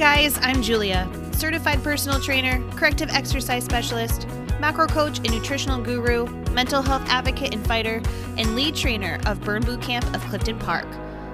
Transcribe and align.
guys, 0.00 0.38
I'm 0.40 0.62
Julia, 0.62 1.06
certified 1.32 1.84
personal 1.84 2.18
trainer, 2.22 2.58
corrective 2.70 3.10
exercise 3.10 3.66
specialist, 3.66 4.26
macro 4.58 4.86
coach 4.86 5.18
and 5.18 5.30
nutritional 5.30 5.78
guru, 5.78 6.24
mental 6.52 6.80
health 6.80 7.02
advocate 7.10 7.52
and 7.52 7.66
fighter, 7.66 8.00
and 8.38 8.56
lead 8.56 8.74
trainer 8.74 9.18
of 9.26 9.42
Burn 9.42 9.60
Boot 9.60 9.82
Camp 9.82 10.06
of 10.14 10.22
Clifton 10.22 10.58
Park. 10.58 10.86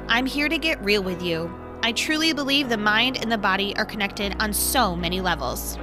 I'm 0.09 0.27
here 0.27 0.49
to 0.49 0.59
get 0.59 0.83
real 0.83 1.05
with 1.05 1.23
you. 1.23 1.49
I 1.85 1.93
truly 1.93 2.33
believe 2.33 2.69
the 2.69 2.77
mind 2.77 3.19
and 3.19 3.31
the 3.31 3.39
body 3.39 3.73
are 3.77 3.85
connected 3.85 4.35
on 4.41 4.53
so 4.53 4.97
many 4.97 5.21
levels. 5.21 5.79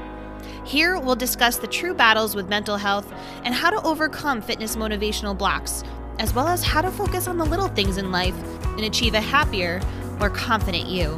Here, 0.66 1.00
we'll 1.00 1.16
discuss 1.16 1.56
the 1.56 1.68
true 1.68 1.94
battles 1.94 2.36
with 2.36 2.50
mental 2.50 2.76
health 2.76 3.10
and 3.46 3.56
how 3.56 3.70
to 3.70 3.82
overcome 3.88 4.42
fitness 4.42 4.76
motivational 4.76 5.38
blocks, 5.38 5.86
as 6.20 6.34
well 6.34 6.50
as 6.50 6.66
how 6.66 6.82
to 6.82 6.92
focus 6.92 7.30
on 7.30 7.38
the 7.38 7.46
little 7.46 7.70
things 7.70 7.96
in 7.96 8.12
life 8.12 8.36
and 8.66 8.82
achieve 8.82 9.14
a 9.14 9.22
happier, 9.22 9.80
more 10.20 10.30
confident 10.30 10.88
you. 10.88 11.18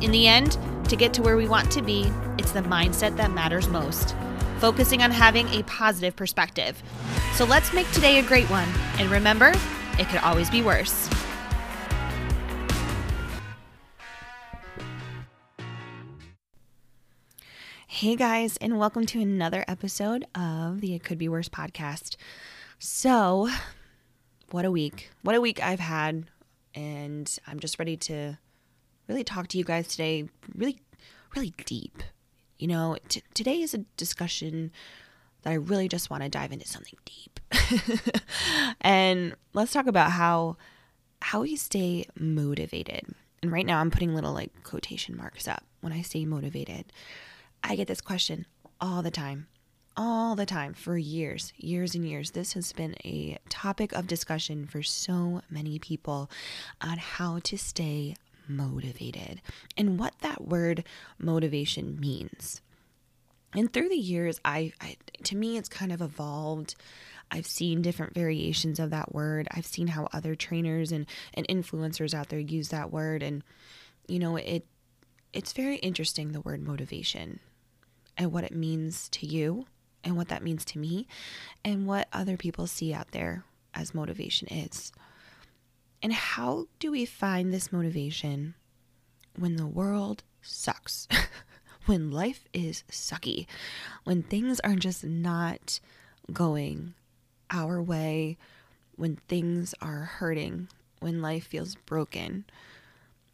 In 0.00 0.12
the 0.12 0.28
end, 0.28 0.56
to 0.90 0.96
get 0.96 1.14
to 1.14 1.22
where 1.22 1.36
we 1.36 1.46
want 1.46 1.70
to 1.70 1.82
be, 1.82 2.10
it's 2.36 2.50
the 2.50 2.62
mindset 2.62 3.16
that 3.16 3.30
matters 3.30 3.68
most, 3.68 4.16
focusing 4.58 5.04
on 5.04 5.12
having 5.12 5.46
a 5.50 5.62
positive 5.62 6.16
perspective. 6.16 6.82
So 7.34 7.44
let's 7.44 7.72
make 7.72 7.88
today 7.92 8.18
a 8.18 8.22
great 8.24 8.50
one. 8.50 8.68
And 8.98 9.08
remember, 9.08 9.52
it 10.00 10.08
could 10.08 10.20
always 10.22 10.50
be 10.50 10.62
worse. 10.62 11.08
Hey 17.86 18.16
guys, 18.16 18.56
and 18.56 18.76
welcome 18.76 19.06
to 19.06 19.20
another 19.20 19.64
episode 19.68 20.24
of 20.34 20.80
the 20.80 20.94
It 20.96 21.04
Could 21.04 21.18
Be 21.18 21.28
Worse 21.28 21.48
podcast. 21.48 22.16
So, 22.80 23.48
what 24.50 24.64
a 24.64 24.72
week. 24.72 25.10
What 25.22 25.36
a 25.36 25.40
week 25.40 25.62
I've 25.62 25.78
had. 25.78 26.24
And 26.74 27.38
I'm 27.46 27.60
just 27.60 27.78
ready 27.78 27.96
to 27.98 28.38
really 29.06 29.24
talk 29.24 29.48
to 29.48 29.58
you 29.58 29.64
guys 29.64 29.88
today, 29.88 30.28
really, 30.54 30.80
really 31.34 31.54
deep. 31.64 32.02
You 32.58 32.68
know, 32.68 32.96
t- 33.08 33.22
today 33.34 33.60
is 33.60 33.74
a 33.74 33.78
discussion 33.96 34.70
that 35.42 35.50
I 35.50 35.54
really 35.54 35.88
just 35.88 36.10
want 36.10 36.22
to 36.22 36.28
dive 36.28 36.52
into 36.52 36.66
something 36.66 36.98
deep. 37.04 37.40
and 38.80 39.34
let's 39.54 39.72
talk 39.72 39.86
about 39.86 40.12
how 40.12 40.56
how 41.22 41.42
we 41.42 41.56
stay 41.56 42.06
motivated. 42.18 43.02
And 43.42 43.52
right 43.52 43.66
now 43.66 43.80
I'm 43.80 43.90
putting 43.90 44.14
little 44.14 44.32
like 44.32 44.64
quotation 44.64 45.16
marks 45.16 45.46
up 45.48 45.64
when 45.80 45.92
I 45.92 46.02
say 46.02 46.24
motivated. 46.24 46.92
I 47.62 47.76
get 47.76 47.88
this 47.88 48.00
question 48.00 48.46
all 48.80 49.02
the 49.02 49.10
time. 49.10 49.48
All 49.96 50.34
the 50.34 50.46
time 50.46 50.72
for 50.72 50.96
years, 50.96 51.52
years 51.56 51.94
and 51.94 52.06
years. 52.06 52.30
This 52.30 52.54
has 52.54 52.72
been 52.72 52.94
a 53.04 53.38
topic 53.48 53.92
of 53.92 54.06
discussion 54.06 54.66
for 54.66 54.82
so 54.82 55.42
many 55.50 55.78
people 55.78 56.30
on 56.80 56.96
how 56.96 57.40
to 57.40 57.58
stay 57.58 58.14
motivated 58.56 59.40
and 59.76 59.98
what 59.98 60.14
that 60.20 60.46
word 60.46 60.84
motivation 61.18 61.98
means. 61.98 62.60
And 63.54 63.72
through 63.72 63.88
the 63.88 63.96
years, 63.96 64.40
I, 64.44 64.72
I 64.80 64.96
to 65.24 65.36
me, 65.36 65.56
it's 65.56 65.68
kind 65.68 65.92
of 65.92 66.00
evolved. 66.00 66.74
I've 67.30 67.46
seen 67.46 67.82
different 67.82 68.14
variations 68.14 68.78
of 68.78 68.90
that 68.90 69.14
word. 69.14 69.48
I've 69.52 69.66
seen 69.66 69.88
how 69.88 70.08
other 70.12 70.34
trainers 70.34 70.92
and, 70.92 71.06
and 71.34 71.46
influencers 71.48 72.12
out 72.12 72.28
there 72.28 72.40
use 72.40 72.68
that 72.68 72.92
word. 72.92 73.22
And, 73.22 73.42
you 74.08 74.18
know, 74.18 74.36
it 74.36 74.66
it's 75.32 75.52
very 75.52 75.76
interesting 75.76 76.32
the 76.32 76.40
word 76.40 76.60
motivation 76.60 77.38
and 78.16 78.32
what 78.32 78.44
it 78.44 78.52
means 78.52 79.08
to 79.10 79.26
you 79.26 79.66
and 80.02 80.16
what 80.16 80.28
that 80.28 80.42
means 80.42 80.64
to 80.64 80.78
me 80.78 81.06
and 81.64 81.86
what 81.86 82.08
other 82.12 82.36
people 82.36 82.66
see 82.66 82.92
out 82.92 83.12
there 83.12 83.44
as 83.74 83.94
motivation 83.94 84.48
is. 84.48 84.92
And 86.02 86.12
how 86.12 86.66
do 86.78 86.90
we 86.90 87.04
find 87.04 87.52
this 87.52 87.72
motivation 87.72 88.54
when 89.36 89.56
the 89.56 89.66
world 89.66 90.22
sucks? 90.40 91.06
when 91.86 92.10
life 92.10 92.44
is 92.52 92.84
sucky? 92.90 93.46
When 94.04 94.22
things 94.22 94.60
are 94.60 94.76
just 94.76 95.04
not 95.04 95.80
going 96.32 96.94
our 97.50 97.82
way? 97.82 98.38
When 98.96 99.16
things 99.28 99.74
are 99.82 100.04
hurting? 100.04 100.68
When 101.00 101.20
life 101.20 101.46
feels 101.46 101.74
broken? 101.74 102.44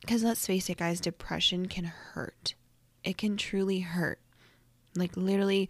Because 0.01 0.23
let's 0.23 0.47
face 0.47 0.69
it, 0.69 0.79
guys, 0.79 1.01
depression 1.01 1.67
can 1.67 1.85
hurt. 1.85 2.55
It 3.05 3.17
can 3.17 3.37
truly 3.37 3.81
hurt. 3.81 4.19
Like, 4.95 5.17
literally, 5.17 5.69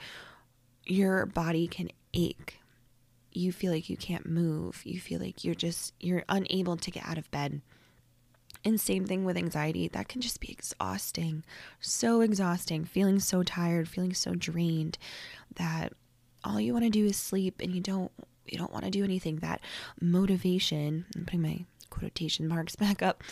your 0.84 1.26
body 1.26 1.66
can 1.66 1.91
ache 2.15 2.59
you 3.36 3.52
feel 3.52 3.72
like 3.72 3.91
you 3.91 3.97
can't 3.97 4.26
move. 4.26 4.80
You 4.84 4.98
feel 4.98 5.20
like 5.20 5.44
you're 5.44 5.54
just 5.54 5.92
you're 6.00 6.24
unable 6.28 6.76
to 6.76 6.91
get 6.91 7.06
out 7.06 7.19
of 7.19 7.30
bed. 7.30 7.60
And 8.64 8.80
same 8.80 9.04
thing 9.04 9.24
with 9.24 9.36
anxiety. 9.36 9.86
That 9.88 10.08
can 10.08 10.20
just 10.20 10.41
be 10.41 10.50
exhausting. 10.50 11.44
So 11.78 12.22
exhausting, 12.22 12.84
feeling 12.84 13.20
so 13.20 13.42
tired, 13.42 13.88
feeling 13.88 14.14
so 14.14 14.34
drained 14.34 14.98
that 15.56 15.92
all 16.42 16.60
you 16.60 16.72
want 16.72 16.84
to 16.84 16.91
do 16.91 17.04
is 17.04 17.16
sleep 17.16 17.60
and 17.60 17.75
you 17.75 17.80
don't 17.80 18.10
you 18.46 18.58
don't 18.58 18.72
want 18.72 18.84
to 18.84 18.91
do 18.91 19.04
anything. 19.04 19.36
That 19.36 19.60
motivation, 20.00 21.04
I'm 21.14 21.25
putting 21.25 21.42
my 21.42 21.64
quotation 21.91 22.48
marks 22.48 22.75
back 22.76 23.02
up, 23.02 23.22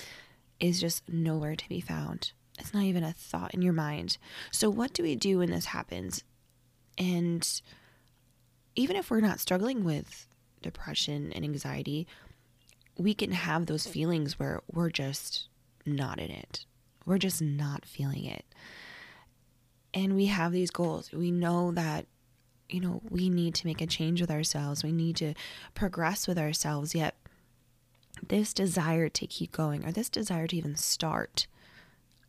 is 0.60 0.80
just 0.80 1.08
nowhere 1.08 1.56
to 1.56 1.68
be 1.68 1.80
found. 1.80 2.32
It's 2.58 2.74
not 2.74 2.84
even 2.84 3.02
a 3.02 3.12
thought 3.12 3.54
in 3.54 3.62
your 3.62 3.72
mind. 3.72 4.18
So 4.50 4.70
what 4.70 4.92
do 4.92 5.02
we 5.02 5.16
do 5.16 5.38
when 5.38 5.50
this 5.50 5.66
happens? 5.66 6.22
And 6.96 7.60
even 8.76 8.96
if 8.96 9.10
we're 9.10 9.20
not 9.20 9.40
struggling 9.40 9.84
with 9.84 10.26
depression 10.62 11.32
and 11.32 11.44
anxiety, 11.44 12.06
we 12.96 13.14
can 13.14 13.32
have 13.32 13.66
those 13.66 13.86
feelings 13.86 14.38
where 14.38 14.60
we're 14.72 14.90
just 14.90 15.48
not 15.84 16.18
in 16.18 16.30
it. 16.30 16.64
We're 17.04 17.18
just 17.18 17.42
not 17.42 17.84
feeling 17.84 18.24
it. 18.24 18.44
And 19.92 20.16
we 20.16 20.26
have 20.26 20.52
these 20.52 20.70
goals. 20.70 21.12
We 21.12 21.30
know 21.30 21.70
that, 21.72 22.06
you 22.68 22.80
know, 22.80 23.00
we 23.08 23.28
need 23.28 23.54
to 23.56 23.66
make 23.66 23.80
a 23.80 23.86
change 23.86 24.20
with 24.20 24.30
ourselves. 24.30 24.82
We 24.82 24.92
need 24.92 25.16
to 25.16 25.34
progress 25.74 26.26
with 26.26 26.38
ourselves. 26.38 26.94
Yet, 26.94 27.14
this 28.26 28.54
desire 28.54 29.08
to 29.08 29.26
keep 29.26 29.52
going 29.52 29.84
or 29.84 29.92
this 29.92 30.08
desire 30.08 30.46
to 30.46 30.56
even 30.56 30.76
start 30.76 31.46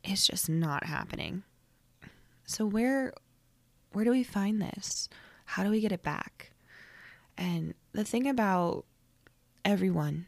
is 0.04 0.28
just 0.28 0.50
not 0.50 0.86
happening. 0.86 1.44
So, 2.46 2.66
where 2.66 3.14
where 3.94 4.06
do 4.06 4.12
we 4.12 4.24
find 4.24 4.62
this? 4.62 5.10
How 5.56 5.64
do 5.64 5.70
we 5.70 5.80
get 5.80 5.94
it 5.94 6.04
back? 6.04 6.52
And 7.38 7.76
the 7.94 8.04
thing 8.04 8.28
about 8.28 8.84
everyone, 9.64 10.26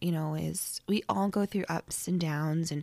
you 0.00 0.10
know, 0.10 0.34
is 0.34 0.80
we 0.88 1.02
all 1.10 1.28
go 1.28 1.44
through 1.44 1.66
ups 1.68 2.08
and 2.08 2.18
downs, 2.18 2.72
and 2.72 2.82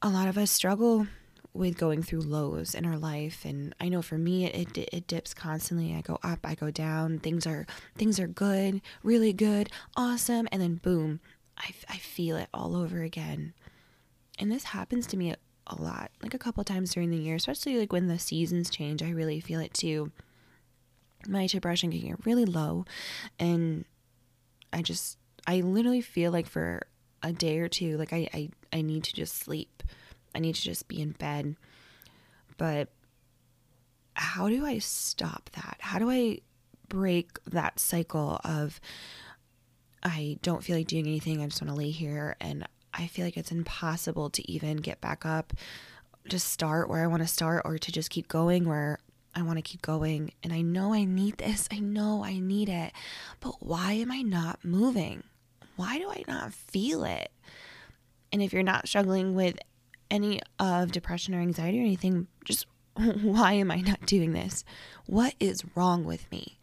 a 0.00 0.08
lot 0.08 0.28
of 0.28 0.38
us 0.38 0.50
struggle 0.50 1.08
with 1.52 1.76
going 1.76 2.02
through 2.02 2.22
lows 2.22 2.74
in 2.74 2.86
our 2.86 2.96
life. 2.96 3.44
And 3.44 3.74
i 3.80 3.90
know 3.90 4.00
for 4.00 4.16
me 4.16 4.46
it, 4.46 4.78
it, 4.78 4.88
it 4.94 5.06
dips 5.06 5.34
constantly. 5.34 5.94
I 5.94 6.00
go 6.00 6.18
up 6.22 6.38
i 6.44 6.54
go 6.54 6.70
down 6.70 7.18
things 7.18 7.46
are 7.46 7.66
things 7.94 8.18
are 8.18 8.26
good 8.26 8.80
really 9.02 9.34
good 9.34 9.68
awesome 9.94 10.48
and 10.50 10.62
then 10.62 10.76
boom 10.76 11.20
i, 11.58 11.68
I 11.86 11.98
feel 11.98 12.38
it 12.38 12.48
all 12.54 12.74
over 12.74 13.02
again. 13.02 13.52
And 14.38 14.50
this 14.50 14.64
happens 14.64 15.06
to 15.08 15.18
me 15.18 15.32
a, 15.32 15.36
a 15.66 15.76
lot 15.80 16.12
like 16.22 16.32
a 16.32 16.38
couple 16.38 16.64
times 16.64 16.94
during 16.94 17.10
the 17.10 17.18
year 17.18 17.36
especially 17.36 17.78
like 17.78 17.92
when 17.92 18.06
the 18.06 18.18
seasons 18.18 18.70
change 18.70 19.02
i 19.02 19.10
really 19.10 19.40
feel 19.40 19.60
it 19.60 19.74
too 19.74 20.12
my 21.28 21.46
depression 21.46 21.90
can 21.90 22.00
get 22.00 22.26
really 22.26 22.44
low 22.44 22.84
and 23.38 23.84
I 24.72 24.82
just 24.82 25.18
I 25.46 25.60
literally 25.60 26.00
feel 26.00 26.32
like 26.32 26.46
for 26.46 26.86
a 27.22 27.32
day 27.32 27.58
or 27.58 27.68
two 27.68 27.96
like 27.96 28.12
I, 28.12 28.28
I 28.32 28.50
I 28.72 28.82
need 28.82 29.04
to 29.04 29.14
just 29.14 29.36
sleep. 29.36 29.82
I 30.34 30.38
need 30.38 30.54
to 30.54 30.62
just 30.62 30.86
be 30.86 31.00
in 31.00 31.12
bed. 31.12 31.56
But 32.58 32.88
how 34.14 34.48
do 34.48 34.66
I 34.66 34.78
stop 34.78 35.50
that? 35.54 35.76
How 35.80 35.98
do 35.98 36.10
I 36.10 36.40
break 36.88 37.38
that 37.46 37.80
cycle 37.80 38.40
of 38.44 38.80
I 40.02 40.38
don't 40.42 40.62
feel 40.62 40.76
like 40.76 40.86
doing 40.86 41.06
anything. 41.06 41.42
I 41.42 41.46
just 41.46 41.60
want 41.60 41.70
to 41.70 41.76
lay 41.76 41.90
here 41.90 42.36
and 42.40 42.66
I 42.94 43.06
feel 43.08 43.24
like 43.24 43.36
it's 43.36 43.52
impossible 43.52 44.30
to 44.30 44.50
even 44.50 44.78
get 44.78 45.00
back 45.00 45.26
up, 45.26 45.52
to 46.28 46.38
start 46.38 46.88
where 46.88 47.02
I 47.02 47.06
want 47.06 47.22
to 47.22 47.28
start 47.28 47.62
or 47.64 47.76
to 47.78 47.92
just 47.92 48.10
keep 48.10 48.28
going 48.28 48.68
where 48.68 48.98
I 49.36 49.42
want 49.42 49.58
to 49.58 49.62
keep 49.62 49.82
going 49.82 50.32
and 50.42 50.50
I 50.50 50.62
know 50.62 50.94
I 50.94 51.04
need 51.04 51.36
this. 51.36 51.68
I 51.70 51.78
know 51.78 52.24
I 52.24 52.38
need 52.40 52.70
it. 52.70 52.92
But 53.40 53.56
why 53.60 53.92
am 53.92 54.10
I 54.10 54.22
not 54.22 54.64
moving? 54.64 55.24
Why 55.76 55.98
do 55.98 56.08
I 56.08 56.24
not 56.26 56.54
feel 56.54 57.04
it? 57.04 57.30
And 58.32 58.42
if 58.42 58.54
you're 58.54 58.62
not 58.62 58.88
struggling 58.88 59.34
with 59.34 59.58
any 60.10 60.40
of 60.58 60.90
depression 60.90 61.34
or 61.34 61.40
anxiety 61.40 61.78
or 61.78 61.82
anything, 61.82 62.28
just 62.46 62.66
why 62.94 63.52
am 63.52 63.70
I 63.70 63.82
not 63.82 64.06
doing 64.06 64.32
this? 64.32 64.64
What 65.04 65.34
is 65.38 65.64
wrong 65.74 66.04
with 66.04 66.30
me? 66.32 66.58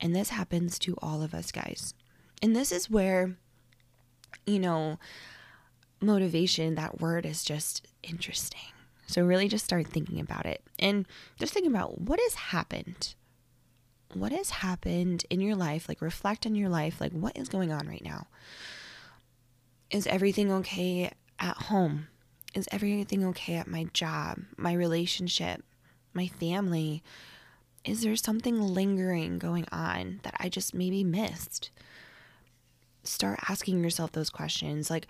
And 0.00 0.14
this 0.14 0.30
happens 0.30 0.76
to 0.80 0.96
all 1.00 1.22
of 1.22 1.34
us, 1.34 1.52
guys. 1.52 1.94
And 2.42 2.56
this 2.56 2.72
is 2.72 2.90
where, 2.90 3.36
you 4.44 4.58
know, 4.58 4.98
motivation, 6.00 6.74
that 6.74 7.00
word 7.00 7.24
is 7.24 7.44
just 7.44 7.86
interesting 8.02 8.73
so, 9.06 9.22
really 9.22 9.48
just 9.48 9.64
start 9.64 9.86
thinking 9.86 10.20
about 10.20 10.46
it 10.46 10.62
and 10.78 11.06
just 11.38 11.52
think 11.52 11.66
about 11.66 12.00
what 12.00 12.20
has 12.20 12.34
happened. 12.34 13.14
What 14.12 14.32
has 14.32 14.50
happened 14.50 15.24
in 15.28 15.40
your 15.40 15.56
life? 15.56 15.88
Like, 15.88 16.00
reflect 16.00 16.46
on 16.46 16.54
your 16.54 16.68
life. 16.68 17.00
Like, 17.00 17.12
what 17.12 17.36
is 17.36 17.48
going 17.48 17.72
on 17.72 17.88
right 17.88 18.04
now? 18.04 18.28
Is 19.90 20.06
everything 20.06 20.50
okay 20.52 21.10
at 21.38 21.56
home? 21.56 22.08
Is 22.54 22.68
everything 22.70 23.24
okay 23.26 23.56
at 23.56 23.66
my 23.66 23.84
job, 23.92 24.38
my 24.56 24.72
relationship, 24.72 25.62
my 26.12 26.28
family? 26.28 27.02
Is 27.84 28.02
there 28.02 28.16
something 28.16 28.60
lingering 28.60 29.38
going 29.38 29.66
on 29.70 30.20
that 30.22 30.34
I 30.38 30.48
just 30.48 30.72
maybe 30.72 31.04
missed? 31.04 31.70
Start 33.02 33.40
asking 33.48 33.82
yourself 33.82 34.12
those 34.12 34.30
questions. 34.30 34.88
Like, 34.88 35.06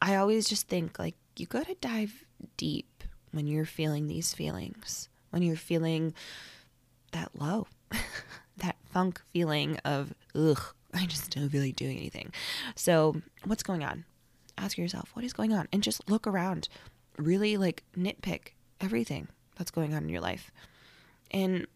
I 0.00 0.16
always 0.16 0.48
just 0.48 0.68
think, 0.68 0.98
like, 0.98 1.16
you 1.36 1.46
gotta 1.46 1.74
dive 1.74 2.24
deep 2.56 2.95
when 3.32 3.46
you're 3.46 3.64
feeling 3.64 4.06
these 4.06 4.34
feelings, 4.34 5.08
when 5.30 5.42
you're 5.42 5.56
feeling 5.56 6.14
that 7.12 7.30
low, 7.34 7.66
that 8.58 8.76
funk 8.84 9.20
feeling 9.32 9.78
of, 9.84 10.14
ugh, 10.34 10.62
I 10.94 11.06
just 11.06 11.30
don't 11.30 11.48
feel 11.48 11.62
like 11.62 11.76
doing 11.76 11.98
anything. 11.98 12.32
So, 12.74 13.20
what's 13.44 13.62
going 13.62 13.84
on? 13.84 14.04
Ask 14.56 14.78
yourself, 14.78 15.10
what 15.12 15.24
is 15.24 15.32
going 15.32 15.52
on? 15.52 15.68
And 15.72 15.82
just 15.82 16.08
look 16.08 16.26
around. 16.26 16.68
Really, 17.18 17.56
like, 17.56 17.82
nitpick 17.96 18.52
everything 18.80 19.28
that's 19.56 19.70
going 19.70 19.94
on 19.94 20.04
in 20.04 20.08
your 20.08 20.20
life. 20.20 20.50
And 21.30 21.66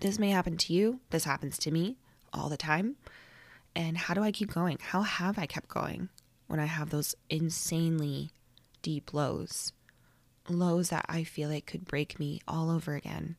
this 0.00 0.18
may 0.18 0.30
happen 0.30 0.56
to 0.58 0.72
you. 0.72 1.00
This 1.10 1.24
happens 1.24 1.58
to 1.58 1.70
me 1.70 1.96
all 2.32 2.48
the 2.48 2.56
time. 2.56 2.96
And 3.74 3.96
how 3.96 4.14
do 4.14 4.22
I 4.22 4.32
keep 4.32 4.52
going? 4.52 4.78
How 4.80 5.02
have 5.02 5.38
I 5.38 5.46
kept 5.46 5.68
going 5.68 6.08
when 6.46 6.60
I 6.60 6.66
have 6.66 6.90
those 6.90 7.14
insanely 7.30 8.30
deep 8.82 9.14
lows? 9.14 9.72
Lows 10.48 10.90
that 10.90 11.04
I 11.08 11.24
feel 11.24 11.48
like 11.48 11.66
could 11.66 11.84
break 11.84 12.18
me 12.18 12.40
all 12.48 12.70
over 12.70 12.94
again. 12.94 13.36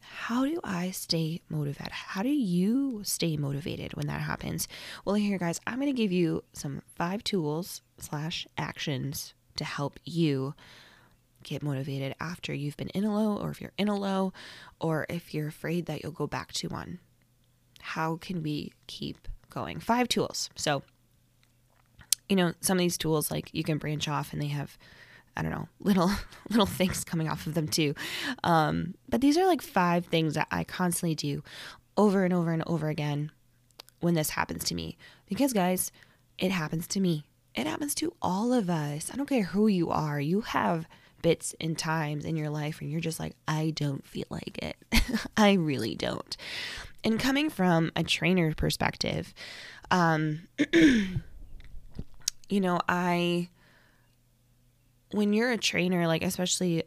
How 0.00 0.44
do 0.44 0.60
I 0.64 0.90
stay 0.90 1.42
motivated? 1.48 1.92
How 1.92 2.22
do 2.22 2.28
you 2.28 3.02
stay 3.04 3.36
motivated 3.36 3.94
when 3.94 4.06
that 4.06 4.20
happens? 4.20 4.68
Well, 5.04 5.14
here, 5.14 5.38
guys, 5.38 5.60
I'm 5.66 5.80
going 5.80 5.86
to 5.86 5.92
give 5.92 6.12
you 6.12 6.44
some 6.52 6.82
five 6.96 7.22
tools 7.24 7.82
slash 7.98 8.46
actions 8.56 9.34
to 9.56 9.64
help 9.64 9.98
you 10.04 10.54
get 11.42 11.62
motivated 11.62 12.14
after 12.20 12.52
you've 12.52 12.76
been 12.76 12.88
in 12.90 13.04
a 13.04 13.14
low, 13.14 13.36
or 13.36 13.50
if 13.50 13.60
you're 13.60 13.72
in 13.78 13.88
a 13.88 13.96
low, 13.96 14.32
or 14.80 15.06
if 15.08 15.32
you're 15.32 15.48
afraid 15.48 15.86
that 15.86 16.02
you'll 16.02 16.12
go 16.12 16.26
back 16.26 16.52
to 16.52 16.68
one. 16.68 16.98
How 17.80 18.16
can 18.16 18.42
we 18.42 18.72
keep 18.86 19.28
going? 19.50 19.80
Five 19.80 20.08
tools. 20.08 20.50
So, 20.56 20.82
you 22.28 22.36
know, 22.36 22.54
some 22.60 22.76
of 22.76 22.80
these 22.80 22.98
tools, 22.98 23.30
like 23.30 23.50
you 23.52 23.62
can 23.64 23.78
branch 23.78 24.08
off 24.08 24.32
and 24.32 24.42
they 24.42 24.48
have, 24.48 24.76
I 25.38 25.42
don't 25.42 25.52
know, 25.52 25.68
little 25.80 26.10
little 26.50 26.66
things 26.66 27.04
coming 27.04 27.28
off 27.28 27.46
of 27.46 27.54
them 27.54 27.68
too. 27.68 27.94
Um, 28.44 28.94
but 29.08 29.20
these 29.20 29.38
are 29.38 29.46
like 29.46 29.62
five 29.62 30.06
things 30.06 30.34
that 30.34 30.48
I 30.50 30.64
constantly 30.64 31.14
do 31.14 31.42
over 31.96 32.24
and 32.24 32.34
over 32.34 32.52
and 32.52 32.62
over 32.66 32.88
again 32.88 33.32
when 34.00 34.14
this 34.14 34.30
happens 34.30 34.64
to 34.64 34.74
me. 34.74 34.96
Because 35.26 35.52
guys, 35.52 35.90
it 36.36 36.50
happens 36.50 36.86
to 36.88 37.00
me. 37.00 37.24
It 37.54 37.66
happens 37.66 37.94
to 37.96 38.14
all 38.20 38.52
of 38.52 38.68
us. 38.68 39.10
I 39.12 39.16
don't 39.16 39.28
care 39.28 39.44
who 39.44 39.66
you 39.66 39.90
are. 39.90 40.20
You 40.20 40.42
have 40.42 40.86
bits 41.22 41.54
and 41.60 41.76
times 41.76 42.24
in 42.24 42.36
your 42.36 42.50
life 42.50 42.80
and 42.80 42.90
you're 42.90 43.00
just 43.00 43.18
like, 43.18 43.34
I 43.46 43.72
don't 43.74 44.06
feel 44.06 44.26
like 44.30 44.58
it. 44.62 44.76
I 45.36 45.54
really 45.54 45.94
don't. 45.94 46.36
And 47.04 47.18
coming 47.18 47.50
from 47.50 47.90
a 47.96 48.02
trainer 48.02 48.54
perspective, 48.54 49.34
um, 49.90 50.48
you 50.72 51.20
know, 52.50 52.80
I, 52.88 53.48
when 55.12 55.32
you're 55.32 55.50
a 55.50 55.58
trainer, 55.58 56.06
like, 56.06 56.22
especially 56.22 56.84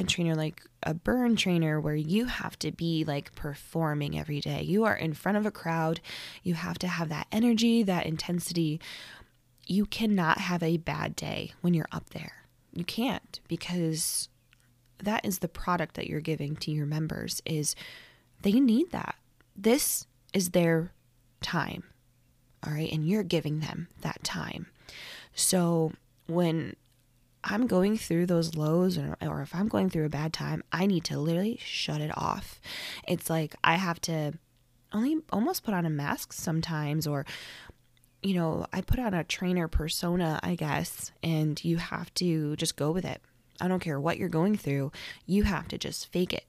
a 0.00 0.04
trainer 0.04 0.34
like 0.34 0.62
a 0.82 0.94
burn 0.94 1.36
trainer 1.36 1.80
where 1.80 1.94
you 1.94 2.24
have 2.24 2.58
to 2.58 2.72
be 2.72 3.04
like 3.04 3.34
performing 3.34 4.18
every 4.18 4.40
day. 4.40 4.62
You 4.62 4.84
are 4.84 4.96
in 4.96 5.12
front 5.12 5.36
of 5.36 5.46
a 5.46 5.50
crowd. 5.50 6.00
You 6.42 6.54
have 6.54 6.78
to 6.78 6.88
have 6.88 7.10
that 7.10 7.26
energy, 7.30 7.82
that 7.82 8.06
intensity. 8.06 8.80
You 9.66 9.84
cannot 9.86 10.38
have 10.38 10.62
a 10.62 10.78
bad 10.78 11.14
day 11.14 11.52
when 11.60 11.74
you're 11.74 11.88
up 11.92 12.10
there. 12.10 12.44
You 12.72 12.84
can't 12.84 13.40
because 13.46 14.28
that 15.02 15.24
is 15.24 15.40
the 15.40 15.48
product 15.48 15.96
that 15.96 16.06
you're 16.06 16.20
giving 16.20 16.56
to 16.56 16.70
your 16.70 16.86
members 16.86 17.42
is 17.44 17.74
they 18.42 18.52
need 18.52 18.90
that. 18.92 19.16
This 19.54 20.06
is 20.32 20.50
their 20.50 20.92
time. 21.42 21.84
All 22.64 22.72
right, 22.72 22.90
and 22.92 23.06
you're 23.06 23.22
giving 23.22 23.60
them 23.60 23.88
that 24.02 24.22
time. 24.22 24.66
So 25.34 25.92
when 26.26 26.76
I'm 27.42 27.66
going 27.66 27.96
through 27.96 28.26
those 28.26 28.54
lows 28.54 28.98
or, 28.98 29.16
or 29.22 29.40
if 29.40 29.54
I'm 29.54 29.68
going 29.68 29.88
through 29.90 30.04
a 30.04 30.10
bad 30.10 30.32
time, 30.32 30.62
I 30.72 30.86
need 30.86 31.04
to 31.04 31.18
literally 31.18 31.58
shut 31.62 32.00
it 32.00 32.16
off. 32.16 32.60
It's 33.08 33.30
like 33.30 33.54
I 33.64 33.76
have 33.76 34.00
to 34.02 34.32
only 34.92 35.18
almost 35.32 35.64
put 35.64 35.74
on 35.74 35.86
a 35.86 35.90
mask 35.90 36.32
sometimes 36.32 37.06
or 37.06 37.24
you 38.22 38.34
know, 38.34 38.66
I 38.72 38.82
put 38.82 38.98
on 38.98 39.14
a 39.14 39.24
trainer 39.24 39.66
persona, 39.66 40.38
I 40.42 40.54
guess, 40.54 41.10
and 41.22 41.62
you 41.64 41.78
have 41.78 42.12
to 42.14 42.54
just 42.56 42.76
go 42.76 42.90
with 42.90 43.04
it. 43.04 43.22
I 43.60 43.68
don't 43.68 43.80
care 43.80 43.98
what 43.98 44.18
you're 44.18 44.28
going 44.28 44.56
through, 44.56 44.92
you 45.26 45.44
have 45.44 45.68
to 45.68 45.78
just 45.78 46.10
fake 46.12 46.32
it. 46.32 46.44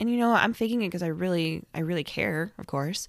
And 0.00 0.10
you 0.10 0.16
know, 0.16 0.32
I'm 0.32 0.52
faking 0.52 0.82
it 0.82 0.88
because 0.88 1.02
I 1.02 1.08
really, 1.08 1.64
I 1.74 1.80
really 1.80 2.04
care, 2.04 2.52
of 2.58 2.66
course. 2.66 3.06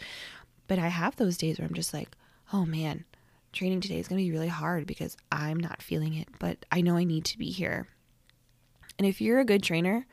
But 0.67 0.79
I 0.79 0.87
have 0.87 1.15
those 1.15 1.37
days 1.37 1.59
where 1.59 1.67
I'm 1.67 1.73
just 1.73 1.93
like, 1.93 2.09
oh 2.53 2.65
man, 2.65 3.05
training 3.55 3.81
today 3.81 3.99
is 3.99 4.07
going 4.07 4.19
to 4.19 4.25
be 4.25 4.31
really 4.31 4.47
hard 4.47 4.85
because 4.85 5.17
I'm 5.31 5.59
not 5.59 5.81
feeling 5.81 6.13
it, 6.13 6.27
but 6.39 6.65
I 6.71 6.81
know 6.81 6.95
I 6.95 7.03
need 7.03 7.25
to 7.25 7.37
be 7.37 7.49
here. 7.49 7.87
And 8.99 9.07
if 9.07 9.21
you're 9.21 9.39
a 9.39 9.45
good 9.45 9.63
trainer, 9.63 10.05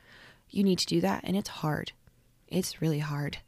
you 0.48 0.64
need 0.64 0.78
to 0.78 0.86
do 0.86 1.00
that. 1.02 1.22
And 1.24 1.36
it's 1.36 1.48
hard. 1.48 1.92
It's 2.48 2.80
really 2.80 2.98
hard 3.00 3.38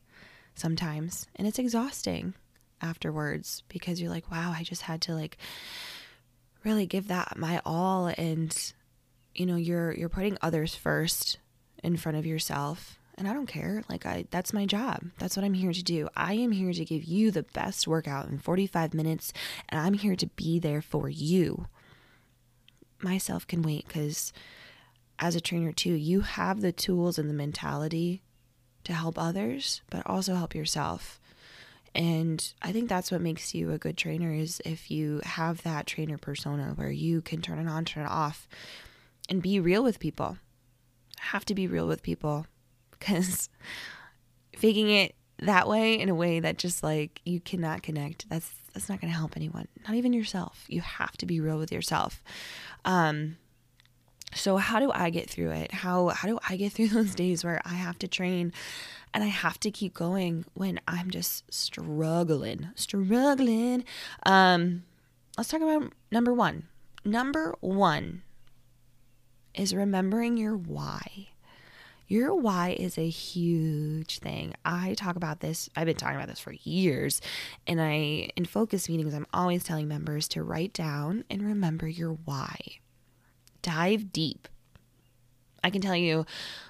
sometimes. 0.55 1.27
And 1.37 1.47
it's 1.47 1.59
exhausting 1.59 2.35
afterwards 2.81 3.63
because 3.69 4.01
you're 4.01 4.11
like, 4.11 4.31
wow, 4.31 4.53
I 4.57 4.63
just 4.63 4.83
had 4.83 5.01
to 5.03 5.15
like 5.15 5.39
really 6.65 6.87
give 6.87 7.09
that 7.09 7.37
my 7.37 7.61
all 7.65 8.13
and 8.19 8.73
you 9.35 9.47
know, 9.47 9.57
you're 9.57 9.93
you're 9.93 10.09
putting 10.09 10.39
others 10.43 10.75
first 10.75 11.39
in 11.83 11.97
front 11.97 12.17
of 12.17 12.27
yourself. 12.27 12.99
And 13.17 13.29
I 13.29 13.33
don't 13.33 13.47
care. 13.47 13.83
Like 13.89 14.07
I 14.07 14.27
that's 14.31 14.53
my 14.53 14.67
job. 14.67 15.03
That's 15.19 15.37
what 15.37 15.45
I'm 15.45 15.55
here 15.55 15.73
to 15.73 15.83
do. 15.83 16.09
I 16.17 16.35
am 16.35 16.53
here 16.53 16.73
to 16.73 16.85
give 16.85 17.05
you 17.05 17.31
the 17.31 17.45
best 17.45 17.87
workout 17.87 18.29
in 18.29 18.39
45 18.39 18.93
minutes 18.93 19.33
and 19.69 19.81
I'm 19.81 19.95
here 19.95 20.17
to 20.17 20.27
be 20.27 20.59
there 20.59 20.83
for 20.83 21.09
you. 21.09 21.67
Myself 23.01 23.47
can 23.47 23.63
wait 23.63 23.89
cuz 23.89 24.33
as 25.19 25.37
a 25.37 25.41
trainer 25.41 25.73
too, 25.73 25.93
you 25.93 26.23
have 26.23 26.61
the 26.61 26.73
tools 26.73 27.19
and 27.19 27.31
the 27.31 27.35
mentality 27.35 28.23
to 28.83 28.93
help 28.93 29.19
others, 29.19 29.81
but 29.91 30.05
also 30.07 30.35
help 30.35 30.55
yourself. 30.55 31.21
And 31.95 32.53
I 32.61 32.73
think 32.73 32.89
that's 32.89 33.13
what 33.13 33.21
makes 33.21 33.55
you 33.55 33.71
a 33.71 33.79
good 33.79 33.97
trainer 33.97 34.33
is 34.33 34.61
if 34.65 34.91
you 34.91 35.21
have 35.23 35.63
that 35.63 35.87
trainer 35.87 36.19
persona 36.19 36.73
where 36.75 36.91
you 36.91 37.23
can 37.23 37.41
turn 37.41 37.61
it 37.61 37.71
on, 37.71 37.85
turn 37.85 38.05
it 38.05 38.11
off, 38.11 38.49
and 39.29 39.41
be 39.41 39.61
real 39.61 39.85
with 39.85 40.01
people. 40.01 40.39
Have 41.21 41.45
to 41.45 41.55
be 41.55 41.69
real 41.69 41.87
with 41.87 42.03
people 42.03 42.47
because 43.05 43.49
faking 44.57 44.91
it 44.91 45.15
that 45.39 45.69
way 45.69 45.99
in 45.99 46.09
a 46.09 46.15
way 46.15 46.41
that 46.41 46.59
just 46.59 46.83
like 46.83 47.21
you 47.25 47.41
cannot 47.41 47.83
connect 47.83 48.29
that's 48.31 48.51
that's 48.73 48.89
not 48.89 49.01
going 49.01 49.13
to 49.13 49.19
help 49.19 49.37
anyone 49.37 49.67
not 49.87 49.97
even 49.97 50.13
yourself 50.13 50.65
you 50.69 50.81
have 50.81 51.17
to 51.17 51.27
be 51.27 51.41
real 51.41 51.59
with 51.59 51.73
yourself 51.73 52.23
um 52.85 53.37
so 54.33 54.57
how 54.57 54.79
do 54.79 54.91
i 54.93 55.11
get 55.11 55.29
through 55.29 55.51
it 55.51 55.73
how 55.73 56.09
how 56.09 56.29
do 56.29 56.39
i 56.49 56.57
get 56.57 56.73
through 56.73 56.89
those 56.89 57.15
days 57.15 57.45
where 57.45 57.61
i 57.65 57.75
have 57.75 57.99
to 57.99 58.09
train 58.09 58.53
and 59.15 59.23
I 59.23 59.29
have 59.29 59.61
to 59.61 59.71
keep 59.71 59.95
going 59.95 60.45
when 60.55 60.81
I'm 60.89 61.09
just 61.09 61.45
struggling, 61.55 62.71
struggling. 62.75 63.85
Um, 64.27 64.83
let's 65.39 65.49
talk 65.49 65.63
about 65.63 65.93
number 66.11 66.35
one. 66.35 66.65
Number 67.05 67.55
one 67.61 68.23
is 69.55 69.73
remembering 69.73 70.37
your 70.37 70.57
why. 70.57 71.29
Your 72.07 72.35
why 72.35 72.77
is 72.79 72.99
a 72.99 73.09
huge 73.09 74.19
thing. 74.19 74.55
I 74.65 74.95
talk 74.95 75.17
about 75.17 75.41
this, 75.41 75.71
I've 75.75 75.87
been 75.87 75.97
talking 75.97 76.17
about 76.17 76.29
this 76.29 76.41
for 76.41 76.53
years. 76.53 77.21
And 77.67 77.81
I, 77.81 78.31
in 78.37 78.45
focus 78.45 78.89
meetings, 78.89 79.15
I'm 79.15 79.27
always 79.33 79.65
telling 79.65 79.89
members 79.89 80.29
to 80.29 80.43
write 80.43 80.73
down 80.73 81.25
and 81.31 81.43
remember 81.43 81.89
your 81.89 82.19
why. 82.25 82.57
Dive 83.63 84.13
deep. 84.13 84.49
I 85.63 85.71
can 85.71 85.81
tell 85.81 85.97
you 85.97 86.27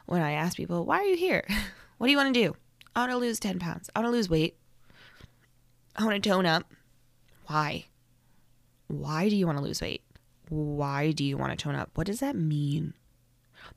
when 0.07 0.23
I 0.23 0.33
ask 0.33 0.57
people, 0.57 0.85
why 0.85 0.99
are 1.01 1.05
you 1.05 1.17
here? 1.17 1.47
What 1.99 2.09
do 2.09 2.11
you 2.11 2.17
want 2.17 2.35
to 2.35 2.43
do? 2.43 2.57
I 2.97 3.01
want 3.01 3.13
to 3.13 3.19
lose 3.19 3.39
10 3.39 3.61
pounds. 3.61 3.89
I 3.95 4.01
want 4.01 4.09
to 4.09 4.17
lose 4.17 4.29
weight. 4.29 4.57
I 5.95 6.05
want 6.05 6.21
to 6.23 6.29
tone 6.29 6.45
up. 6.45 6.65
Why? 7.47 7.87
Why 8.89 9.29
do 9.29 9.37
you 9.37 9.47
want 9.47 9.59
to 9.59 9.65
lose 9.65 9.81
weight? 9.81 10.03
Why 10.49 11.13
do 11.13 11.25
you 11.25 11.39
want 11.39 11.57
to 11.57 11.63
tone 11.63 11.77
up? 11.77 11.91
What 11.95 12.09
does 12.09 12.19
that 12.19 12.35
mean? 12.35 12.95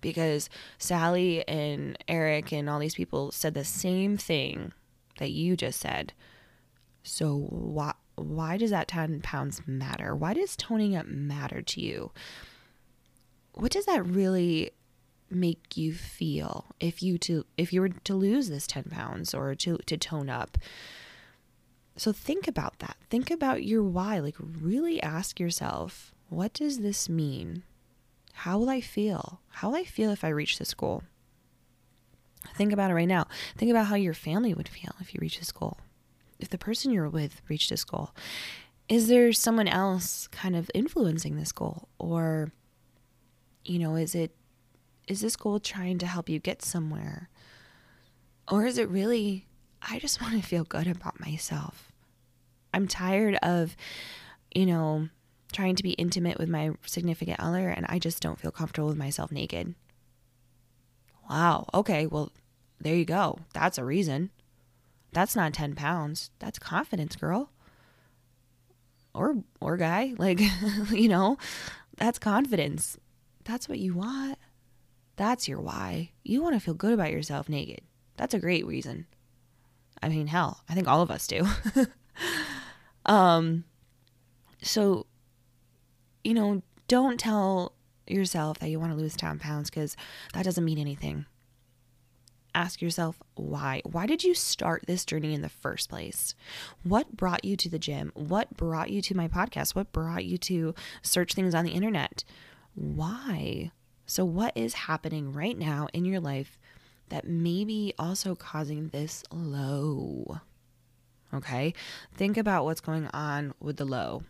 Because 0.01 0.49
Sally 0.77 1.47
and 1.47 1.97
Eric 2.07 2.51
and 2.51 2.69
all 2.69 2.79
these 2.79 2.95
people 2.95 3.31
said 3.31 3.53
the 3.53 3.65
same 3.65 4.17
thing 4.17 4.73
that 5.19 5.31
you 5.31 5.57
just 5.57 5.79
said. 5.79 6.13
So 7.03 7.47
why 7.49 7.93
why 8.15 8.57
does 8.57 8.71
that 8.71 8.87
10 8.87 9.21
pounds 9.21 9.61
matter? 9.67 10.15
Why 10.15 10.33
does 10.33 10.55
toning 10.55 10.95
up 10.95 11.05
matter 11.05 11.61
to 11.61 11.81
you? 11.81 12.11
What 13.53 13.71
does 13.71 13.85
that 13.85 14.05
really 14.05 14.71
make 15.29 15.77
you 15.77 15.93
feel 15.93 16.65
if 16.79 17.03
you 17.03 17.17
to 17.19 17.45
if 17.57 17.73
you 17.73 17.81
were 17.81 17.89
to 17.89 18.15
lose 18.15 18.49
this 18.49 18.65
10 18.65 18.85
pounds 18.85 19.33
or 19.33 19.53
to 19.55 19.77
to 19.85 19.97
tone 19.97 20.29
up 20.29 20.57
so 21.97 22.13
think 22.13 22.47
about 22.47 22.79
that 22.79 22.95
think 23.09 23.29
about 23.29 23.61
your 23.61 23.83
why 23.83 24.19
like 24.19 24.35
really 24.39 25.03
ask 25.03 25.37
yourself 25.37 26.13
what 26.29 26.53
does 26.53 26.79
this 26.79 27.07
mean? 27.07 27.63
How 28.37 28.59
will 28.59 28.69
I 28.69 28.81
feel? 28.81 29.41
How 29.49 29.69
will 29.69 29.77
I 29.77 29.83
feel 29.83 30.11
if 30.11 30.23
I 30.23 30.29
reach 30.29 30.59
this 30.59 30.75
goal? 30.75 31.01
Think 32.55 32.71
about 32.71 32.91
it 32.91 32.93
right 32.93 33.07
now. 33.07 33.25
Think 33.57 33.71
about 33.71 33.87
how 33.87 33.95
your 33.95 34.13
family 34.13 34.53
would 34.53 34.69
feel 34.69 34.91
if 34.99 35.11
you 35.11 35.17
reach 35.19 35.39
this 35.39 35.51
goal. 35.51 35.79
If 36.37 36.49
the 36.49 36.59
person 36.59 36.91
you're 36.91 37.09
with 37.09 37.41
reached 37.49 37.71
this 37.71 37.83
goal, 37.83 38.11
is 38.87 39.07
there 39.07 39.33
someone 39.33 39.67
else 39.67 40.27
kind 40.27 40.55
of 40.55 40.69
influencing 40.75 41.35
this 41.35 41.51
goal? 41.51 41.89
Or, 41.97 42.51
you 43.65 43.79
know, 43.79 43.95
is 43.95 44.13
it, 44.13 44.35
is 45.07 45.21
this 45.21 45.35
goal 45.35 45.59
trying 45.59 45.97
to 45.97 46.05
help 46.05 46.29
you 46.29 46.37
get 46.37 46.61
somewhere? 46.61 47.29
Or 48.47 48.67
is 48.67 48.77
it 48.77 48.87
really, 48.87 49.47
I 49.81 49.97
just 49.97 50.21
want 50.21 50.35
to 50.35 50.47
feel 50.47 50.63
good 50.63 50.85
about 50.85 51.19
myself? 51.19 51.91
I'm 52.71 52.87
tired 52.87 53.39
of, 53.41 53.75
you 54.53 54.67
know, 54.67 55.09
trying 55.57 55.75
to 55.75 55.81
be 55.81 55.93
intimate 55.93 56.37
with 56.37 56.47
my 56.47 56.69
significant 56.85 57.39
other 57.39 57.69
and 57.69 57.83
I 57.89 57.97
just 57.97 58.21
don't 58.21 58.39
feel 58.39 58.51
comfortable 58.51 58.89
with 58.89 58.97
myself 58.97 59.31
naked. 59.31 59.73
Wow. 61.27 61.65
Okay. 61.73 62.05
Well, 62.05 62.31
there 62.79 62.93
you 62.93 63.05
go. 63.05 63.39
That's 63.55 63.79
a 63.79 63.83
reason. 63.83 64.29
That's 65.13 65.35
not 65.35 65.53
10 65.53 65.73
pounds. 65.73 66.29
That's 66.37 66.59
confidence, 66.59 67.15
girl. 67.15 67.49
Or, 69.15 69.37
or 69.59 69.77
guy. 69.77 70.13
Like, 70.19 70.39
you 70.91 71.07
know, 71.07 71.39
that's 71.95 72.19
confidence. 72.19 72.99
That's 73.43 73.67
what 73.67 73.79
you 73.79 73.95
want. 73.95 74.37
That's 75.15 75.47
your 75.47 75.59
why. 75.59 76.11
You 76.23 76.43
want 76.43 76.53
to 76.53 76.59
feel 76.59 76.75
good 76.75 76.93
about 76.93 77.11
yourself 77.11 77.49
naked. 77.49 77.81
That's 78.15 78.35
a 78.35 78.39
great 78.39 78.67
reason. 78.67 79.07
I 80.03 80.09
mean, 80.09 80.27
hell, 80.27 80.61
I 80.69 80.75
think 80.75 80.87
all 80.87 81.01
of 81.01 81.09
us 81.09 81.25
do. 81.25 81.47
um, 83.07 83.63
so, 84.61 85.06
you 86.27 86.33
know, 86.33 86.61
don't 86.87 87.19
tell 87.19 87.73
yourself 88.05 88.59
that 88.59 88.69
you 88.69 88.79
want 88.79 88.91
to 88.91 88.97
lose 88.97 89.15
10 89.15 89.39
pounds 89.39 89.69
because 89.69 89.95
that 90.33 90.43
doesn't 90.43 90.65
mean 90.65 90.77
anything 90.77 91.25
ask 92.57 92.81
yourself 92.81 93.21
why. 93.35 93.81
Why 93.85 94.07
did 94.07 94.23
you 94.23 94.33
start 94.33 94.85
this 94.87 95.05
journey 95.05 95.35
in 95.35 95.43
the 95.43 95.49
first 95.49 95.89
place? 95.89 96.33
What 96.81 97.15
brought 97.15 97.45
you 97.45 97.55
to 97.55 97.69
the 97.69 97.77
gym? 97.77 98.11
What 98.15 98.57
brought 98.57 98.89
you 98.89 98.99
to 99.03 99.15
my 99.15 99.27
podcast? 99.27 99.75
What 99.75 99.91
brought 99.91 100.25
you 100.25 100.39
to 100.39 100.73
search 101.03 101.35
things 101.35 101.53
on 101.53 101.65
the 101.65 101.71
internet? 101.71 102.23
Why? 102.73 103.71
So, 104.07 104.25
what 104.25 104.57
is 104.57 104.73
happening 104.73 105.33
right 105.33 105.57
now 105.57 105.87
in 105.93 106.03
your 106.03 106.19
life 106.19 106.57
that 107.09 107.27
may 107.27 107.63
be 107.63 107.93
also 107.99 108.33
causing 108.33 108.87
this 108.87 109.23
low? 109.31 110.39
Okay, 111.31 111.75
think 112.15 112.37
about 112.37 112.65
what's 112.65 112.81
going 112.81 113.07
on 113.13 113.53
with 113.59 113.77
the 113.77 113.85
low. 113.85 114.23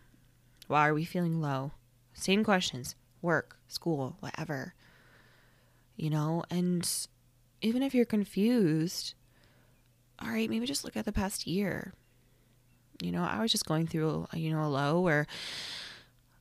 Why 0.66 0.86
are 0.86 0.94
we 0.94 1.06
feeling 1.06 1.40
low? 1.40 1.72
Same 2.18 2.44
questions 2.44 2.94
work, 3.22 3.56
school, 3.68 4.16
whatever. 4.20 4.74
You 5.96 6.10
know, 6.10 6.44
and 6.50 6.88
even 7.60 7.82
if 7.82 7.94
you're 7.94 8.04
confused, 8.04 9.14
all 10.20 10.28
right, 10.28 10.48
maybe 10.48 10.66
just 10.66 10.84
look 10.84 10.96
at 10.96 11.04
the 11.04 11.12
past 11.12 11.46
year. 11.46 11.92
You 13.02 13.12
know, 13.12 13.22
I 13.22 13.40
was 13.40 13.52
just 13.52 13.66
going 13.66 13.86
through, 13.86 14.26
you 14.32 14.50
know, 14.50 14.64
a 14.64 14.66
low 14.66 15.00
where 15.00 15.26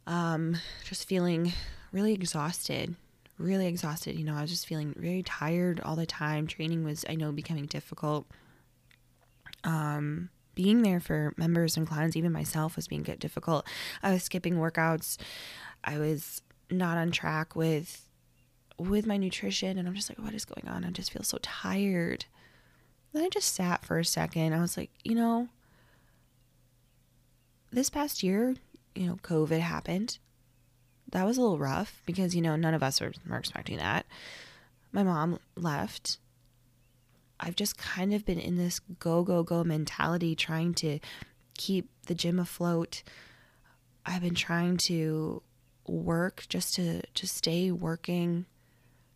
um 0.05 0.57
just 0.85 1.07
feeling 1.07 1.53
really 1.91 2.13
exhausted, 2.13 2.95
really 3.37 3.67
exhausted. 3.67 4.17
You 4.17 4.25
know, 4.25 4.35
I 4.35 4.41
was 4.41 4.49
just 4.49 4.67
feeling 4.67 4.93
very 4.97 5.23
tired 5.23 5.79
all 5.81 5.95
the 5.95 6.05
time. 6.05 6.47
Training 6.47 6.83
was 6.83 7.05
I 7.09 7.15
know 7.15 7.31
becoming 7.31 7.65
difficult. 7.65 8.27
Um 9.63 10.29
being 10.57 10.81
there 10.81 10.99
for 10.99 11.33
members 11.37 11.77
and 11.77 11.85
clients, 11.87 12.15
even 12.15 12.31
myself 12.31 12.75
was 12.75 12.87
being 12.87 13.03
difficult. 13.03 13.67
I 14.01 14.11
was 14.11 14.23
skipping 14.23 14.55
workouts. 14.55 15.17
I 15.87 15.97
was 15.97 16.41
not 16.69 16.97
on 16.97 17.11
track 17.11 17.55
with 17.55 18.03
with 18.77 19.07
my 19.07 19.17
nutrition 19.17 19.79
and 19.79 19.87
I'm 19.87 19.95
just 19.95 20.09
like, 20.09 20.19
what 20.19 20.35
is 20.35 20.45
going 20.45 20.67
on? 20.67 20.85
I 20.85 20.91
just 20.91 21.11
feel 21.11 21.23
so 21.23 21.39
tired. 21.41 22.25
Then 23.11 23.23
I 23.23 23.29
just 23.29 23.55
sat 23.55 23.83
for 23.83 23.97
a 23.97 24.05
second. 24.05 24.53
I 24.53 24.61
was 24.61 24.77
like, 24.77 24.91
you 25.03 25.15
know, 25.15 25.47
this 27.71 27.89
past 27.89 28.21
year, 28.21 28.55
you 28.93 29.07
know, 29.07 29.15
COVID 29.23 29.61
happened. 29.61 30.19
That 31.11 31.25
was 31.25 31.37
a 31.37 31.41
little 31.41 31.57
rough 31.57 32.03
because, 32.05 32.35
you 32.35 32.41
know, 32.41 32.55
none 32.55 32.73
of 32.73 32.83
us 32.83 33.01
were, 33.01 33.13
were 33.27 33.37
expecting 33.37 33.77
that. 33.77 34.05
My 34.91 35.03
mom 35.03 35.39
left. 35.55 36.17
I've 37.39 37.55
just 37.55 37.77
kind 37.77 38.13
of 38.13 38.25
been 38.25 38.39
in 38.39 38.57
this 38.57 38.79
go, 38.99 39.23
go, 39.23 39.41
go 39.41 39.63
mentality 39.63 40.35
trying 40.35 40.73
to 40.75 40.99
keep 41.57 41.89
the 42.05 42.15
gym 42.15 42.39
afloat. 42.39 43.03
I've 44.05 44.21
been 44.21 44.35
trying 44.35 44.77
to 44.77 45.41
work 45.87 46.45
just 46.49 46.75
to 46.75 47.01
to 47.01 47.27
stay 47.27 47.71
working 47.71 48.45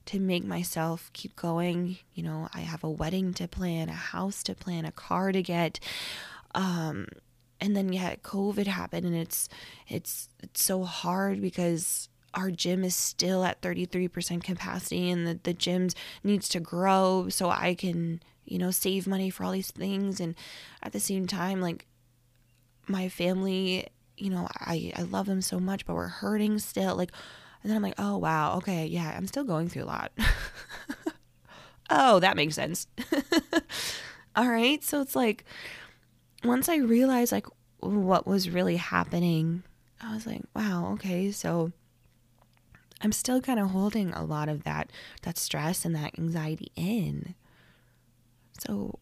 to 0.05 0.19
make 0.19 0.43
myself 0.43 1.09
keep 1.13 1.35
going. 1.35 1.97
You 2.13 2.23
know, 2.23 2.49
I 2.53 2.61
have 2.61 2.83
a 2.83 2.89
wedding 2.89 3.33
to 3.35 3.47
plan, 3.47 3.89
a 3.89 3.93
house 3.93 4.43
to 4.43 4.55
plan, 4.55 4.85
a 4.85 4.91
car 4.91 5.31
to 5.31 5.41
get. 5.41 5.79
Um, 6.55 7.07
and 7.59 7.75
then 7.75 7.93
yeah, 7.93 8.15
COVID 8.15 8.67
happened 8.67 9.05
and 9.05 9.15
it's 9.15 9.47
it's 9.87 10.29
it's 10.41 10.63
so 10.63 10.83
hard 10.83 11.41
because 11.41 12.09
our 12.33 12.49
gym 12.49 12.83
is 12.83 12.95
still 12.95 13.43
at 13.43 13.61
33% 13.61 14.43
capacity 14.43 15.09
and 15.09 15.27
the, 15.27 15.39
the 15.43 15.53
gym 15.53 15.89
needs 16.23 16.47
to 16.49 16.61
grow 16.61 17.27
so 17.29 17.49
I 17.49 17.75
can, 17.75 18.21
you 18.45 18.57
know, 18.57 18.71
save 18.71 19.05
money 19.05 19.29
for 19.29 19.43
all 19.43 19.51
these 19.51 19.71
things. 19.71 20.21
And 20.21 20.35
at 20.81 20.93
the 20.93 20.99
same 20.99 21.27
time, 21.27 21.59
like 21.59 21.87
my 22.87 23.09
family, 23.09 23.87
you 24.21 24.29
know, 24.29 24.47
I, 24.59 24.93
I 24.95 25.01
love 25.03 25.25
them 25.25 25.41
so 25.41 25.59
much, 25.59 25.85
but 25.85 25.95
we're 25.95 26.07
hurting 26.07 26.59
still. 26.59 26.95
Like 26.95 27.11
and 27.63 27.69
then 27.69 27.77
I'm 27.77 27.83
like, 27.83 27.95
oh, 27.97 28.17
wow. 28.17 28.57
Okay. 28.57 28.85
Yeah. 28.87 29.13
I'm 29.15 29.27
still 29.27 29.43
going 29.43 29.69
through 29.69 29.83
a 29.83 29.85
lot. 29.85 30.11
oh, 31.89 32.19
that 32.19 32.35
makes 32.35 32.55
sense. 32.55 32.87
All 34.35 34.49
right. 34.49 34.83
So 34.83 35.01
it's 35.01 35.15
like, 35.15 35.45
once 36.43 36.69
I 36.69 36.77
realized 36.77 37.31
like 37.31 37.45
what 37.79 38.25
was 38.25 38.49
really 38.49 38.77
happening, 38.77 39.63
I 40.01 40.13
was 40.13 40.25
like, 40.25 40.41
wow. 40.55 40.93
Okay. 40.93 41.31
So 41.31 41.71
I'm 43.01 43.11
still 43.11 43.41
kind 43.41 43.59
of 43.59 43.69
holding 43.69 44.11
a 44.11 44.23
lot 44.23 44.49
of 44.49 44.63
that, 44.63 44.91
that 45.21 45.37
stress 45.37 45.85
and 45.85 45.95
that 45.95 46.17
anxiety 46.17 46.71
in. 46.75 47.35
So 48.59 48.97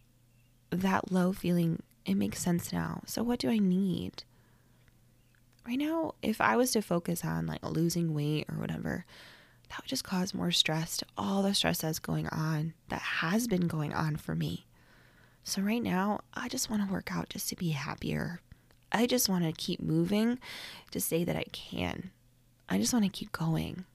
that 0.69 1.11
low 1.11 1.31
feeling, 1.31 1.81
it 2.05 2.15
makes 2.15 2.39
sense 2.39 2.73
now. 2.73 3.03
So 3.05 3.23
what 3.23 3.39
do 3.39 3.49
I 3.49 3.57
need? 3.57 4.23
Right 5.69 5.77
now, 5.77 6.15
if 6.23 6.41
I 6.41 6.57
was 6.57 6.71
to 6.71 6.81
focus 6.81 7.23
on 7.23 7.45
like 7.45 7.63
losing 7.63 8.15
weight 8.15 8.47
or 8.49 8.59
whatever, 8.59 9.05
that 9.69 9.77
would 9.77 9.87
just 9.87 10.03
cause 10.03 10.33
more 10.33 10.49
stress 10.49 10.97
to 10.97 11.05
all 11.15 11.43
the 11.43 11.53
stress 11.53 11.81
that's 11.81 11.99
going 11.99 12.27
on, 12.29 12.73
that 12.89 13.01
has 13.01 13.47
been 13.47 13.67
going 13.67 13.93
on 13.93 14.15
for 14.15 14.33
me. 14.33 14.65
So, 15.43 15.61
right 15.61 15.81
now, 15.81 16.21
I 16.33 16.47
just 16.47 16.71
want 16.71 16.85
to 16.85 16.91
work 16.91 17.15
out 17.15 17.29
just 17.29 17.49
to 17.49 17.55
be 17.55 17.69
happier. 17.69 18.41
I 18.91 19.05
just 19.05 19.29
want 19.29 19.43
to 19.45 19.51
keep 19.51 19.79
moving 19.79 20.39
to 20.89 20.99
say 20.99 21.23
that 21.23 21.35
I 21.35 21.45
can. 21.51 22.09
I 22.67 22.79
just 22.79 22.91
want 22.91 23.05
to 23.05 23.11
keep 23.11 23.31
going. 23.31 23.85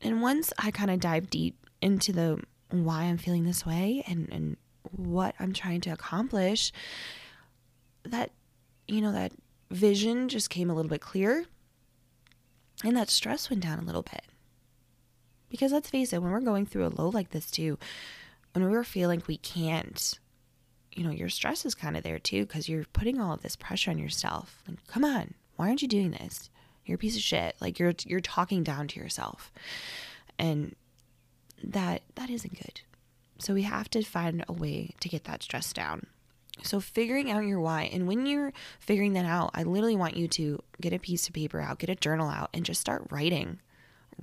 And 0.00 0.22
once 0.22 0.52
I 0.58 0.70
kind 0.70 0.90
of 0.90 0.98
dive 0.98 1.28
deep 1.28 1.66
into 1.82 2.12
the 2.12 2.42
why 2.70 3.02
I'm 3.02 3.18
feeling 3.18 3.44
this 3.44 3.66
way 3.66 4.02
and, 4.06 4.28
and 4.32 4.56
what 4.92 5.34
I'm 5.38 5.52
trying 5.52 5.82
to 5.82 5.90
accomplish, 5.90 6.72
that, 8.04 8.30
you 8.86 9.02
know, 9.02 9.12
that 9.12 9.32
vision 9.70 10.28
just 10.28 10.50
came 10.50 10.70
a 10.70 10.74
little 10.74 10.88
bit 10.88 11.00
clearer 11.00 11.44
and 12.84 12.96
that 12.96 13.10
stress 13.10 13.50
went 13.50 13.62
down 13.62 13.78
a 13.78 13.84
little 13.84 14.02
bit. 14.02 14.22
Because 15.50 15.72
let's 15.72 15.90
face 15.90 16.12
it, 16.12 16.22
when 16.22 16.30
we're 16.30 16.40
going 16.40 16.66
through 16.66 16.86
a 16.86 16.88
low 16.88 17.08
like 17.08 17.30
this 17.30 17.50
too, 17.50 17.78
when 18.52 18.70
we're 18.70 18.84
feeling 18.84 19.22
we 19.26 19.36
can't, 19.38 20.18
you 20.92 21.04
know, 21.04 21.10
your 21.10 21.28
stress 21.28 21.64
is 21.64 21.74
kind 21.74 21.96
of 21.96 22.02
there 22.02 22.18
too 22.18 22.44
because 22.44 22.68
you're 22.68 22.84
putting 22.92 23.20
all 23.20 23.32
of 23.32 23.42
this 23.42 23.56
pressure 23.56 23.90
on 23.90 23.98
yourself. 23.98 24.62
Like, 24.68 24.86
come 24.86 25.04
on, 25.04 25.34
why 25.56 25.68
aren't 25.68 25.82
you 25.82 25.88
doing 25.88 26.12
this? 26.12 26.50
You're 26.84 26.96
a 26.96 26.98
piece 26.98 27.16
of 27.16 27.22
shit. 27.22 27.56
Like 27.60 27.78
you're 27.78 27.94
you're 28.06 28.20
talking 28.20 28.62
down 28.62 28.88
to 28.88 29.00
yourself. 29.00 29.52
And 30.38 30.74
that 31.62 32.02
that 32.14 32.30
isn't 32.30 32.54
good. 32.54 32.80
So 33.38 33.54
we 33.54 33.62
have 33.62 33.88
to 33.90 34.02
find 34.02 34.44
a 34.48 34.52
way 34.52 34.94
to 35.00 35.08
get 35.08 35.24
that 35.24 35.42
stress 35.42 35.72
down. 35.72 36.06
So, 36.62 36.80
figuring 36.80 37.30
out 37.30 37.44
your 37.44 37.60
why. 37.60 37.84
And 37.92 38.06
when 38.06 38.26
you're 38.26 38.52
figuring 38.80 39.12
that 39.12 39.24
out, 39.24 39.50
I 39.54 39.62
literally 39.62 39.96
want 39.96 40.16
you 40.16 40.28
to 40.28 40.62
get 40.80 40.92
a 40.92 40.98
piece 40.98 41.28
of 41.28 41.34
paper 41.34 41.60
out, 41.60 41.78
get 41.78 41.90
a 41.90 41.94
journal 41.94 42.28
out, 42.28 42.50
and 42.52 42.64
just 42.64 42.80
start 42.80 43.06
writing. 43.10 43.60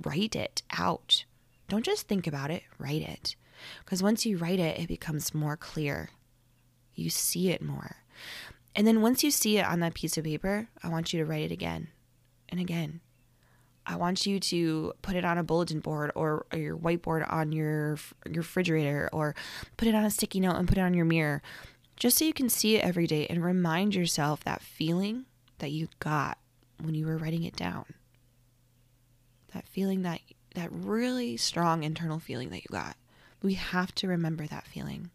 Write 0.04 0.36
it 0.36 0.62
out. 0.76 1.24
Don't 1.68 1.84
just 1.84 2.06
think 2.06 2.26
about 2.26 2.50
it, 2.50 2.62
write 2.78 3.02
it. 3.02 3.36
Because 3.84 4.02
once 4.02 4.26
you 4.26 4.36
write 4.36 4.60
it, 4.60 4.78
it 4.78 4.88
becomes 4.88 5.34
more 5.34 5.56
clear. 5.56 6.10
You 6.94 7.10
see 7.10 7.50
it 7.50 7.62
more. 7.62 7.96
And 8.74 8.86
then 8.86 9.00
once 9.00 9.24
you 9.24 9.30
see 9.30 9.58
it 9.58 9.66
on 9.66 9.80
that 9.80 9.94
piece 9.94 10.18
of 10.18 10.24
paper, 10.24 10.68
I 10.82 10.88
want 10.88 11.12
you 11.12 11.18
to 11.18 11.24
write 11.24 11.44
it 11.44 11.52
again 11.52 11.88
and 12.48 12.60
again. 12.60 13.00
I 13.86 13.96
want 13.96 14.26
you 14.26 14.40
to 14.40 14.92
put 15.00 15.14
it 15.14 15.24
on 15.24 15.38
a 15.38 15.44
bulletin 15.44 15.80
board 15.80 16.10
or, 16.14 16.44
or, 16.52 16.58
your 16.58 16.76
whiteboard 16.76 17.30
on 17.32 17.52
your 17.52 17.98
your 18.26 18.42
refrigerator 18.42 19.08
or 19.12 19.36
put 19.76 19.86
it 19.86 19.94
on 19.94 20.04
a 20.04 20.10
sticky 20.10 20.40
note 20.40 20.56
and 20.56 20.66
put 20.66 20.76
it 20.76 20.80
on 20.80 20.92
your 20.92 21.04
mirror 21.04 21.40
just 21.96 22.18
so 22.18 22.24
you 22.24 22.32
can 22.32 22.48
see 22.48 22.76
it 22.76 22.84
every 22.84 23.06
day 23.06 23.26
and 23.26 23.42
remind 23.42 23.94
yourself 23.94 24.44
that 24.44 24.62
feeling 24.62 25.24
that 25.58 25.70
you 25.70 25.88
got 25.98 26.38
when 26.82 26.94
you 26.94 27.06
were 27.06 27.16
writing 27.16 27.42
it 27.42 27.56
down. 27.56 27.86
That 29.54 29.66
feeling 29.66 30.02
that 30.02 30.20
that 30.54 30.72
really 30.72 31.36
strong 31.36 31.82
internal 31.82 32.18
feeling 32.18 32.50
that 32.50 32.62
you 32.62 32.68
got. 32.70 32.96
We 33.42 33.54
have 33.54 33.94
to 33.96 34.08
remember 34.08 34.46
that 34.46 34.66
feeling. 34.66 35.10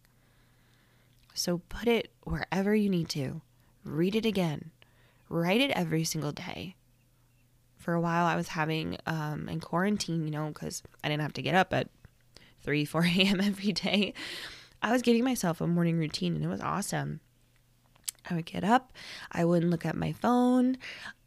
So 1.34 1.60
put 1.70 1.88
it 1.88 2.12
wherever 2.24 2.76
you 2.76 2.90
need 2.90 3.10
to. 3.10 3.42
Read 3.84 4.16
it 4.16 4.26
again. 4.26 4.72
Write 5.30 5.62
it 5.62 5.72
every 5.72 6.04
single 6.04 6.32
day. 6.32 6.76
For 7.78 7.94
a 7.94 8.02
while, 8.02 8.26
I 8.26 8.36
was 8.36 8.50
having 8.50 8.98
um, 9.08 9.50
in 9.50 9.60
quarantine, 9.60 10.26
you 10.26 10.32
know, 10.32 10.50
because 10.50 10.84
I 11.04 11.10
didn't 11.10 11.24
have 11.24 11.34
to 11.34 11.42
get 11.42 11.56
up 11.56 11.74
at 11.74 11.90
3, 12.62 12.86
4 12.86 13.04
a.m. 13.18 13.42
every 13.42 13.72
day. 13.72 14.14
I 14.82 14.92
was 14.92 15.02
giving 15.02 15.24
myself 15.24 15.62
a 15.62 15.68
morning 15.68 15.98
routine 15.98 16.36
and 16.36 16.44
it 16.44 16.48
was 16.48 16.62
awesome. 16.62 17.20
I 18.30 18.36
would 18.36 18.46
get 18.46 18.64
up, 18.64 18.94
I 19.32 19.46
wouldn't 19.46 19.72
look 19.72 19.86
at 19.86 19.96
my 19.96 20.12
phone, 20.12 20.78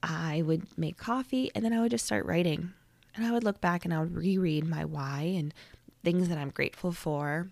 I 0.02 0.42
would 0.42 0.78
make 0.78 0.96
coffee, 0.96 1.50
and 1.54 1.64
then 1.64 1.72
I 1.72 1.80
would 1.80 1.90
just 1.90 2.06
start 2.06 2.24
writing. 2.24 2.72
And 3.16 3.26
I 3.26 3.32
would 3.32 3.44
look 3.44 3.60
back 3.60 3.84
and 3.84 3.92
I 3.92 4.00
would 4.00 4.14
reread 4.14 4.66
my 4.66 4.84
why 4.84 5.34
and 5.36 5.52
things 6.02 6.28
that 6.28 6.38
I'm 6.38 6.50
grateful 6.50 6.92
for. 6.92 7.48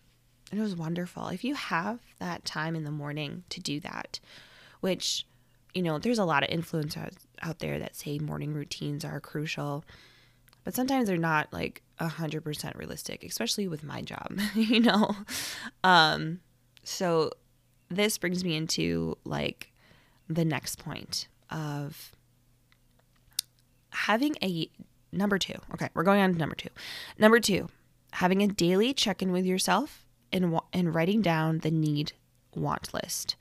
And 0.51 0.61
it 0.61 0.63
was 0.63 0.77
wonderful. 0.77 1.29
If 1.29 1.45
you 1.45 1.55
have 1.55 2.01
that 2.19 2.45
time 2.45 2.77
in 2.77 2.85
the 2.85 2.91
morning 2.91 3.45
to 3.49 3.61
do 3.61 3.81
that, 3.81 4.21
which, 4.81 5.27
you 5.73 5.83
know, 5.83 5.99
there's 5.99 6.19
a 6.19 6.25
lot 6.25 6.43
of 6.43 6.51
influencers 6.51 7.15
out 7.41 7.61
there 7.61 7.79
that 7.79 7.97
say 7.97 8.19
morning 8.19 8.53
routines 8.53 9.05
are 9.05 9.21
crucial, 9.21 9.85
but 10.65 10.75
sometimes 10.75 11.09
they're 11.09 11.17
not 11.17 11.53
like 11.53 11.83
100% 12.01 12.79
realistic, 12.79 13.25
especially 13.25 13.69
with 13.69 13.83
my 13.83 14.03
job, 14.03 14.39
you 14.55 14.81
know? 14.81 15.15
Um, 15.85 16.41
so 16.85 17.31
this 17.89 18.19
brings 18.19 18.45
me 18.45 18.57
into 18.57 19.17
like 19.25 19.73
the 20.29 20.45
next 20.45 20.79
point 20.79 21.29
of 21.51 22.13
having 23.91 24.37
a 24.43 24.69
number 25.13 25.39
two. 25.39 25.55
Okay, 25.75 25.89
we're 25.95 26.03
going 26.03 26.21
on 26.21 26.33
to 26.33 26.39
number 26.39 26.55
two. 26.55 26.71
Number 27.19 27.41
two, 27.41 27.69
having 28.13 28.43
a 28.43 28.49
daily 28.49 28.95
check 28.95 29.23
in 29.23 29.33
with 29.33 29.45
yourself 29.45 30.05
and, 30.33 30.59
and 30.73 30.95
writing 30.95 31.23
down 31.23 31.59
the 31.59 31.71
need 31.71 32.13
want 32.55 32.93
list. 32.95 33.37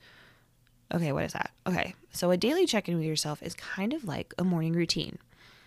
Okay, 0.94 1.12
what 1.12 1.24
is 1.24 1.32
that? 1.32 1.50
Okay, 1.66 1.94
so 2.12 2.30
a 2.30 2.36
daily 2.36 2.66
check 2.66 2.88
in 2.88 2.96
with 2.96 3.06
yourself 3.06 3.42
is 3.42 3.54
kind 3.54 3.94
of 3.94 4.04
like 4.04 4.34
a 4.38 4.44
morning 4.44 4.74
routine. 4.74 5.18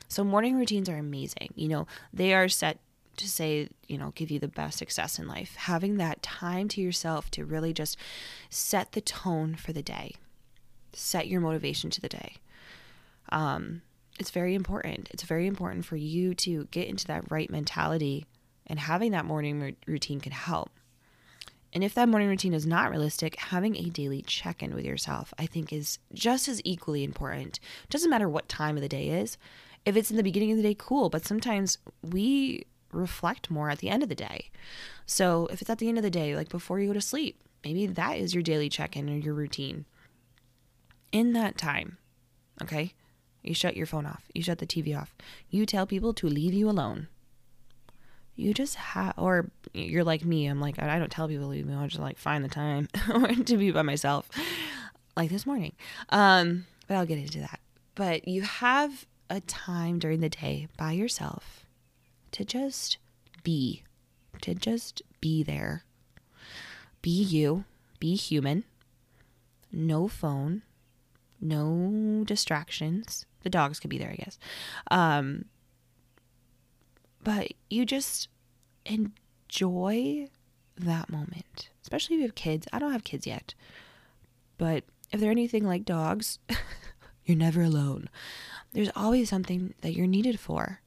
So, 0.08 0.24
morning 0.24 0.58
routines 0.58 0.90
are 0.90 0.98
amazing. 0.98 1.54
You 1.56 1.68
know, 1.68 1.88
they 2.14 2.34
are 2.34 2.50
set 2.50 2.80
to 3.18 3.30
say, 3.30 3.70
you 3.88 3.98
know, 3.98 4.12
give 4.16 4.30
you 4.30 4.40
the 4.40 4.48
best 4.48 4.78
success 4.78 5.20
in 5.20 5.28
life. 5.28 5.56
Having 5.56 5.98
that 5.98 6.22
time 6.22 6.68
to 6.70 6.82
yourself 6.82 7.32
to 7.32 7.46
really 7.46 7.74
just 7.74 7.98
set 8.50 8.92
the 8.92 9.02
tone 9.02 9.56
for 9.56 9.74
the 9.74 9.82
day, 9.82 10.16
set 10.94 11.28
your 11.28 11.42
motivation 11.42 11.90
to 11.92 12.02
the 12.02 12.10
day. 12.10 12.36
Um, 13.30 13.82
it's 14.20 14.32
very 14.32 14.56
important. 14.56 15.10
It's 15.12 15.24
very 15.24 15.48
important 15.48 15.86
for 15.86 15.96
you 15.96 16.34
to 16.36 16.66
get 16.72 16.88
into 16.88 17.08
that 17.08 17.30
right 17.30 17.50
mentality, 17.50 18.26
and 18.68 18.80
having 18.80 19.12
that 19.12 19.26
morning 19.26 19.76
routine 19.86 20.20
can 20.20 20.32
help. 20.32 20.72
And 21.74 21.84
if 21.84 21.94
that 21.96 22.08
morning 22.08 22.30
routine 22.30 22.54
is 22.54 22.66
not 22.66 22.90
realistic, 22.90 23.36
having 23.36 23.76
a 23.76 23.90
daily 23.90 24.22
check 24.22 24.64
in 24.64 24.74
with 24.74 24.86
yourself, 24.86 25.34
I 25.38 25.46
think, 25.46 25.74
is 25.74 26.00
just 26.14 26.48
as 26.48 26.62
equally 26.64 27.04
important. 27.04 27.60
Doesn't 27.90 28.10
matter 28.10 28.30
what 28.30 28.48
time 28.48 28.78
of 28.78 28.82
the 28.82 28.88
day 28.88 29.10
is. 29.10 29.38
If 29.86 29.96
it's 29.96 30.10
in 30.10 30.18
the 30.18 30.24
beginning 30.24 30.52
of 30.52 30.58
the 30.58 30.64
day, 30.64 30.76
cool. 30.78 31.10
But 31.10 31.26
sometimes 31.26 31.78
we 32.02 32.66
reflect 32.92 33.52
more 33.52 33.70
at 33.70 33.80
the 33.80 33.90
end 33.90 34.04
of 34.04 34.10
the 34.10 34.16
day. 34.16 34.50
So 35.06 35.48
if 35.52 35.62
it's 35.62 35.70
at 35.70 35.80
the 35.80 35.90
end 35.90 35.98
of 35.98 36.04
the 36.04 36.10
day, 36.10 36.36
like 36.36 36.50
before 36.50 36.80
you 36.80 36.88
go 36.88 36.94
to 36.94 37.02
sleep, 37.02 37.42
maybe 37.64 37.86
that 37.86 38.18
is 38.18 38.34
your 38.34 38.44
daily 38.44 38.70
check 38.70 38.96
in 38.96 39.10
or 39.10 39.18
your 39.18 39.34
routine. 39.34 39.86
In 41.12 41.34
that 41.34 41.58
time, 41.58 41.98
okay, 42.62 42.94
you 43.44 43.54
shut 43.54 43.78
your 43.78 43.86
phone 43.86 44.06
off, 44.06 44.24
you 44.34 44.42
shut 44.42 44.58
the 44.58 44.66
TV 44.66 44.98
off, 45.00 45.14
you 45.50 45.66
tell 45.66 45.86
people 45.86 46.14
to 46.16 46.28
leave 46.28 46.54
you 46.54 46.70
alone 46.70 47.08
you 48.36 48.54
just 48.54 48.76
have, 48.76 49.14
or 49.18 49.50
you're 49.74 50.04
like 50.04 50.26
me. 50.26 50.46
I'm 50.48 50.60
like, 50.60 50.78
I 50.80 51.00
don't 51.00 51.12
tell 51.12 51.28
people 51.28 51.46
to 51.46 51.50
leave 51.50 51.66
me. 51.66 51.74
I 51.74 51.88
just 51.88 52.02
like 52.02 52.18
find 52.18 52.44
the 52.44 52.50
time 52.50 52.88
to 53.46 53.58
be 53.58 53.72
by 53.72 53.82
myself, 53.82 54.30
like 55.16 55.30
this 55.30 55.46
morning. 55.46 55.74
Um, 56.10 56.66
but 56.88 56.96
I'll 56.96 57.06
get 57.06 57.18
into 57.18 57.40
that. 57.40 57.60
But 57.96 58.28
you 58.28 58.42
have 58.42 59.06
a 59.30 59.42
time 59.42 60.00
during 60.00 60.20
the 60.20 60.30
day 60.30 60.68
by 60.78 60.92
yourself 60.92 61.66
to 62.32 62.46
just 62.46 62.98
be, 63.44 63.84
to 64.42 64.54
just 64.54 65.02
be 65.22 65.44
there. 65.44 65.84
Be 67.02 67.10
you, 67.10 67.66
be 68.00 68.16
human. 68.16 68.64
No 69.72 70.08
phone, 70.08 70.64
no 71.42 72.24
distractions. 72.26 73.26
The 73.44 73.50
dogs 73.50 73.80
could 73.80 73.90
be 73.90 73.98
there, 73.98 74.12
I 74.12 74.16
guess. 74.16 74.40
Um, 74.90 75.46
but 77.24 77.54
you 77.70 77.86
just 77.86 78.30
enjoy 78.86 80.30
that 80.78 81.10
moment, 81.10 81.70
especially 81.82 82.16
if 82.16 82.20
you 82.20 82.28
have 82.28 82.36
kids. 82.36 82.68
I 82.74 82.80
don't 82.80 82.92
have 82.92 83.04
kids 83.04 83.26
yet, 83.26 83.54
but 84.58 84.84
if 85.12 85.20
they're 85.20 85.32
anything 85.32 85.66
like 85.66 85.86
dogs, 85.86 86.40
you're 87.26 87.38
never 87.38 87.62
alone. 87.62 88.10
There's 88.76 88.92
always 88.96 89.30
something 89.30 89.74
that 89.82 89.94
you're 89.94 90.06
needed 90.06 90.40
for. 90.40 90.82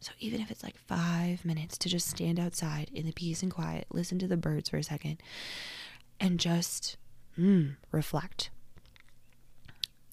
So 0.00 0.12
even 0.20 0.40
if 0.40 0.50
it's 0.50 0.62
like 0.62 0.76
five 0.76 1.44
minutes 1.44 1.76
to 1.78 1.88
just 1.88 2.08
stand 2.08 2.38
outside 2.38 2.90
in 2.92 3.06
the 3.06 3.12
peace 3.12 3.42
and 3.42 3.50
quiet, 3.50 3.86
listen 3.90 4.18
to 4.20 4.28
the 4.28 4.36
birds 4.36 4.68
for 4.68 4.76
a 4.76 4.84
second, 4.84 5.20
and 6.20 6.38
just 6.38 6.96
mm, 7.36 7.74
reflect 7.90 8.50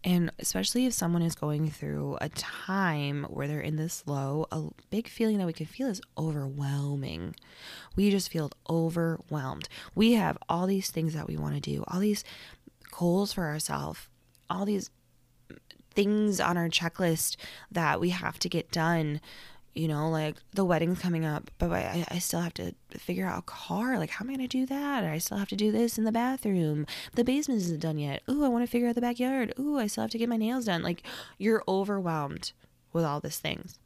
and 0.06 0.32
especially 0.38 0.86
if 0.86 0.94
someone 0.94 1.24
is 1.24 1.34
going 1.34 1.68
through 1.72 2.16
a 2.22 2.30
time 2.30 3.26
where 3.28 3.48
they're 3.48 3.60
in 3.60 3.76
this 3.76 4.04
low, 4.06 4.46
a 4.52 4.66
big 4.92 5.08
feeling 5.08 5.40
that 5.40 5.48
we 5.48 5.54
can 5.54 5.66
feel 5.66 5.88
is 5.88 6.02
overwhelming. 6.16 7.36
We 7.96 8.12
just 8.12 8.32
feel 8.32 8.52
overwhelmed. 8.70 9.68
We 9.96 10.14
have 10.14 10.38
all 10.48 10.68
these 10.68 10.92
things 10.92 11.16
that 11.16 11.28
we 11.28 11.38
want 11.38 11.56
to 11.56 11.60
do, 11.60 11.84
all 11.88 12.00
these 12.00 12.24
goals 12.92 13.34
for 13.34 13.46
ourselves, 13.46 14.08
all 14.48 14.64
these 14.64 14.92
things 15.96 16.40
on 16.40 16.58
our 16.58 16.70
checklist 16.70 17.38
that 17.72 18.00
we 18.00 18.10
have 18.10 18.38
to 18.40 18.50
get 18.50 18.72
done 18.72 19.22
you 19.76 19.90
know, 19.90 20.10
like 20.10 20.38
the 20.54 20.64
wedding's 20.64 21.00
coming 21.00 21.26
up, 21.26 21.52
but 21.58 21.70
I, 21.70 22.06
I 22.10 22.20
still 22.20 22.40
have 22.40 22.54
to 22.56 22.74
figure 22.92 23.28
out 23.28 23.40
a 23.40 23.42
car. 23.42 24.00
Like, 24.00 24.10
how 24.10 24.24
am 24.24 24.30
I 24.30 24.36
going 24.36 24.48
to 24.48 24.58
do 24.58 24.66
that? 24.68 25.04
I 25.04 25.18
still 25.18 25.38
have 25.38 25.50
to 25.50 25.56
do 25.58 25.70
this 25.72 25.98
in 25.98 26.06
the 26.06 26.14
bathroom. 26.14 26.88
The 27.14 27.26
basement 27.26 27.62
isn't 27.62 27.82
done 27.82 28.00
yet. 28.00 28.24
Ooh, 28.30 28.46
I 28.46 28.48
want 28.48 28.66
to 28.66 28.72
figure 28.72 28.88
out 28.88 28.96
the 28.96 29.02
backyard. 29.02 29.54
Ooh, 29.60 29.78
I 29.78 29.88
still 29.88 30.04
have 30.04 30.12
to 30.12 30.18
get 30.18 30.30
my 30.30 30.38
nails 30.38 30.66
done. 30.66 30.82
Like, 30.82 31.04
you're 31.38 31.62
overwhelmed 31.68 32.54
with 32.94 33.04
all 33.04 33.20
these 33.20 33.38
things. 33.38 33.78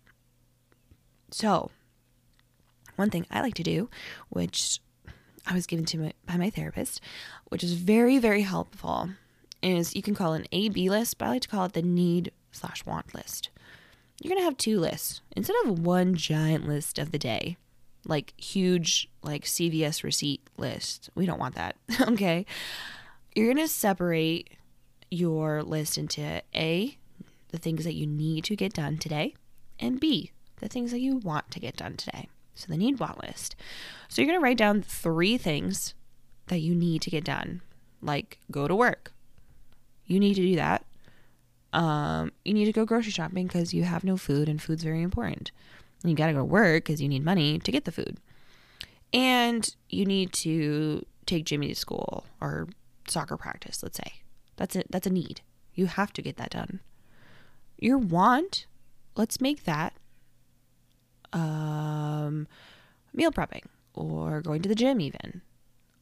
So, 1.32 1.72
one 2.95 3.10
thing 3.10 3.26
I 3.32 3.41
like 3.41 3.56
to 3.56 3.63
do, 3.63 3.89
which 4.30 4.80
I 5.48 5.56
was 5.56 5.65
given 5.65 5.86
to 5.86 5.98
me 5.98 6.13
by 6.28 6.38
my 6.38 6.52
therapist, 6.52 7.02
which 7.45 7.63
is 7.63 7.74
very, 7.74 8.19
very 8.19 8.41
helpful, 8.43 9.10
is 9.62 9.95
you 9.95 10.02
can 10.02 10.15
call 10.15 10.34
an 10.34 10.45
A 10.52 10.69
B 10.69 10.89
list, 10.89 11.17
but 11.17 11.26
I 11.26 11.30
like 11.30 11.41
to 11.43 11.48
call 11.48 11.65
it 11.65 11.74
the 11.74 11.82
need 11.82 12.32
slash 12.52 12.86
want 12.86 13.13
list 13.13 13.50
you're 14.22 14.36
to 14.36 14.43
have 14.43 14.58
two 14.58 14.80
lists 14.80 15.22
instead 15.36 15.56
of 15.65 15.80
one 15.80 16.15
giant 16.15 16.67
list 16.67 17.00
of 17.00 17.12
the 17.12 17.17
day, 17.17 17.58
like 18.06 18.34
huge, 18.38 19.10
like 19.24 19.45
CVS 19.45 20.04
receipt 20.04 20.41
list. 20.58 21.10
We 21.15 21.26
don't 21.26 21.39
want 21.39 21.56
that. 21.56 21.76
okay. 22.02 22.45
You're 23.36 23.48
to 23.58 23.67
separate 23.67 24.52
your 25.10 25.63
list 25.63 25.98
into 25.98 26.41
A, 26.54 26.98
the 27.50 27.58
things 27.58 27.84
that 27.86 27.95
you 27.95 28.06
need 28.06 28.43
to 28.45 28.56
get 28.56 28.74
done 28.74 28.98
today, 28.98 29.36
and 29.80 30.00
B, 30.00 30.32
the 30.58 30.67
things 30.67 30.91
that 30.91 31.00
you 31.00 31.17
want 31.17 31.50
to 31.52 31.60
get 31.60 31.78
done 31.78 31.95
today. 31.95 32.28
So 32.56 32.67
the 32.67 32.78
need 32.78 33.00
want 33.00 33.24
list. 33.24 33.56
So 34.10 34.22
you're 34.22 34.28
to 34.39 34.43
write 34.43 34.58
down 34.58 34.82
three 34.82 35.38
things 35.38 35.93
that 36.48 36.60
you 36.60 36.76
need 36.76 37.02
to 37.04 37.10
get 37.10 37.24
done, 37.24 37.62
like 38.02 38.39
go 38.52 38.67
to 38.67 38.76
work. 38.76 39.13
You 40.10 40.19
need 40.19 40.34
to 40.34 40.41
do 40.41 40.58
that 40.58 40.84
um, 41.74 42.32
you 42.43 42.54
need 42.54 42.65
to 42.65 42.72
go 42.72 42.86
grocery 42.86 43.12
shopping 43.12 43.48
because 43.48 43.74
you 43.74 43.84
have 43.84 44.04
no 44.04 44.17
food 44.17 44.50
and 44.50 44.62
food's 44.62 44.84
very 44.84 45.02
important. 45.02 45.52
And 46.02 46.10
you 46.10 46.15
got 46.15 46.28
to 46.28 46.34
go 46.34 46.43
work 46.43 46.86
because 46.86 47.02
you 47.02 47.08
need 47.08 47.24
money 47.24 47.60
to 47.60 47.72
get 47.72 47.86
the 47.86 47.91
food. 47.91 48.17
And 49.13 49.76
you 49.89 50.06
need 50.06 50.34
to 50.34 51.06
take 51.26 51.45
Jimmy 51.45 51.67
to 51.69 51.76
school 51.76 52.26
or 52.41 52.67
soccer 53.08 53.38
practice, 53.38 53.84
let's 53.84 53.98
say. 53.98 54.13
That's 54.56 54.76
it. 54.76 54.88
That's 54.89 55.08
a 55.08 55.12
need. 55.12 55.41
You 55.76 55.88
have 55.88 56.13
to 56.13 56.22
get 56.22 56.38
that 56.38 56.52
done. 56.52 56.80
Your 57.78 57.98
want, 57.98 58.65
let's 59.15 59.39
make 59.39 59.63
that 59.63 59.93
um, 61.32 62.48
meal 63.13 63.32
prepping 63.32 63.63
or 63.93 64.41
going 64.41 64.62
to 64.62 64.69
the 64.69 64.76
gym 64.76 65.00
even 65.00 65.41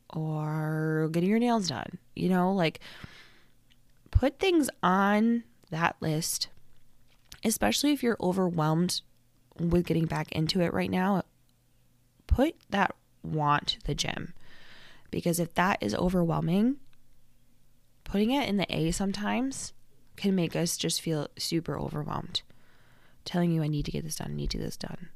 or 0.09 1.09
getting 1.11 1.29
your 1.29 1.39
nails 1.39 1.67
done. 1.67 1.97
You 2.15 2.29
know, 2.29 2.51
like 2.53 2.79
put 4.11 4.39
things 4.39 4.69
on 4.81 5.43
that 5.69 5.95
list, 5.99 6.49
especially 7.43 7.91
if 7.91 8.03
you're 8.03 8.17
overwhelmed 8.19 9.01
with 9.59 9.85
getting 9.85 10.05
back 10.05 10.31
into 10.31 10.61
it 10.61 10.73
right 10.73 10.91
now, 10.91 11.23
put 12.27 12.55
that 12.69 12.95
want 13.23 13.77
the 13.85 13.95
gym. 13.95 14.33
Because 15.11 15.39
if 15.39 15.53
that 15.55 15.77
is 15.81 15.95
overwhelming, 15.95 16.77
putting 18.03 18.31
it 18.31 18.47
in 18.47 18.57
the 18.57 18.75
A 18.75 18.91
sometimes 18.91 19.73
can 20.15 20.35
make 20.35 20.55
us 20.55 20.77
just 20.77 21.01
feel 21.01 21.27
super 21.37 21.77
overwhelmed. 21.77 22.41
Telling 23.25 23.51
you, 23.51 23.63
I 23.63 23.67
need 23.67 23.85
to 23.85 23.91
get 23.91 24.03
this 24.03 24.15
done, 24.15 24.31
I 24.31 24.35
need 24.35 24.49
to 24.51 24.57
get 24.57 24.65
this 24.65 24.77
done. 24.77 25.09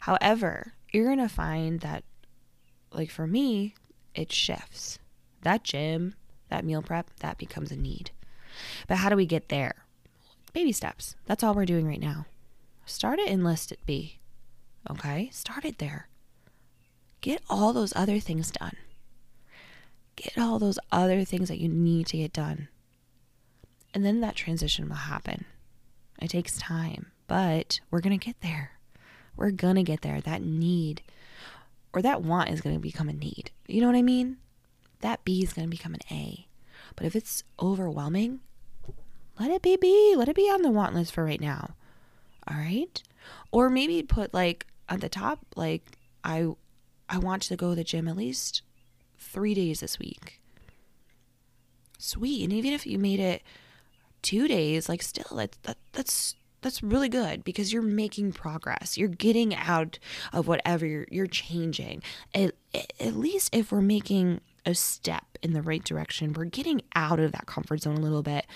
However, 0.00 0.74
you're 0.92 1.06
going 1.06 1.18
to 1.18 1.28
find 1.28 1.80
that, 1.80 2.04
like 2.92 3.10
for 3.10 3.26
me, 3.26 3.74
it 4.14 4.30
shifts. 4.30 4.98
That 5.42 5.64
gym, 5.64 6.14
that 6.54 6.64
meal 6.64 6.82
prep, 6.82 7.10
that 7.18 7.36
becomes 7.36 7.72
a 7.72 7.76
need. 7.76 8.12
But 8.86 8.98
how 8.98 9.08
do 9.08 9.16
we 9.16 9.26
get 9.26 9.48
there? 9.48 9.74
Baby 10.52 10.70
steps. 10.70 11.16
That's 11.26 11.42
all 11.42 11.54
we're 11.54 11.64
doing 11.64 11.86
right 11.86 12.00
now. 12.00 12.26
Start 12.86 13.18
it 13.18 13.28
in 13.28 13.42
list 13.42 13.72
it 13.72 13.80
B. 13.86 14.18
Okay? 14.88 15.30
Start 15.32 15.64
it 15.64 15.78
there. 15.78 16.08
Get 17.20 17.42
all 17.50 17.72
those 17.72 17.92
other 17.96 18.20
things 18.20 18.52
done. 18.52 18.76
Get 20.14 20.38
all 20.38 20.60
those 20.60 20.78
other 20.92 21.24
things 21.24 21.48
that 21.48 21.58
you 21.58 21.68
need 21.68 22.06
to 22.08 22.18
get 22.18 22.32
done. 22.32 22.68
And 23.92 24.04
then 24.04 24.20
that 24.20 24.36
transition 24.36 24.88
will 24.88 24.96
happen. 24.96 25.46
It 26.22 26.28
takes 26.28 26.56
time, 26.56 27.06
but 27.26 27.80
we're 27.90 28.00
going 28.00 28.16
to 28.16 28.24
get 28.24 28.40
there. 28.42 28.72
We're 29.36 29.50
going 29.50 29.74
to 29.76 29.82
get 29.82 30.02
there. 30.02 30.20
That 30.20 30.42
need 30.42 31.02
or 31.92 32.02
that 32.02 32.22
want 32.22 32.50
is 32.50 32.60
going 32.60 32.76
to 32.76 32.80
become 32.80 33.08
a 33.08 33.12
need. 33.12 33.50
You 33.66 33.80
know 33.80 33.88
what 33.88 33.96
I 33.96 34.02
mean? 34.02 34.36
That 35.04 35.22
B 35.22 35.42
is 35.42 35.52
going 35.52 35.66
to 35.66 35.70
become 35.70 35.92
an 35.92 36.00
A. 36.10 36.46
But 36.96 37.04
if 37.04 37.14
it's 37.14 37.42
overwhelming, 37.60 38.40
let 39.38 39.50
it 39.50 39.60
be 39.60 39.76
B. 39.76 40.14
Let 40.16 40.30
it 40.30 40.34
be 40.34 40.48
on 40.48 40.62
the 40.62 40.70
want 40.70 40.94
list 40.94 41.12
for 41.12 41.22
right 41.22 41.42
now. 41.42 41.74
All 42.48 42.56
right? 42.56 43.02
Or 43.52 43.68
maybe 43.68 44.02
put 44.02 44.32
like 44.32 44.66
at 44.88 45.02
the 45.02 45.10
top 45.10 45.40
like 45.56 45.98
I 46.24 46.54
I 47.06 47.18
want 47.18 47.42
to 47.42 47.56
go 47.56 47.70
to 47.70 47.76
the 47.76 47.84
gym 47.84 48.08
at 48.08 48.16
least 48.16 48.62
3 49.18 49.52
days 49.52 49.80
this 49.80 49.98
week. 49.98 50.40
Sweet. 51.98 52.44
And 52.44 52.52
even 52.54 52.72
if 52.72 52.86
you 52.86 52.98
made 52.98 53.20
it 53.20 53.42
2 54.22 54.48
days, 54.48 54.88
like 54.88 55.02
still 55.02 55.36
that, 55.36 55.58
that 55.64 55.76
that's 55.92 56.34
that's 56.62 56.82
really 56.82 57.10
good 57.10 57.44
because 57.44 57.74
you're 57.74 57.82
making 57.82 58.32
progress. 58.32 58.96
You're 58.96 59.08
getting 59.08 59.54
out 59.54 59.98
of 60.32 60.48
whatever 60.48 60.86
you're, 60.86 61.06
you're 61.10 61.26
changing. 61.26 62.02
At, 62.34 62.54
at 62.98 63.16
least 63.16 63.54
if 63.54 63.70
we're 63.70 63.82
making 63.82 64.40
a 64.66 64.74
step 64.74 65.24
in 65.42 65.52
the 65.52 65.62
right 65.62 65.84
direction, 65.84 66.32
we're 66.32 66.44
getting 66.44 66.82
out 66.94 67.20
of 67.20 67.32
that 67.32 67.46
comfort 67.46 67.82
zone 67.82 67.96
a 67.96 68.00
little 68.00 68.22
bit. 68.22 68.46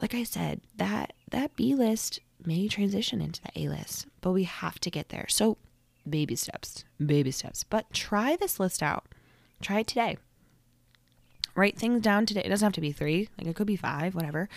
Like 0.00 0.14
I 0.14 0.22
said, 0.22 0.60
that 0.76 1.12
that 1.30 1.56
B 1.56 1.74
list 1.74 2.20
may 2.44 2.68
transition 2.68 3.20
into 3.20 3.42
the 3.42 3.60
A 3.60 3.68
list, 3.68 4.06
but 4.20 4.32
we 4.32 4.44
have 4.44 4.78
to 4.80 4.90
get 4.90 5.08
there. 5.08 5.26
So, 5.28 5.58
baby 6.08 6.36
steps, 6.36 6.84
baby 7.04 7.30
steps. 7.30 7.64
But 7.64 7.92
try 7.92 8.36
this 8.36 8.60
list 8.60 8.82
out. 8.82 9.06
Try 9.60 9.80
it 9.80 9.86
today. 9.86 10.18
Write 11.54 11.76
things 11.76 12.00
down 12.00 12.26
today. 12.26 12.42
It 12.44 12.48
doesn't 12.48 12.66
have 12.66 12.72
to 12.74 12.80
be 12.80 12.92
three, 12.92 13.28
like 13.36 13.48
it 13.48 13.56
could 13.56 13.66
be 13.66 13.76
five, 13.76 14.14
whatever. 14.14 14.48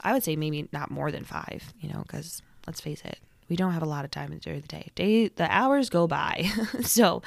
I 0.00 0.12
would 0.12 0.24
say 0.24 0.34
maybe 0.34 0.68
not 0.72 0.90
more 0.90 1.12
than 1.12 1.24
five, 1.24 1.72
you 1.80 1.88
know, 1.88 2.02
because 2.02 2.42
let's 2.66 2.80
face 2.80 3.02
it, 3.04 3.18
we 3.48 3.56
don't 3.56 3.72
have 3.72 3.82
a 3.82 3.86
lot 3.86 4.04
of 4.04 4.10
time 4.10 4.36
during 4.40 4.60
the 4.60 4.66
day. 4.66 4.90
Day 4.94 5.28
the 5.28 5.50
hours 5.50 5.90
go 5.90 6.06
by. 6.06 6.50
so, 6.82 7.22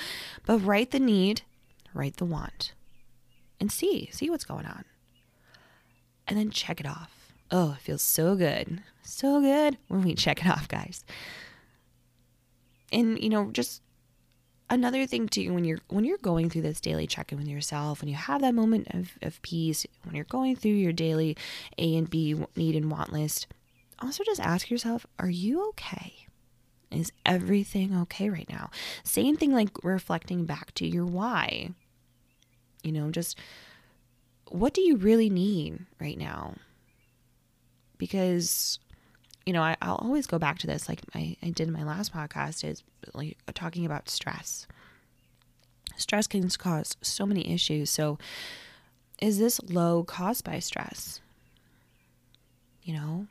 but 0.45 0.59
write 0.59 0.91
the 0.91 0.99
need, 0.99 1.43
write 1.93 2.17
the 2.17 2.25
want, 2.25 2.73
and 3.63 3.71
see 3.71 4.09
see 4.11 4.29
what's 4.29 4.43
going 4.43 4.65
on, 4.65 4.83
and 6.27 6.37
then 6.37 6.51
check 6.51 6.81
it 6.81 6.85
off. 6.85 7.31
Oh, 7.49 7.77
it 7.77 7.81
feels 7.81 8.01
so 8.01 8.35
good, 8.35 8.83
so 9.03 9.39
good 9.39 9.77
when 9.87 10.01
we 10.03 10.15
check 10.15 10.45
it 10.45 10.49
off, 10.49 10.67
guys. 10.67 11.05
And 12.91 13.17
you 13.23 13.29
know, 13.29 13.51
just 13.51 13.81
another 14.69 15.05
thing 15.05 15.29
too 15.29 15.53
when 15.53 15.63
you're 15.63 15.79
when 15.87 16.03
you're 16.03 16.17
going 16.17 16.49
through 16.49 16.63
this 16.63 16.81
daily 16.81 17.07
check-in 17.07 17.37
with 17.37 17.47
yourself 17.47 18.01
when 18.01 18.09
you 18.09 18.15
have 18.15 18.41
that 18.41 18.55
moment 18.55 18.87
of, 18.91 19.11
of 19.21 19.41
peace 19.43 19.85
when 20.03 20.15
you're 20.15 20.25
going 20.25 20.55
through 20.55 20.71
your 20.71 20.93
daily 20.93 21.37
a 21.77 21.95
and 21.95 22.09
b 22.09 22.33
need 22.55 22.75
and 22.75 22.89
want 22.89 23.13
list 23.13 23.45
also 24.01 24.23
just 24.23 24.39
ask 24.39 24.69
yourself 24.69 25.05
are 25.19 25.29
you 25.29 25.69
okay? 25.69 26.13
Is 26.91 27.11
everything 27.25 27.95
okay 28.01 28.29
right 28.29 28.49
now? 28.49 28.69
Same 29.03 29.35
thing 29.35 29.53
like 29.53 29.69
reflecting 29.83 30.45
back 30.45 30.73
to 30.75 30.87
your 30.87 31.05
why 31.05 31.71
you 32.83 32.91
know 32.91 33.09
just 33.09 33.37
what 34.49 34.73
do 34.73 34.81
you 34.81 34.97
really 34.97 35.29
need 35.29 35.79
right 35.99 36.17
now 36.17 36.53
because 37.97 38.79
you 39.45 39.53
know, 39.53 39.61
I, 39.61 39.75
will 39.81 39.95
always 39.95 40.27
go 40.27 40.39
back 40.39 40.59
to 40.59 40.67
this, 40.67 40.87
like 40.87 41.01
I, 41.13 41.35
I 41.43 41.49
did 41.49 41.67
in 41.67 41.73
my 41.73 41.83
last 41.83 42.13
podcast, 42.13 42.63
is 42.63 42.83
like 43.13 43.37
talking 43.53 43.85
about 43.85 44.09
stress. 44.09 44.67
Stress 45.97 46.27
can 46.27 46.49
cause 46.49 46.95
so 47.01 47.25
many 47.25 47.51
issues. 47.51 47.89
So, 47.89 48.17
is 49.21 49.39
this 49.39 49.61
low 49.61 50.03
caused 50.03 50.43
by 50.43 50.59
stress? 50.59 51.21
You 52.83 52.93
know, 52.93 53.27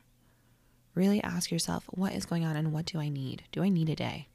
really 0.95 1.21
ask 1.21 1.51
yourself, 1.51 1.85
what 1.89 2.13
is 2.13 2.25
going 2.25 2.45
on 2.45 2.55
and 2.55 2.71
what 2.71 2.85
do 2.85 2.99
I 2.99 3.09
need? 3.09 3.43
Do 3.51 3.63
I 3.63 3.69
need 3.69 3.89
a 3.89 3.95
day? 3.95 4.27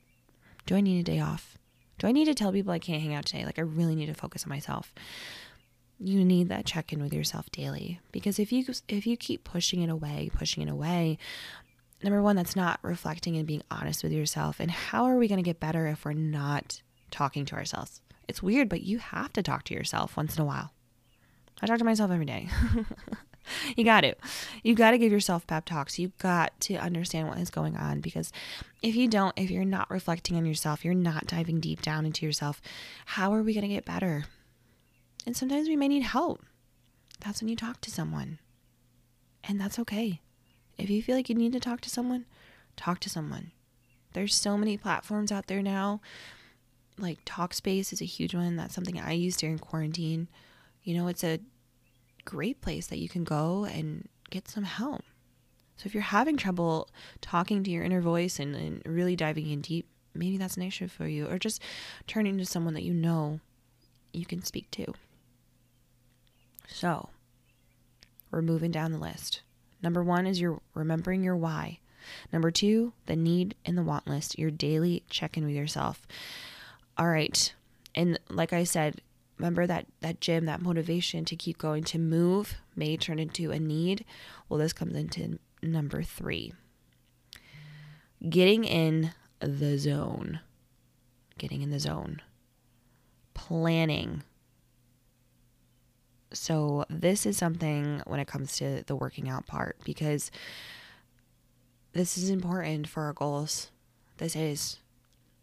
Do 0.66 0.76
I 0.76 0.80
need 0.80 1.00
a 1.00 1.10
day 1.10 1.20
off? 1.20 1.57
Do 1.98 2.06
I 2.06 2.12
need 2.12 2.26
to 2.26 2.34
tell 2.34 2.52
people 2.52 2.72
I 2.72 2.78
can't 2.78 3.02
hang 3.02 3.14
out 3.14 3.26
today? 3.26 3.44
Like, 3.44 3.58
I 3.58 3.62
really 3.62 3.94
need 3.94 4.06
to 4.06 4.14
focus 4.14 4.44
on 4.44 4.50
myself. 4.50 4.94
You 5.98 6.24
need 6.24 6.48
that 6.48 6.64
check 6.64 6.92
in 6.92 7.02
with 7.02 7.12
yourself 7.12 7.50
daily 7.50 8.00
because 8.12 8.38
if 8.38 8.52
you 8.52 8.64
if 8.88 9.04
you 9.04 9.16
keep 9.16 9.42
pushing 9.42 9.82
it 9.82 9.90
away, 9.90 10.30
pushing 10.32 10.62
it 10.62 10.70
away, 10.70 11.18
number 12.04 12.22
one, 12.22 12.36
that's 12.36 12.54
not 12.54 12.78
reflecting 12.82 13.36
and 13.36 13.46
being 13.46 13.62
honest 13.70 14.04
with 14.04 14.12
yourself. 14.12 14.60
And 14.60 14.70
how 14.70 15.04
are 15.06 15.16
we 15.16 15.26
going 15.26 15.42
to 15.42 15.48
get 15.48 15.58
better 15.58 15.88
if 15.88 16.04
we're 16.04 16.12
not 16.12 16.82
talking 17.10 17.44
to 17.46 17.56
ourselves? 17.56 18.00
It's 18.28 18.42
weird, 18.42 18.68
but 18.68 18.82
you 18.82 18.98
have 18.98 19.32
to 19.32 19.42
talk 19.42 19.64
to 19.64 19.74
yourself 19.74 20.16
once 20.16 20.36
in 20.36 20.42
a 20.42 20.44
while. 20.44 20.72
I 21.60 21.66
talk 21.66 21.78
to 21.78 21.84
myself 21.84 22.12
every 22.12 22.26
day. 22.26 22.48
you 23.76 23.84
got 23.84 24.02
to. 24.02 24.14
You 24.62 24.74
got 24.74 24.92
to 24.92 24.98
give 24.98 25.12
yourself 25.12 25.46
pep 25.46 25.64
talks. 25.64 25.98
You 25.98 26.12
got 26.18 26.58
to 26.62 26.76
understand 26.76 27.28
what 27.28 27.38
is 27.38 27.50
going 27.50 27.76
on 27.76 28.00
because 28.00 28.32
if 28.82 28.94
you 28.94 29.08
don't, 29.08 29.32
if 29.36 29.50
you're 29.50 29.64
not 29.64 29.90
reflecting 29.90 30.36
on 30.36 30.46
yourself, 30.46 30.84
you're 30.84 30.94
not 30.94 31.26
diving 31.26 31.60
deep 31.60 31.82
down 31.82 32.06
into 32.06 32.24
yourself, 32.24 32.60
how 33.06 33.32
are 33.34 33.42
we 33.42 33.54
going 33.54 33.68
to 33.68 33.74
get 33.74 33.84
better? 33.84 34.24
And 35.26 35.36
sometimes 35.36 35.68
we 35.68 35.76
may 35.76 35.88
need 35.88 36.04
help. 36.04 36.42
That's 37.20 37.40
when 37.40 37.48
you 37.48 37.56
talk 37.56 37.80
to 37.82 37.90
someone. 37.90 38.38
And 39.44 39.60
that's 39.60 39.78
okay. 39.78 40.20
If 40.76 40.88
you 40.90 41.02
feel 41.02 41.16
like 41.16 41.28
you 41.28 41.34
need 41.34 41.52
to 41.52 41.60
talk 41.60 41.80
to 41.82 41.90
someone, 41.90 42.26
talk 42.76 43.00
to 43.00 43.10
someone. 43.10 43.50
There's 44.12 44.34
so 44.34 44.56
many 44.56 44.76
platforms 44.76 45.32
out 45.32 45.46
there 45.46 45.62
now. 45.62 46.00
Like 46.96 47.24
Talkspace 47.24 47.92
is 47.92 48.00
a 48.00 48.06
huge 48.06 48.34
one. 48.34 48.56
That's 48.56 48.74
something 48.74 48.98
I 48.98 49.12
use 49.12 49.36
during 49.36 49.58
quarantine. 49.58 50.28
You 50.82 50.96
know, 50.96 51.08
it's 51.08 51.24
a 51.24 51.40
great 52.28 52.60
place 52.60 52.88
that 52.88 52.98
you 52.98 53.08
can 53.08 53.24
go 53.24 53.64
and 53.64 54.06
get 54.28 54.48
some 54.48 54.64
help. 54.64 55.02
So 55.76 55.86
if 55.86 55.94
you're 55.94 56.02
having 56.02 56.36
trouble 56.36 56.90
talking 57.22 57.64
to 57.64 57.70
your 57.70 57.84
inner 57.84 58.02
voice 58.02 58.38
and, 58.38 58.54
and 58.54 58.82
really 58.84 59.16
diving 59.16 59.48
in 59.48 59.62
deep, 59.62 59.86
maybe 60.12 60.36
that's 60.36 60.58
an 60.58 60.62
issue 60.62 60.88
for 60.88 61.06
you. 61.06 61.26
Or 61.26 61.38
just 61.38 61.62
turning 62.06 62.36
to 62.36 62.44
someone 62.44 62.74
that 62.74 62.82
you 62.82 62.92
know 62.92 63.40
you 64.12 64.26
can 64.26 64.42
speak 64.42 64.70
to. 64.72 64.92
So 66.66 67.08
we're 68.30 68.42
moving 68.42 68.70
down 68.70 68.92
the 68.92 68.98
list. 68.98 69.40
Number 69.82 70.02
one 70.02 70.26
is 70.26 70.38
your 70.38 70.60
remembering 70.74 71.22
your 71.22 71.36
why. 71.36 71.78
Number 72.30 72.50
two, 72.50 72.92
the 73.06 73.16
need 73.16 73.54
and 73.64 73.78
the 73.78 73.82
want 73.82 74.06
list, 74.06 74.38
your 74.38 74.50
daily 74.50 75.02
check 75.08 75.38
in 75.38 75.46
with 75.46 75.54
yourself. 75.54 76.06
All 76.98 77.08
right. 77.08 77.54
And 77.94 78.18
like 78.28 78.52
I 78.52 78.64
said, 78.64 79.00
remember 79.38 79.66
that 79.66 79.86
that 80.00 80.20
gym, 80.20 80.46
that 80.46 80.62
motivation 80.62 81.24
to 81.26 81.36
keep 81.36 81.58
going 81.58 81.84
to 81.84 81.98
move 81.98 82.56
may 82.76 82.96
turn 82.96 83.18
into 83.18 83.50
a 83.50 83.58
need. 83.58 84.04
Well, 84.48 84.58
this 84.58 84.72
comes 84.72 84.96
into 84.96 85.38
number 85.62 86.02
three. 86.02 86.52
Getting 88.28 88.64
in 88.64 89.12
the 89.40 89.78
zone. 89.78 90.40
Getting 91.38 91.62
in 91.62 91.70
the 91.70 91.80
zone. 91.80 92.20
Planning 93.34 94.22
so, 96.32 96.84
this 96.90 97.24
is 97.24 97.38
something 97.38 98.02
when 98.06 98.20
it 98.20 98.26
comes 98.26 98.56
to 98.56 98.82
the 98.86 98.96
working 98.96 99.28
out 99.28 99.46
part 99.46 99.78
because 99.84 100.30
this 101.92 102.18
is 102.18 102.28
important 102.28 102.86
for 102.86 103.04
our 103.04 103.14
goals. 103.14 103.70
This 104.18 104.36
is. 104.36 104.78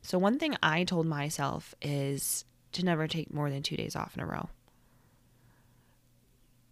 So, 0.03 0.19
one 0.19 0.38
thing 0.38 0.55
I 0.62 0.84
told 0.84 1.08
myself 1.08 1.73
is 1.81 2.45
to 2.76 2.86
never 2.86 3.08
take 3.08 3.34
more 3.34 3.50
than 3.50 3.64
two 3.64 3.76
days 3.76 3.96
off 3.96 4.16
in 4.16 4.22
a 4.22 4.26
row. 4.26 4.50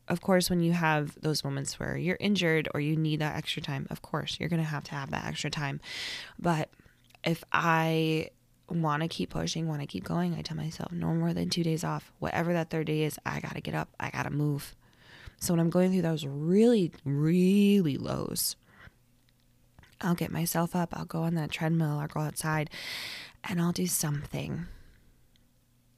Of 0.07 0.21
course, 0.21 0.49
when 0.49 0.61
you 0.61 0.73
have 0.73 1.17
those 1.21 1.43
moments 1.43 1.79
where 1.79 1.97
you're 1.97 2.17
injured 2.19 2.67
or 2.73 2.79
you 2.79 2.95
need 2.95 3.19
that 3.19 3.35
extra 3.35 3.61
time, 3.61 3.87
of 3.89 4.01
course, 4.01 4.37
you're 4.39 4.49
going 4.49 4.61
to 4.61 4.67
have 4.67 4.83
to 4.85 4.95
have 4.95 5.11
that 5.11 5.25
extra 5.25 5.49
time. 5.49 5.79
But 6.37 6.69
if 7.23 7.43
I 7.53 8.29
want 8.69 9.01
to 9.03 9.07
keep 9.07 9.29
pushing, 9.29 9.67
want 9.67 9.81
to 9.81 9.87
keep 9.87 10.03
going, 10.03 10.35
I 10.35 10.41
tell 10.41 10.57
myself 10.57 10.91
no 10.91 11.13
more 11.13 11.33
than 11.33 11.49
two 11.49 11.63
days 11.63 11.83
off. 11.83 12.11
Whatever 12.19 12.53
that 12.53 12.69
third 12.69 12.87
day 12.87 13.03
is, 13.03 13.17
I 13.25 13.39
got 13.39 13.55
to 13.55 13.61
get 13.61 13.75
up, 13.75 13.89
I 13.99 14.09
got 14.09 14.23
to 14.23 14.29
move. 14.29 14.75
So 15.39 15.53
when 15.53 15.59
I'm 15.59 15.69
going 15.69 15.91
through 15.91 16.01
those 16.01 16.25
really, 16.25 16.91
really 17.05 17.97
lows, 17.97 18.57
I'll 20.01 20.15
get 20.15 20.31
myself 20.31 20.75
up, 20.75 20.89
I'll 20.91 21.05
go 21.05 21.23
on 21.23 21.35
that 21.35 21.51
treadmill, 21.51 21.99
I'll 21.99 22.07
go 22.07 22.19
outside, 22.19 22.69
and 23.45 23.61
I'll 23.61 23.71
do 23.71 23.87
something. 23.87 24.67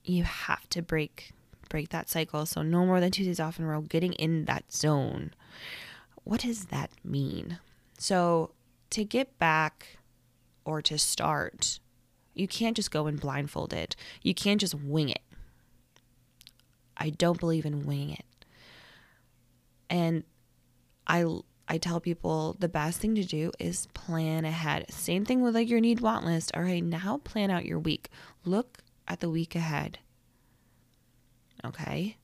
You 0.05 0.23
have 0.23 0.69
to 0.69 0.81
break 0.81 1.31
break 1.67 1.89
that 1.89 2.09
cycle. 2.09 2.45
So 2.45 2.61
no 2.61 2.85
more 2.85 2.99
than 2.99 3.11
two 3.11 3.25
days 3.25 3.39
off 3.39 3.59
in 3.59 3.65
a 3.65 3.67
row, 3.67 3.81
getting 3.81 4.13
in 4.13 4.45
that 4.45 4.71
zone 4.71 5.31
what 6.25 6.41
does 6.41 6.65
that 6.65 6.91
mean? 7.03 7.59
So, 7.97 8.51
to 8.89 9.05
get 9.05 9.39
back 9.39 9.97
or 10.65 10.81
to 10.81 10.97
start, 10.97 11.79
you 12.33 12.47
can't 12.47 12.75
just 12.75 12.91
go 12.91 13.07
in 13.07 13.15
blindfolded. 13.15 13.95
You 14.21 14.33
can't 14.33 14.59
just 14.59 14.75
wing 14.75 15.09
it. 15.09 15.21
I 16.97 17.11
don't 17.11 17.39
believe 17.39 17.65
in 17.65 17.85
winging 17.85 18.11
it. 18.11 18.25
And 19.89 20.23
I 21.07 21.25
I 21.67 21.77
tell 21.77 21.99
people 21.99 22.55
the 22.59 22.69
best 22.69 22.99
thing 22.99 23.15
to 23.15 23.23
do 23.23 23.51
is 23.59 23.87
plan 23.93 24.45
ahead. 24.45 24.91
Same 24.91 25.25
thing 25.25 25.41
with 25.41 25.55
like 25.55 25.69
your 25.69 25.79
need 25.79 25.99
want 25.99 26.25
list. 26.25 26.51
All 26.55 26.63
right, 26.63 26.83
now 26.83 27.21
plan 27.23 27.51
out 27.51 27.65
your 27.65 27.79
week. 27.79 28.09
Look 28.43 28.79
at 29.07 29.19
the 29.19 29.29
week 29.29 29.55
ahead. 29.55 29.99
Okay? 31.63 32.17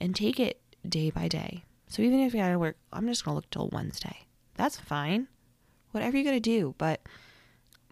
And 0.00 0.14
take 0.14 0.40
it 0.40 0.60
day 0.88 1.10
by 1.10 1.28
day. 1.28 1.64
So 1.88 2.02
even 2.02 2.20
if 2.20 2.32
you 2.32 2.40
gotta 2.40 2.58
work, 2.58 2.76
I'm 2.92 3.06
just 3.06 3.24
gonna 3.24 3.34
look 3.34 3.50
till 3.50 3.68
Wednesday. 3.72 4.26
That's 4.54 4.78
fine. 4.78 5.28
Whatever 5.90 6.16
you 6.16 6.24
gotta 6.24 6.40
do, 6.40 6.74
but 6.78 7.00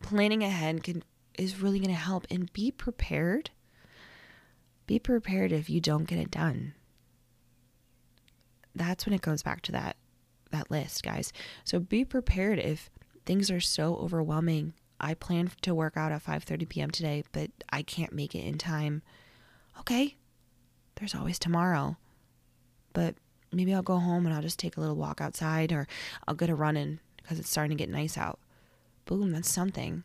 planning 0.02 0.42
ahead 0.42 0.84
can 0.84 1.02
is 1.36 1.60
really 1.60 1.80
gonna 1.80 1.94
help 1.94 2.26
and 2.30 2.52
be 2.52 2.70
prepared. 2.70 3.50
Be 4.86 4.98
prepared 4.98 5.52
if 5.52 5.68
you 5.68 5.80
don't 5.80 6.04
get 6.04 6.18
it 6.18 6.30
done. 6.30 6.74
That's 8.74 9.04
when 9.04 9.14
it 9.14 9.20
goes 9.20 9.42
back 9.42 9.62
to 9.62 9.72
that 9.72 9.96
that 10.50 10.70
list, 10.70 11.02
guys. 11.02 11.32
So 11.64 11.78
be 11.78 12.04
prepared 12.04 12.58
if 12.58 12.90
things 13.26 13.50
are 13.50 13.60
so 13.60 13.96
overwhelming. 13.96 14.74
I 15.00 15.14
plan 15.14 15.50
to 15.62 15.74
work 15.74 15.96
out 15.96 16.12
at 16.12 16.24
5:30 16.24 16.68
p.m. 16.68 16.90
today, 16.90 17.24
but 17.32 17.50
I 17.70 17.82
can't 17.82 18.12
make 18.12 18.34
it 18.34 18.44
in 18.44 18.58
time. 18.58 19.02
Okay. 19.80 20.16
There's 20.96 21.14
always 21.14 21.38
tomorrow. 21.38 21.96
But 22.92 23.14
maybe 23.52 23.72
I'll 23.72 23.82
go 23.82 23.98
home 23.98 24.26
and 24.26 24.34
I'll 24.34 24.42
just 24.42 24.58
take 24.58 24.76
a 24.76 24.80
little 24.80 24.96
walk 24.96 25.20
outside 25.20 25.72
or 25.72 25.86
I'll 26.26 26.34
get 26.34 26.50
a 26.50 26.54
run 26.54 26.76
in 26.76 27.00
because 27.16 27.38
it's 27.38 27.50
starting 27.50 27.76
to 27.76 27.82
get 27.82 27.90
nice 27.90 28.18
out. 28.18 28.40
Boom, 29.04 29.30
that's 29.30 29.50
something. 29.50 30.02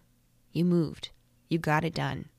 You 0.51 0.65
moved. 0.65 1.09
You 1.49 1.57
got 1.57 1.83
it 1.83 1.95
done. 1.95 2.29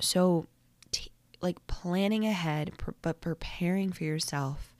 So 0.00 0.46
t- 0.90 1.12
like 1.42 1.66
planning 1.66 2.24
ahead 2.24 2.72
pr- 2.78 2.92
but 3.02 3.20
preparing 3.20 3.92
for 3.92 4.04
yourself 4.04 4.74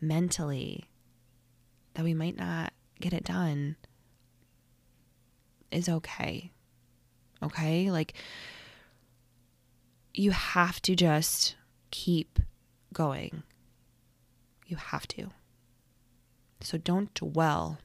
mentally 0.00 0.90
that 1.94 2.04
we 2.04 2.14
might 2.14 2.36
not 2.36 2.72
get 3.00 3.12
it 3.12 3.24
done 3.24 3.76
is 5.70 5.88
okay. 5.88 6.50
Okay? 7.42 7.90
Like, 7.90 8.14
you 10.14 10.30
have 10.30 10.80
to 10.82 10.94
just 10.94 11.56
keep 11.90 12.38
going. 12.92 13.42
You 14.66 14.76
have 14.76 15.06
to. 15.08 15.30
So 16.60 16.78
don't 16.78 17.12
dwell. 17.14 17.78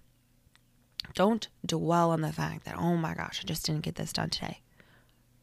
Don't 1.14 1.48
dwell 1.66 2.12
on 2.12 2.22
the 2.22 2.34
fact 2.34 2.66
that, 2.66 2.78
oh 2.78 2.96
my 2.98 3.14
gosh, 3.14 3.42
I 3.42 3.48
just 3.48 3.66
didn't 3.66 3.84
get 3.84 3.96
this 3.96 4.14
done 4.14 4.30
today. 4.30 4.62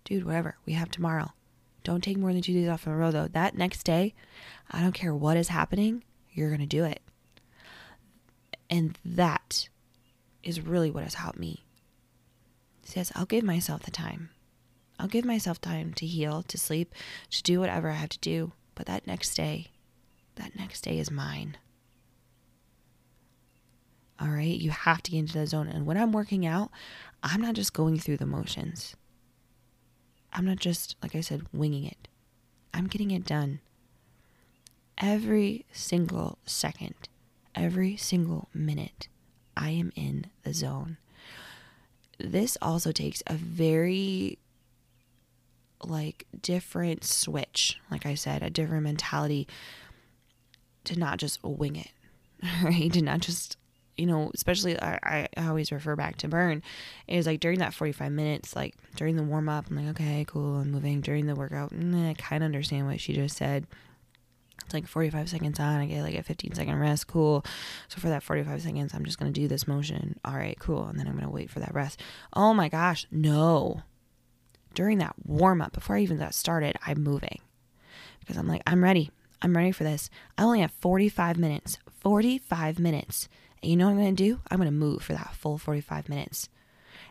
Dude, 0.05 0.25
whatever. 0.25 0.57
We 0.67 0.75
have 0.75 0.91
tomorrow. 0.91 1.33
Don't 1.85 2.03
take 2.03 2.19
more 2.19 2.33
than 2.33 2.43
two 2.43 2.53
days 2.53 2.69
off 2.69 2.87
in 2.87 2.93
a 2.93 2.97
row, 2.97 3.11
though. 3.11 3.29
That 3.29 3.57
next 3.57 3.85
day, 3.85 4.15
I 4.71 4.81
don't 4.81 4.93
care 4.93 5.15
what 5.15 5.37
is 5.37 5.49
happening, 5.49 6.05
you're 6.33 6.49
going 6.49 6.61
to 6.61 6.67
do 6.67 6.85
it. 6.85 7.01
And 8.71 8.99
that 9.05 9.69
is 10.43 10.61
really 10.61 10.91
what 10.91 11.05
has 11.05 11.15
helped 11.15 11.39
me. 11.39 11.65
Says, 12.93 13.13
I'll 13.15 13.27
give 13.27 13.45
myself 13.45 13.83
the 13.83 13.91
time. 13.91 14.31
I'll 14.99 15.09
give 15.09 15.25
myself 15.25 15.61
time 15.61 15.95
to 15.95 16.07
heal, 16.07 16.43
to 16.43 16.59
sleep, 16.59 16.95
to 17.31 17.43
do 17.43 17.61
whatever 17.61 17.91
I 17.91 17.95
have 17.95 18.11
to 18.11 18.19
do. 18.19 18.53
But 18.75 18.87
that 18.87 19.07
next 19.07 19.35
day, 19.35 19.69
that 20.37 20.57
next 20.57 20.83
day 20.83 20.99
is 20.99 21.11
mine. 21.11 21.57
All 24.21 24.29
right, 24.29 24.59
you 24.59 24.71
have 24.71 25.03
to 25.05 25.11
get 25.11 25.19
into 25.19 25.39
the 25.39 25.47
zone. 25.47 25.69
And 25.69 25.87
when 25.87 25.97
I'm 25.97 26.13
working 26.13 26.47
out, 26.47 26.71
I'm 27.23 27.41
not 27.41 27.55
just 27.55 27.73
going 27.73 27.99
through 27.99 28.19
the 28.19 28.27
motions. 28.27 28.95
I'm 30.33 30.45
not 30.45 30.59
just, 30.59 30.97
like 31.03 31.15
I 31.15 31.21
said, 31.21 31.47
winging 31.53 31.85
it. 31.85 32.09
I'm 32.75 32.87
getting 32.87 33.11
it 33.11 33.25
done 33.25 33.61
every 34.99 35.67
single 35.73 36.39
second, 36.45 36.95
every 37.55 37.97
single 37.97 38.49
minute, 38.55 39.09
I 39.57 39.71
am 39.71 39.93
in 39.97 40.27
the 40.45 40.55
zone. 40.55 40.99
This 42.23 42.57
also 42.63 42.93
takes 42.93 43.23
a 43.27 43.35
very 43.35 44.39
like 45.85 46.27
different 46.41 47.05
switch, 47.05 47.81
like 47.91 48.07
I 48.07 48.15
said, 48.15 48.43
a 48.43 48.51
different 48.51 48.85
mentality 48.85 49.49
to 50.85 50.99
not 50.99 51.19
just 51.19 51.43
wing 51.43 51.77
it, 51.77 51.91
right? 52.63 52.93
To 52.93 53.03
not 53.03 53.21
just, 53.21 53.57
you 53.97 54.07
know, 54.07 54.31
especially 54.35 54.81
I, 54.81 55.29
I 55.37 55.49
always 55.49 55.73
refer 55.73 55.97
back 55.97 56.17
to 56.19 56.29
burn 56.29 56.63
is 57.09 57.27
like 57.27 57.41
during 57.41 57.59
that 57.59 57.75
45 57.75 58.13
minutes, 58.13 58.55
like 58.55 58.75
during 58.97 59.17
the 59.17 59.23
warm 59.23 59.49
up, 59.49 59.67
I'm 59.69 59.77
like, 59.77 60.01
okay, 60.01 60.25
cool, 60.27 60.59
I'm 60.59 60.71
moving. 60.71 61.01
During 61.01 61.27
the 61.27 61.35
workout, 61.35 61.73
I 61.73 62.15
kind 62.17 62.43
of 62.43 62.47
understand 62.47 62.87
what 62.87 63.01
she 63.01 63.13
just 63.13 63.37
said 63.37 63.67
it's 64.65 64.75
like 64.75 64.87
45 64.87 65.29
seconds 65.29 65.61
on 65.61 65.81
i 65.81 65.87
get 65.87 66.03
like 66.03 66.15
a 66.15 66.23
15 66.23 66.55
second 66.55 66.79
rest 66.79 67.07
cool. 67.07 67.45
So 67.89 68.01
for 68.01 68.09
that 68.09 68.23
45 68.23 68.63
seconds 68.63 68.95
i'm 68.95 69.05
just 69.05 69.19
going 69.19 69.33
to 69.33 69.41
do 69.41 69.49
this 69.49 69.67
motion. 69.67 70.19
All 70.25 70.35
right 70.35 70.59
cool. 70.59 70.85
And 70.87 70.99
then 70.99 71.07
i'm 71.07 71.15
going 71.15 71.25
to 71.25 71.31
wait 71.31 71.51
for 71.51 71.61
that 71.61 71.75
rest. 71.75 72.01
Oh 72.33 72.55
my 72.55 72.69
gosh 72.69 73.07
no. 73.11 73.83
During 74.75 74.99
that 74.99 75.15
warm 75.25 75.61
up 75.61 75.73
before 75.73 75.97
i 75.97 76.01
even 76.01 76.19
got 76.19 76.35
started 76.35 76.77
i'm 76.87 77.03
moving. 77.03 77.41
Because 78.21 78.37
i'm 78.37 78.49
like 78.49 78.63
i'm 78.67 78.83
ready. 78.83 79.11
I'm 79.45 79.57
ready 79.57 79.73
for 79.73 79.83
this. 79.83 80.09
I 80.39 80.45
only 80.45 80.61
have 80.61 80.71
45 80.71 81.37
minutes. 81.37 81.79
45 82.01 82.79
minutes. 82.79 83.29
And 83.63 83.71
you 83.71 83.77
know 83.77 83.87
what 83.87 83.93
i'm 83.93 83.99
going 83.99 84.17
to 84.17 84.23
do? 84.25 84.41
I'm 84.51 84.59
going 84.59 84.67
to 84.67 84.73
move 84.73 85.03
for 85.03 85.13
that 85.13 85.35
full 85.35 85.59
45 85.59 86.09
minutes. 86.09 86.49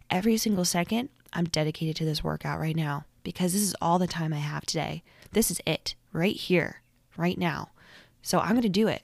Every 0.09 0.37
single 0.37 0.65
second 0.65 1.09
i'm 1.33 1.45
dedicated 1.45 1.95
to 1.97 2.05
this 2.05 2.23
workout 2.23 2.59
right 2.59 2.75
now. 2.75 3.05
Because 3.23 3.53
this 3.53 3.61
is 3.61 3.75
all 3.81 3.99
the 3.99 4.07
time 4.07 4.33
i 4.33 4.37
have 4.37 4.65
today. 4.65 5.03
This 5.31 5.51
is 5.51 5.61
it 5.65 5.95
right 6.11 6.35
here 6.35 6.80
right 7.17 7.37
now. 7.37 7.69
So 8.21 8.39
I'm 8.39 8.51
going 8.51 8.61
to 8.61 8.69
do 8.69 8.87
it. 8.87 9.03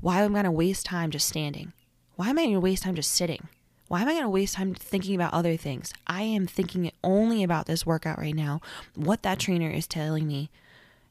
Why 0.00 0.22
am 0.22 0.32
I 0.32 0.42
going 0.42 0.44
to 0.44 0.50
waste 0.50 0.86
time 0.86 1.10
just 1.10 1.28
standing? 1.28 1.72
Why 2.16 2.30
am 2.30 2.38
I 2.38 2.42
going 2.42 2.54
to 2.54 2.60
waste 2.60 2.82
time 2.82 2.94
just 2.94 3.12
sitting? 3.12 3.48
Why 3.88 4.02
am 4.02 4.08
I 4.08 4.12
going 4.12 4.24
to 4.24 4.30
waste 4.30 4.54
time 4.54 4.74
thinking 4.74 5.14
about 5.14 5.34
other 5.34 5.56
things? 5.56 5.92
I 6.06 6.22
am 6.22 6.46
thinking 6.46 6.90
only 7.04 7.42
about 7.42 7.66
this 7.66 7.84
workout 7.84 8.18
right 8.18 8.34
now, 8.34 8.60
what 8.94 9.22
that 9.22 9.38
trainer 9.38 9.70
is 9.70 9.86
telling 9.86 10.26
me, 10.26 10.50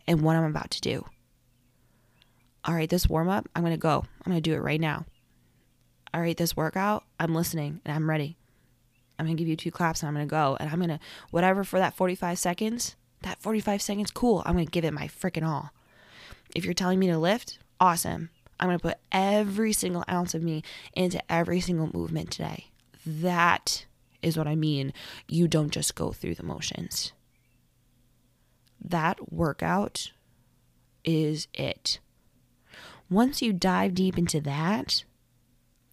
and 0.07 0.21
what 0.21 0.35
I'm 0.35 0.43
about 0.43 0.71
to 0.71 0.81
do. 0.81 1.05
All 2.65 2.75
right, 2.75 2.89
this 2.89 3.07
warm 3.07 3.29
up, 3.29 3.47
I'm 3.55 3.63
going 3.63 3.73
to 3.73 3.79
go. 3.79 4.05
I'm 4.25 4.31
going 4.31 4.41
to 4.41 4.49
do 4.49 4.55
it 4.55 4.61
right 4.61 4.81
now. 4.81 5.05
All 6.13 6.21
right, 6.21 6.35
this 6.35 6.55
workout, 6.57 7.03
I'm 7.19 7.33
listening 7.33 7.81
and 7.85 7.95
I'm 7.95 8.09
ready. 8.09 8.35
I'm 9.17 9.25
going 9.25 9.37
to 9.37 9.41
give 9.41 9.47
you 9.47 9.55
two 9.55 9.71
claps 9.71 10.01
and 10.01 10.07
I'm 10.07 10.15
going 10.15 10.27
to 10.27 10.29
go. 10.29 10.57
And 10.59 10.69
I'm 10.69 10.79
going 10.79 10.89
to, 10.89 10.99
whatever 11.29 11.63
for 11.63 11.79
that 11.79 11.95
45 11.95 12.37
seconds, 12.37 12.95
that 13.21 13.41
45 13.41 13.81
seconds, 13.81 14.11
cool. 14.11 14.43
I'm 14.45 14.53
going 14.53 14.65
to 14.65 14.71
give 14.71 14.83
it 14.83 14.93
my 14.93 15.07
freaking 15.07 15.47
all. 15.47 15.71
If 16.55 16.65
you're 16.65 16.73
telling 16.73 16.99
me 16.99 17.07
to 17.07 17.17
lift, 17.17 17.59
awesome. 17.79 18.29
I'm 18.59 18.67
going 18.67 18.77
to 18.77 18.87
put 18.87 18.97
every 19.11 19.73
single 19.73 20.03
ounce 20.09 20.33
of 20.33 20.43
me 20.43 20.63
into 20.93 21.21
every 21.31 21.61
single 21.61 21.89
movement 21.93 22.31
today. 22.31 22.67
That 23.05 23.85
is 24.21 24.37
what 24.37 24.47
I 24.47 24.55
mean. 24.55 24.93
You 25.27 25.47
don't 25.47 25.71
just 25.71 25.95
go 25.95 26.11
through 26.11 26.35
the 26.35 26.43
motions. 26.43 27.13
That 28.79 29.31
workout 29.31 30.11
is 31.03 31.47
it. 31.53 31.99
Once 33.09 33.41
you 33.41 33.51
dive 33.51 33.95
deep 33.95 34.17
into 34.17 34.39
that, 34.41 35.03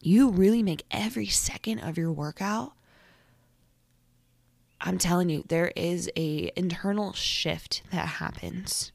you 0.00 0.30
really 0.30 0.62
make 0.62 0.84
every 0.90 1.26
second 1.26 1.80
of 1.80 1.96
your 1.96 2.12
workout 2.12 2.72
I'm 4.80 4.98
telling 4.98 5.28
you 5.28 5.44
there 5.48 5.72
is 5.74 6.10
a 6.16 6.50
internal 6.54 7.12
shift 7.12 7.82
that 7.90 8.06
happens 8.06 8.92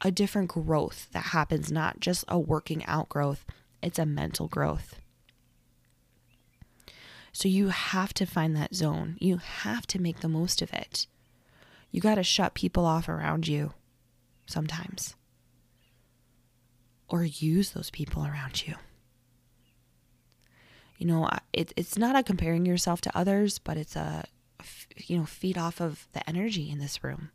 a 0.00 0.10
different 0.10 0.48
growth 0.48 1.08
that 1.12 1.26
happens, 1.26 1.70
not 1.70 2.00
just 2.00 2.24
a 2.28 2.38
working 2.38 2.84
out 2.86 3.08
growth, 3.08 3.44
it's 3.82 3.98
a 3.98 4.06
mental 4.06 4.48
growth. 4.48 4.96
So 7.32 7.48
you 7.48 7.68
have 7.68 8.12
to 8.14 8.26
find 8.26 8.56
that 8.56 8.74
zone. 8.74 9.16
You 9.20 9.36
have 9.36 9.86
to 9.88 10.00
make 10.00 10.20
the 10.20 10.28
most 10.28 10.62
of 10.62 10.72
it. 10.72 11.06
You 11.90 12.00
got 12.00 12.16
to 12.16 12.22
shut 12.22 12.54
people 12.54 12.84
off 12.84 13.08
around 13.08 13.46
you 13.46 13.72
sometimes, 14.46 15.14
or 17.08 17.24
use 17.24 17.70
those 17.70 17.90
people 17.90 18.24
around 18.26 18.66
you. 18.66 18.74
You 20.98 21.06
know, 21.06 21.28
it, 21.52 21.72
it's 21.76 21.96
not 21.96 22.16
a 22.16 22.22
comparing 22.22 22.66
yourself 22.66 23.00
to 23.02 23.16
others, 23.16 23.58
but 23.58 23.76
it's 23.76 23.96
a, 23.96 24.24
you 24.96 25.18
know, 25.18 25.24
feed 25.24 25.56
off 25.56 25.80
of 25.80 26.06
the 26.12 26.28
energy 26.28 26.70
in 26.70 26.78
this 26.78 27.02
room. 27.02 27.30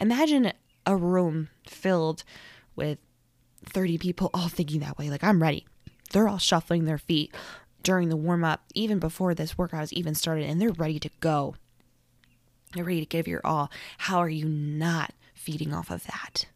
Imagine 0.00 0.52
a 0.86 0.96
room 0.96 1.48
filled 1.66 2.24
with 2.76 2.98
30 3.64 3.98
people 3.98 4.30
all 4.34 4.48
thinking 4.48 4.80
that 4.80 4.98
way. 4.98 5.10
Like, 5.10 5.24
I'm 5.24 5.42
ready. 5.42 5.66
They're 6.12 6.28
all 6.28 6.38
shuffling 6.38 6.84
their 6.84 6.98
feet 6.98 7.34
during 7.82 8.08
the 8.08 8.16
warm 8.16 8.44
up, 8.44 8.64
even 8.74 8.98
before 8.98 9.34
this 9.34 9.58
workout 9.58 9.80
has 9.80 9.92
even 9.92 10.14
started, 10.14 10.48
and 10.48 10.60
they're 10.60 10.72
ready 10.72 10.98
to 10.98 11.10
go. 11.20 11.56
They're 12.74 12.84
ready 12.84 13.00
to 13.00 13.06
give 13.06 13.28
your 13.28 13.40
all. 13.44 13.70
How 13.98 14.18
are 14.18 14.28
you 14.28 14.46
not 14.46 15.12
feeding 15.34 15.72
off 15.72 15.90
of 15.90 16.04
that? 16.04 16.46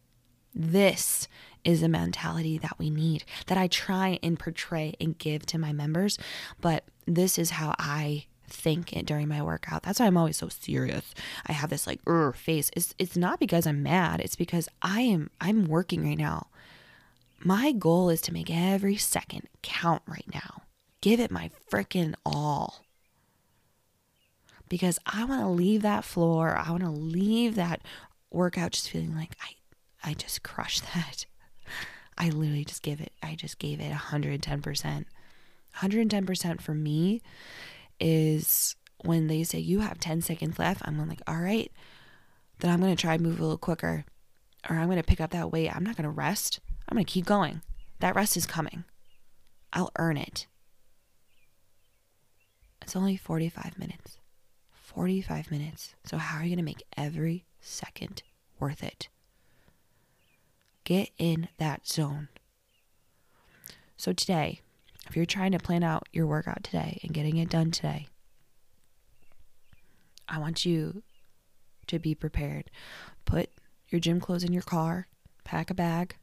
This 0.53 1.27
is 1.63 1.83
a 1.83 1.87
mentality 1.87 2.57
that 2.57 2.79
we 2.79 2.89
need, 2.89 3.23
that 3.47 3.57
I 3.57 3.67
try 3.67 4.19
and 4.23 4.39
portray 4.39 4.95
and 4.99 5.17
give 5.17 5.45
to 5.47 5.57
my 5.57 5.71
members. 5.71 6.17
But 6.59 6.85
this 7.05 7.37
is 7.37 7.51
how 7.51 7.75
I 7.77 8.25
think 8.49 8.93
it 8.93 9.05
during 9.05 9.27
my 9.27 9.41
workout. 9.41 9.83
That's 9.83 9.99
why 9.99 10.07
I'm 10.07 10.17
always 10.17 10.37
so 10.37 10.49
serious. 10.49 11.13
I 11.45 11.53
have 11.53 11.69
this 11.69 11.87
like 11.87 12.01
face. 12.35 12.71
It's 12.75 12.93
it's 12.97 13.15
not 13.15 13.39
because 13.39 13.65
I'm 13.67 13.83
mad. 13.83 14.19
It's 14.21 14.35
because 14.35 14.67
I 14.81 15.01
am 15.01 15.29
I'm 15.39 15.65
working 15.65 16.05
right 16.05 16.17
now. 16.17 16.47
My 17.39 17.71
goal 17.71 18.09
is 18.09 18.21
to 18.21 18.33
make 18.33 18.49
every 18.51 18.97
second 18.97 19.47
count 19.61 20.01
right 20.07 20.25
now. 20.33 20.63
Give 21.01 21.19
it 21.19 21.31
my 21.31 21.51
freaking 21.71 22.13
all. 22.25 22.83
Because 24.67 24.99
I 25.05 25.23
want 25.23 25.41
to 25.41 25.47
leave 25.47 25.81
that 25.81 26.03
floor. 26.03 26.57
I 26.57 26.69
want 26.69 26.83
to 26.83 26.89
leave 26.89 27.55
that 27.55 27.81
workout 28.29 28.71
just 28.71 28.89
feeling 28.89 29.15
like 29.15 29.35
I 29.41 30.09
I 30.09 30.13
just 30.13 30.43
crushed 30.43 30.83
that. 30.93 31.25
I 32.17 32.29
literally 32.29 32.65
just 32.65 32.83
give 32.83 32.99
it 32.99 33.13
I 33.23 33.35
just 33.35 33.59
gave 33.59 33.79
it 33.79 33.91
110%. 33.93 35.05
110% 35.77 36.61
for 36.61 36.73
me 36.73 37.21
is 37.99 38.75
when 39.03 39.27
they 39.27 39.43
say 39.43 39.59
you 39.59 39.79
have 39.79 39.99
10 39.99 40.21
seconds 40.21 40.59
left, 40.59 40.81
I'm 40.85 41.07
like, 41.07 41.21
all 41.27 41.39
right, 41.39 41.71
then 42.59 42.71
I'm 42.71 42.79
going 42.79 42.95
to 42.95 43.01
try 43.01 43.17
move 43.17 43.39
a 43.39 43.41
little 43.41 43.57
quicker 43.57 44.05
or 44.69 44.75
I'm 44.75 44.87
going 44.87 44.97
to 44.97 45.03
pick 45.03 45.21
up 45.21 45.31
that 45.31 45.51
weight. 45.51 45.73
I'm 45.73 45.83
not 45.83 45.95
going 45.95 46.03
to 46.03 46.09
rest. 46.09 46.59
I'm 46.87 46.95
going 46.95 47.05
to 47.05 47.11
keep 47.11 47.25
going. 47.25 47.61
That 47.99 48.15
rest 48.15 48.35
is 48.35 48.45
coming. 48.45 48.83
I'll 49.71 49.91
earn 49.97 50.17
it. 50.17 50.47
It's 52.81 52.95
only 52.95 53.17
45 53.17 53.77
minutes. 53.77 54.17
45 54.71 55.51
minutes. 55.51 55.93
So, 56.05 56.17
how 56.17 56.39
are 56.39 56.43
you 56.43 56.49
going 56.49 56.57
to 56.57 56.63
make 56.63 56.83
every 56.97 57.45
second 57.61 58.23
worth 58.59 58.83
it? 58.83 59.07
Get 60.83 61.11
in 61.17 61.49
that 61.57 61.87
zone. 61.87 62.29
So, 63.95 64.11
today, 64.11 64.61
if 65.09 65.15
you're 65.15 65.25
trying 65.25 65.51
to 65.51 65.59
plan 65.59 65.83
out 65.83 66.07
your 66.13 66.27
workout 66.27 66.63
today 66.63 66.99
and 67.03 67.13
getting 67.13 67.37
it 67.37 67.49
done 67.49 67.71
today, 67.71 68.07
I 70.27 70.37
want 70.37 70.65
you 70.65 71.01
to 71.87 71.97
be 71.97 72.13
prepared. 72.13 72.69
Put 73.25 73.49
your 73.89 73.99
gym 73.99 74.19
clothes 74.19 74.43
in 74.43 74.53
your 74.53 74.61
car, 74.61 75.07
pack 75.43 75.71
a 75.71 75.73
bag, 75.73 76.15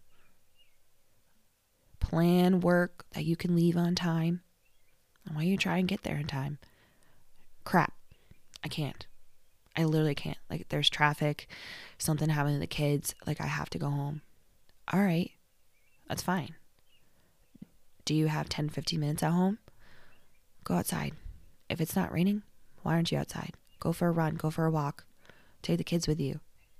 plan 1.98 2.60
work 2.60 3.04
that 3.12 3.24
you 3.24 3.34
can 3.34 3.56
leave 3.56 3.76
on 3.76 3.96
time. 3.96 4.42
I 5.28 5.34
want 5.34 5.46
you 5.46 5.56
to 5.56 5.62
try 5.62 5.78
and 5.78 5.88
get 5.88 6.04
there 6.04 6.16
in 6.16 6.28
time. 6.28 6.58
Crap, 7.64 7.92
I 8.62 8.68
can't. 8.68 9.04
I 9.76 9.82
literally 9.82 10.14
can't. 10.14 10.38
Like, 10.48 10.68
there's 10.68 10.88
traffic, 10.88 11.48
something 11.98 12.28
happened 12.28 12.54
to 12.54 12.60
the 12.60 12.68
kids. 12.68 13.16
Like, 13.26 13.40
I 13.40 13.46
have 13.46 13.68
to 13.70 13.78
go 13.78 13.90
home. 13.90 14.22
All 14.92 15.00
right, 15.00 15.32
that's 16.08 16.22
fine. 16.22 16.54
Do 18.06 18.14
you 18.14 18.28
have 18.28 18.48
10, 18.48 18.68
15 18.68 19.00
minutes 19.00 19.22
at 19.24 19.32
home? 19.32 19.58
Go 20.62 20.74
outside. 20.74 21.12
If 21.68 21.80
it's 21.80 21.96
not 21.96 22.12
raining, 22.12 22.44
why 22.82 22.94
aren't 22.94 23.10
you 23.10 23.18
outside? 23.18 23.54
Go 23.80 23.92
for 23.92 24.06
a 24.06 24.12
run, 24.12 24.36
go 24.36 24.48
for 24.48 24.64
a 24.64 24.70
walk. 24.70 25.04
Take 25.60 25.78
the 25.78 25.84
kids 25.84 26.06
with 26.06 26.20
you. 26.20 26.38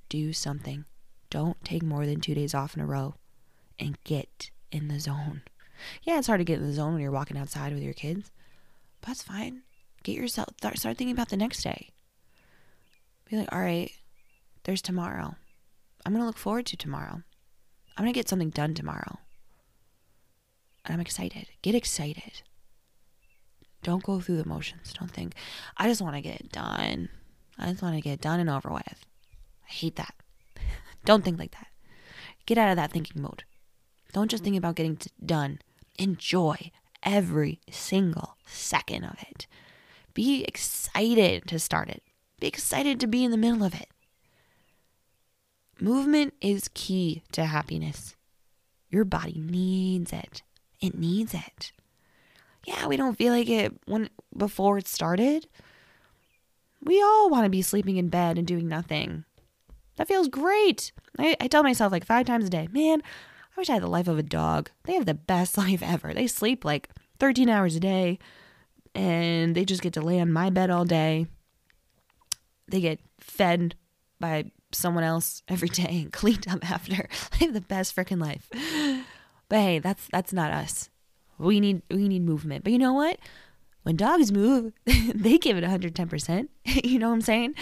Do 0.08 0.32
something. 0.32 0.84
Don't 1.28 1.62
take 1.64 1.82
more 1.82 2.06
than 2.06 2.20
two 2.20 2.34
days 2.34 2.54
off 2.54 2.76
in 2.76 2.80
a 2.80 2.86
row 2.86 3.16
and 3.78 3.98
get 4.04 4.50
in 4.70 4.86
the 4.86 5.00
zone. 5.00 5.42
Yeah, 6.04 6.18
it's 6.18 6.28
hard 6.28 6.38
to 6.38 6.44
get 6.44 6.60
in 6.60 6.66
the 6.66 6.72
zone 6.72 6.92
when 6.92 7.02
you're 7.02 7.10
walking 7.10 7.36
outside 7.36 7.72
with 7.74 7.82
your 7.82 7.92
kids, 7.92 8.30
but 9.00 9.08
that's 9.08 9.22
fine. 9.24 9.62
Get 10.04 10.14
yourself, 10.14 10.50
start 10.60 10.96
thinking 10.96 11.10
about 11.10 11.30
the 11.30 11.36
next 11.36 11.64
day. 11.64 11.90
Be 13.28 13.36
like, 13.36 13.52
all 13.52 13.60
right, 13.60 13.90
there's 14.62 14.80
tomorrow. 14.80 15.34
I'm 16.04 16.12
going 16.12 16.22
to 16.22 16.26
look 16.26 16.38
forward 16.38 16.66
to 16.66 16.76
tomorrow. 16.76 17.22
I'm 17.96 18.04
going 18.04 18.12
to 18.12 18.18
get 18.18 18.28
something 18.28 18.50
done 18.50 18.74
tomorrow. 18.74 19.18
And 20.86 20.94
I'm 20.94 21.00
excited. 21.00 21.48
Get 21.62 21.74
excited. 21.74 22.42
Don't 23.82 24.02
go 24.02 24.20
through 24.20 24.36
the 24.38 24.48
motions. 24.48 24.94
Don't 24.98 25.10
think, 25.10 25.34
I 25.76 25.88
just 25.88 26.00
want 26.00 26.14
to 26.16 26.20
get 26.22 26.40
it 26.40 26.52
done. 26.52 27.08
I 27.58 27.70
just 27.70 27.82
want 27.82 27.96
to 27.96 28.00
get 28.00 28.14
it 28.14 28.20
done 28.20 28.40
and 28.40 28.48
over 28.48 28.70
with. 28.70 29.06
I 29.68 29.72
hate 29.72 29.96
that. 29.96 30.14
Don't 31.04 31.24
think 31.24 31.38
like 31.38 31.52
that. 31.52 31.68
Get 32.46 32.58
out 32.58 32.70
of 32.70 32.76
that 32.76 32.92
thinking 32.92 33.20
mode. 33.20 33.44
Don't 34.12 34.30
just 34.30 34.44
think 34.44 34.56
about 34.56 34.76
getting 34.76 34.98
done. 35.24 35.60
Enjoy 35.98 36.70
every 37.02 37.60
single 37.70 38.36
second 38.46 39.04
of 39.04 39.16
it. 39.20 39.46
Be 40.14 40.44
excited 40.44 41.46
to 41.48 41.58
start 41.58 41.88
it. 41.88 42.02
Be 42.40 42.46
excited 42.46 43.00
to 43.00 43.06
be 43.06 43.24
in 43.24 43.30
the 43.30 43.36
middle 43.36 43.64
of 43.64 43.74
it. 43.74 43.88
Movement 45.80 46.34
is 46.40 46.70
key 46.72 47.22
to 47.32 47.44
happiness. 47.44 48.16
Your 48.88 49.04
body 49.04 49.38
needs 49.38 50.12
it. 50.12 50.42
It 50.86 50.98
needs 50.98 51.34
it. 51.34 51.72
Yeah, 52.64 52.86
we 52.86 52.96
don't 52.96 53.16
feel 53.16 53.32
like 53.32 53.48
it 53.48 53.72
when 53.86 54.08
before 54.36 54.78
it 54.78 54.88
started. 54.88 55.46
We 56.82 57.02
all 57.02 57.30
want 57.30 57.44
to 57.44 57.50
be 57.50 57.62
sleeping 57.62 57.96
in 57.96 58.08
bed 58.08 58.38
and 58.38 58.46
doing 58.46 58.68
nothing. 58.68 59.24
That 59.96 60.08
feels 60.08 60.28
great. 60.28 60.92
I, 61.18 61.36
I 61.40 61.48
tell 61.48 61.62
myself 61.62 61.90
like 61.92 62.04
five 62.04 62.26
times 62.26 62.46
a 62.46 62.50
day, 62.50 62.68
man, 62.70 63.02
I 63.56 63.60
wish 63.60 63.70
I 63.70 63.74
had 63.74 63.82
the 63.82 63.88
life 63.88 64.08
of 64.08 64.18
a 64.18 64.22
dog. 64.22 64.70
They 64.84 64.94
have 64.94 65.06
the 65.06 65.14
best 65.14 65.56
life 65.58 65.82
ever. 65.82 66.12
They 66.12 66.26
sleep 66.26 66.64
like 66.64 66.90
13 67.18 67.48
hours 67.48 67.76
a 67.76 67.80
day 67.80 68.18
and 68.94 69.54
they 69.54 69.64
just 69.64 69.82
get 69.82 69.92
to 69.94 70.00
lay 70.02 70.20
on 70.20 70.32
my 70.32 70.50
bed 70.50 70.70
all 70.70 70.84
day. 70.84 71.26
They 72.68 72.80
get 72.80 73.00
fed 73.20 73.74
by 74.20 74.50
someone 74.72 75.04
else 75.04 75.42
every 75.48 75.68
day 75.70 76.02
and 76.02 76.12
cleaned 76.12 76.48
up 76.48 76.68
after. 76.70 77.08
They 77.38 77.46
have 77.46 77.54
the 77.54 77.60
best 77.60 77.94
freaking 77.94 78.20
life. 78.20 78.50
But 79.48 79.58
hey, 79.58 79.78
that's 79.78 80.08
that's 80.12 80.32
not 80.32 80.52
us. 80.52 80.90
We 81.38 81.60
need 81.60 81.82
we 81.90 82.08
need 82.08 82.22
movement. 82.22 82.64
But 82.64 82.72
you 82.72 82.78
know 82.78 82.92
what? 82.92 83.18
When 83.82 83.96
dogs 83.96 84.32
move, 84.32 84.72
they 84.84 85.38
give 85.38 85.56
it 85.56 85.62
110%. 85.62 86.48
you 86.64 86.98
know 86.98 87.08
what 87.08 87.14
I'm 87.14 87.20
saying? 87.20 87.54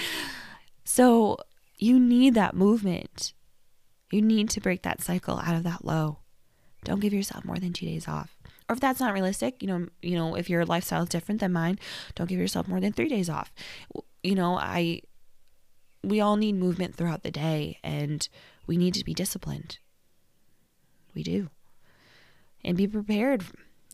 So 0.85 1.37
you 1.77 2.01
need 2.01 2.33
that 2.35 2.55
movement. 2.55 3.35
You 4.11 4.23
need 4.23 4.49
to 4.51 4.61
break 4.61 4.83
that 4.83 5.03
cycle 5.03 5.39
out 5.39 5.55
of 5.55 5.65
that 5.65 5.85
low. 5.85 6.21
Don't 6.83 7.01
give 7.01 7.13
yourself 7.13 7.45
more 7.45 7.59
than 7.59 7.75
2 7.75 7.85
days 7.85 8.09
off. 8.09 8.37
Or 8.69 8.73
if 8.73 8.81
that's 8.81 9.01
not 9.01 9.13
realistic, 9.13 9.61
you 9.61 9.69
know, 9.69 9.89
you 10.01 10.17
know, 10.17 10.35
if 10.35 10.49
your 10.49 10.65
lifestyle 10.65 11.03
is 11.03 11.11
different 11.11 11.41
than 11.41 11.53
mine, 11.53 11.79
don't 12.15 12.29
give 12.29 12.39
yourself 12.39 12.69
more 12.69 12.81
than 12.81 12.95
3 12.95 13.09
days 13.09 13.29
off. 13.29 13.53
You 14.23 14.35
know, 14.35 14.57
I 14.57 15.03
we 16.03 16.21
all 16.21 16.37
need 16.37 16.55
movement 16.55 16.95
throughout 16.95 17.23
the 17.23 17.31
day 17.31 17.79
and 17.83 18.27
we 18.67 18.79
need 18.79 18.95
to 18.95 19.05
be 19.05 19.13
disciplined. 19.13 19.79
We 21.15 21.23
do 21.23 21.51
and 22.65 22.77
be 22.77 22.87
prepared 22.87 23.45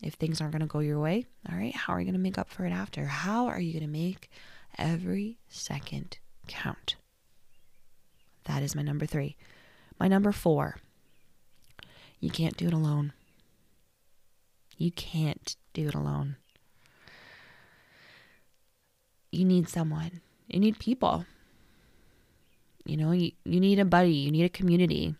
if 0.01 0.13
things 0.13 0.39
aren't 0.39 0.53
going 0.53 0.61
to 0.61 0.67
go 0.67 0.79
your 0.79 0.99
way. 0.99 1.25
All 1.49 1.57
right, 1.57 1.75
how 1.75 1.93
are 1.93 1.99
you 1.99 2.05
going 2.05 2.13
to 2.13 2.19
make 2.19 2.37
up 2.37 2.49
for 2.49 2.65
it 2.65 2.71
after? 2.71 3.05
How 3.05 3.47
are 3.47 3.59
you 3.59 3.73
going 3.73 3.85
to 3.85 3.89
make 3.89 4.29
every 4.77 5.37
second 5.49 6.17
count? 6.47 6.95
That 8.45 8.63
is 8.63 8.75
my 8.75 8.81
number 8.81 9.05
three. 9.05 9.35
My 9.99 10.07
number 10.07 10.31
four, 10.31 10.77
you 12.19 12.29
can't 12.29 12.57
do 12.57 12.67
it 12.67 12.73
alone. 12.73 13.13
You 14.77 14.91
can't 14.91 15.55
do 15.73 15.87
it 15.87 15.93
alone. 15.93 16.37
You 19.31 19.45
need 19.45 19.69
someone, 19.69 20.21
you 20.47 20.59
need 20.59 20.79
people. 20.79 21.25
You 22.83 22.97
know, 22.97 23.11
you, 23.11 23.33
you 23.45 23.59
need 23.59 23.77
a 23.77 23.85
buddy, 23.85 24.11
you 24.11 24.31
need 24.31 24.43
a 24.43 24.49
community 24.49 25.15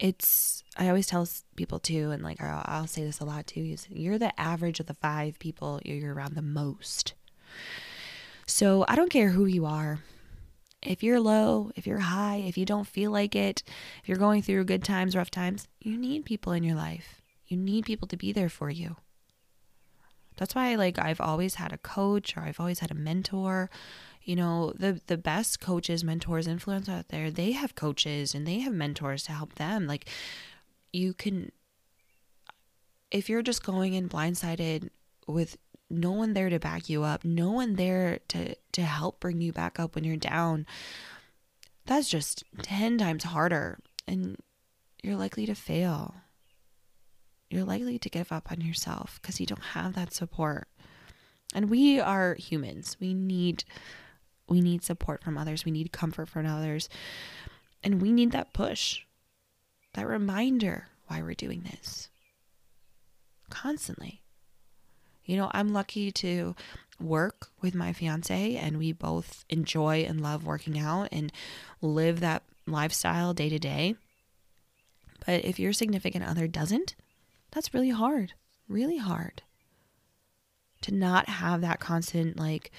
it's 0.00 0.64
I 0.76 0.88
always 0.88 1.06
tell 1.06 1.28
people 1.56 1.78
too, 1.78 2.10
and 2.10 2.22
like 2.22 2.40
I'll, 2.40 2.64
I'll 2.64 2.86
say 2.86 3.04
this 3.04 3.20
a 3.20 3.24
lot 3.24 3.46
too. 3.46 3.60
Is 3.60 3.86
you're 3.90 4.18
the 4.18 4.38
average 4.40 4.80
of 4.80 4.86
the 4.86 4.94
five 4.94 5.38
people 5.38 5.80
you're 5.84 6.14
around 6.14 6.34
the 6.34 6.42
most. 6.42 7.14
So 8.46 8.84
I 8.88 8.96
don't 8.96 9.10
care 9.10 9.28
who 9.28 9.44
you 9.44 9.66
are. 9.66 10.00
If 10.82 11.02
you're 11.02 11.20
low, 11.20 11.70
if 11.76 11.86
you're 11.86 11.98
high, 11.98 12.42
if 12.46 12.56
you 12.56 12.64
don't 12.64 12.86
feel 12.86 13.10
like 13.10 13.36
it, 13.36 13.62
if 14.02 14.08
you're 14.08 14.16
going 14.16 14.40
through 14.40 14.64
good 14.64 14.82
times, 14.82 15.14
rough 15.14 15.30
times, 15.30 15.68
you 15.78 15.98
need 15.98 16.24
people 16.24 16.52
in 16.52 16.64
your 16.64 16.74
life. 16.74 17.20
You 17.46 17.58
need 17.58 17.84
people 17.84 18.08
to 18.08 18.16
be 18.16 18.32
there 18.32 18.48
for 18.48 18.70
you. 18.70 18.96
That's 20.38 20.54
why 20.54 20.74
like 20.76 20.98
I've 20.98 21.20
always 21.20 21.56
had 21.56 21.74
a 21.74 21.78
coach 21.78 22.34
or 22.36 22.40
I've 22.40 22.58
always 22.58 22.78
had 22.78 22.90
a 22.90 22.94
mentor 22.94 23.68
you 24.22 24.36
know 24.36 24.72
the 24.76 25.00
the 25.06 25.16
best 25.16 25.60
coaches 25.60 26.04
mentors 26.04 26.46
influencers 26.46 26.88
out 26.88 27.08
there 27.08 27.30
they 27.30 27.52
have 27.52 27.74
coaches 27.74 28.34
and 28.34 28.46
they 28.46 28.60
have 28.60 28.72
mentors 28.72 29.22
to 29.24 29.32
help 29.32 29.54
them. 29.54 29.86
Like 29.86 30.08
you 30.92 31.14
can 31.14 31.52
if 33.10 33.28
you're 33.28 33.42
just 33.42 33.64
going 33.64 33.94
in 33.94 34.08
blindsided 34.08 34.90
with 35.26 35.56
no 35.88 36.12
one 36.12 36.34
there 36.34 36.48
to 36.48 36.58
back 36.58 36.88
you 36.88 37.02
up 37.02 37.24
no 37.24 37.50
one 37.50 37.74
there 37.74 38.20
to 38.28 38.54
to 38.72 38.82
help 38.82 39.18
bring 39.18 39.40
you 39.40 39.52
back 39.52 39.80
up 39.80 39.94
when 39.94 40.04
you're 40.04 40.16
down 40.16 40.64
that's 41.86 42.08
just 42.08 42.44
10 42.62 42.98
times 42.98 43.24
harder 43.24 43.80
and 44.06 44.36
you're 45.02 45.16
likely 45.16 45.46
to 45.46 45.54
fail. 45.54 46.14
You're 47.50 47.64
likely 47.64 47.98
to 47.98 48.08
give 48.08 48.30
up 48.30 48.52
on 48.52 48.60
yourself 48.60 49.18
because 49.20 49.40
you 49.40 49.46
don't 49.46 49.60
have 49.74 49.94
that 49.94 50.14
support. 50.14 50.68
And 51.52 51.68
we 51.68 51.98
are 51.98 52.34
humans. 52.34 52.96
We 53.00 53.12
need 53.12 53.64
we 54.50 54.60
need 54.60 54.84
support 54.84 55.22
from 55.22 55.38
others. 55.38 55.64
We 55.64 55.70
need 55.70 55.92
comfort 55.92 56.28
from 56.28 56.44
others. 56.44 56.88
And 57.82 58.02
we 58.02 58.12
need 58.12 58.32
that 58.32 58.52
push, 58.52 59.00
that 59.94 60.06
reminder 60.06 60.88
why 61.06 61.22
we're 61.22 61.34
doing 61.34 61.62
this 61.62 62.10
constantly. 63.48 64.22
You 65.24 65.36
know, 65.36 65.50
I'm 65.52 65.72
lucky 65.72 66.10
to 66.12 66.54
work 67.00 67.48
with 67.60 67.74
my 67.74 67.92
fiance, 67.92 68.56
and 68.56 68.78
we 68.78 68.92
both 68.92 69.44
enjoy 69.48 70.04
and 70.08 70.20
love 70.20 70.44
working 70.44 70.78
out 70.78 71.08
and 71.12 71.32
live 71.80 72.20
that 72.20 72.42
lifestyle 72.66 73.32
day 73.32 73.48
to 73.48 73.58
day. 73.58 73.94
But 75.26 75.44
if 75.44 75.58
your 75.58 75.72
significant 75.72 76.24
other 76.24 76.46
doesn't, 76.46 76.94
that's 77.50 77.74
really 77.74 77.90
hard, 77.90 78.32
really 78.68 78.98
hard 78.98 79.42
to 80.82 80.94
not 80.94 81.28
have 81.28 81.60
that 81.60 81.80
constant, 81.80 82.38
like, 82.38 82.70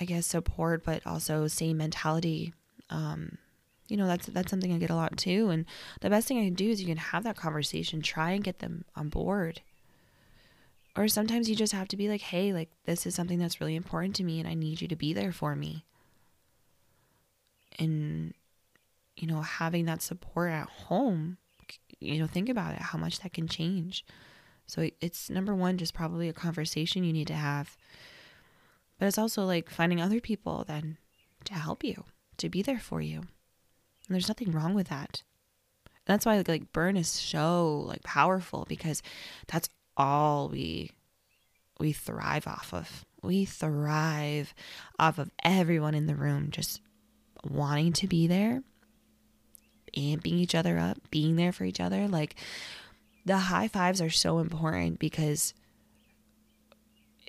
I 0.00 0.04
guess, 0.04 0.26
support, 0.26 0.84
but 0.84 1.06
also 1.06 1.46
same 1.46 1.78
mentality. 1.78 2.52
Um, 2.90 3.38
you 3.88 3.96
know, 3.96 4.06
that's 4.06 4.26
that's 4.26 4.50
something 4.50 4.72
I 4.72 4.78
get 4.78 4.90
a 4.90 4.94
lot 4.94 5.16
too. 5.16 5.50
And 5.50 5.64
the 6.00 6.10
best 6.10 6.28
thing 6.28 6.38
I 6.38 6.44
can 6.44 6.54
do 6.54 6.70
is 6.70 6.80
you 6.80 6.86
can 6.86 6.98
have 6.98 7.24
that 7.24 7.36
conversation, 7.36 8.02
try 8.02 8.32
and 8.32 8.44
get 8.44 8.58
them 8.58 8.84
on 8.94 9.08
board. 9.08 9.62
Or 10.96 11.08
sometimes 11.08 11.48
you 11.48 11.56
just 11.56 11.72
have 11.72 11.88
to 11.88 11.96
be 11.96 12.08
like, 12.08 12.20
hey, 12.20 12.52
like 12.52 12.70
this 12.84 13.06
is 13.06 13.14
something 13.14 13.38
that's 13.38 13.60
really 13.60 13.76
important 13.76 14.16
to 14.16 14.24
me 14.24 14.40
and 14.40 14.48
I 14.48 14.54
need 14.54 14.80
you 14.80 14.88
to 14.88 14.96
be 14.96 15.12
there 15.12 15.32
for 15.32 15.54
me. 15.54 15.84
And 17.78 18.34
you 19.16 19.26
know, 19.26 19.42
having 19.42 19.86
that 19.86 20.02
support 20.02 20.50
at 20.50 20.68
home, 20.68 21.38
you 21.98 22.18
know, 22.18 22.26
think 22.26 22.48
about 22.48 22.74
it, 22.74 22.80
how 22.80 22.98
much 22.98 23.20
that 23.20 23.32
can 23.32 23.48
change. 23.48 24.04
So 24.66 24.88
it's 25.00 25.30
number 25.30 25.54
one, 25.54 25.78
just 25.78 25.94
probably 25.94 26.28
a 26.28 26.32
conversation 26.32 27.04
you 27.04 27.12
need 27.12 27.26
to 27.28 27.34
have. 27.34 27.76
But 28.98 29.06
it's 29.06 29.18
also 29.18 29.44
like 29.44 29.70
finding 29.70 30.00
other 30.00 30.20
people 30.20 30.64
then 30.66 30.98
to 31.44 31.54
help 31.54 31.84
you, 31.84 32.04
to 32.38 32.48
be 32.48 32.62
there 32.62 32.80
for 32.80 33.00
you. 33.00 33.18
And 33.18 34.14
there's 34.14 34.28
nothing 34.28 34.52
wrong 34.52 34.74
with 34.74 34.88
that. 34.88 35.22
And 35.86 36.14
that's 36.14 36.26
why 36.26 36.36
like, 36.38 36.48
like 36.48 36.72
burn 36.72 36.96
is 36.96 37.08
so 37.08 37.84
like 37.86 38.02
powerful 38.02 38.66
because 38.68 39.02
that's 39.46 39.68
all 39.96 40.48
we 40.48 40.92
we 41.78 41.92
thrive 41.92 42.46
off 42.46 42.74
of. 42.74 43.04
We 43.22 43.44
thrive 43.44 44.54
off 44.98 45.18
of 45.18 45.30
everyone 45.44 45.94
in 45.94 46.06
the 46.06 46.14
room 46.14 46.50
just 46.50 46.80
wanting 47.44 47.92
to 47.94 48.08
be 48.08 48.26
there 48.26 48.62
amping 49.96 50.34
each 50.34 50.54
other 50.54 50.78
up, 50.78 50.98
being 51.10 51.36
there 51.36 51.52
for 51.52 51.64
each 51.64 51.80
other. 51.80 52.08
Like 52.08 52.36
the 53.24 53.36
high 53.36 53.68
fives 53.68 54.00
are 54.00 54.10
so 54.10 54.38
important 54.38 54.98
because, 54.98 55.54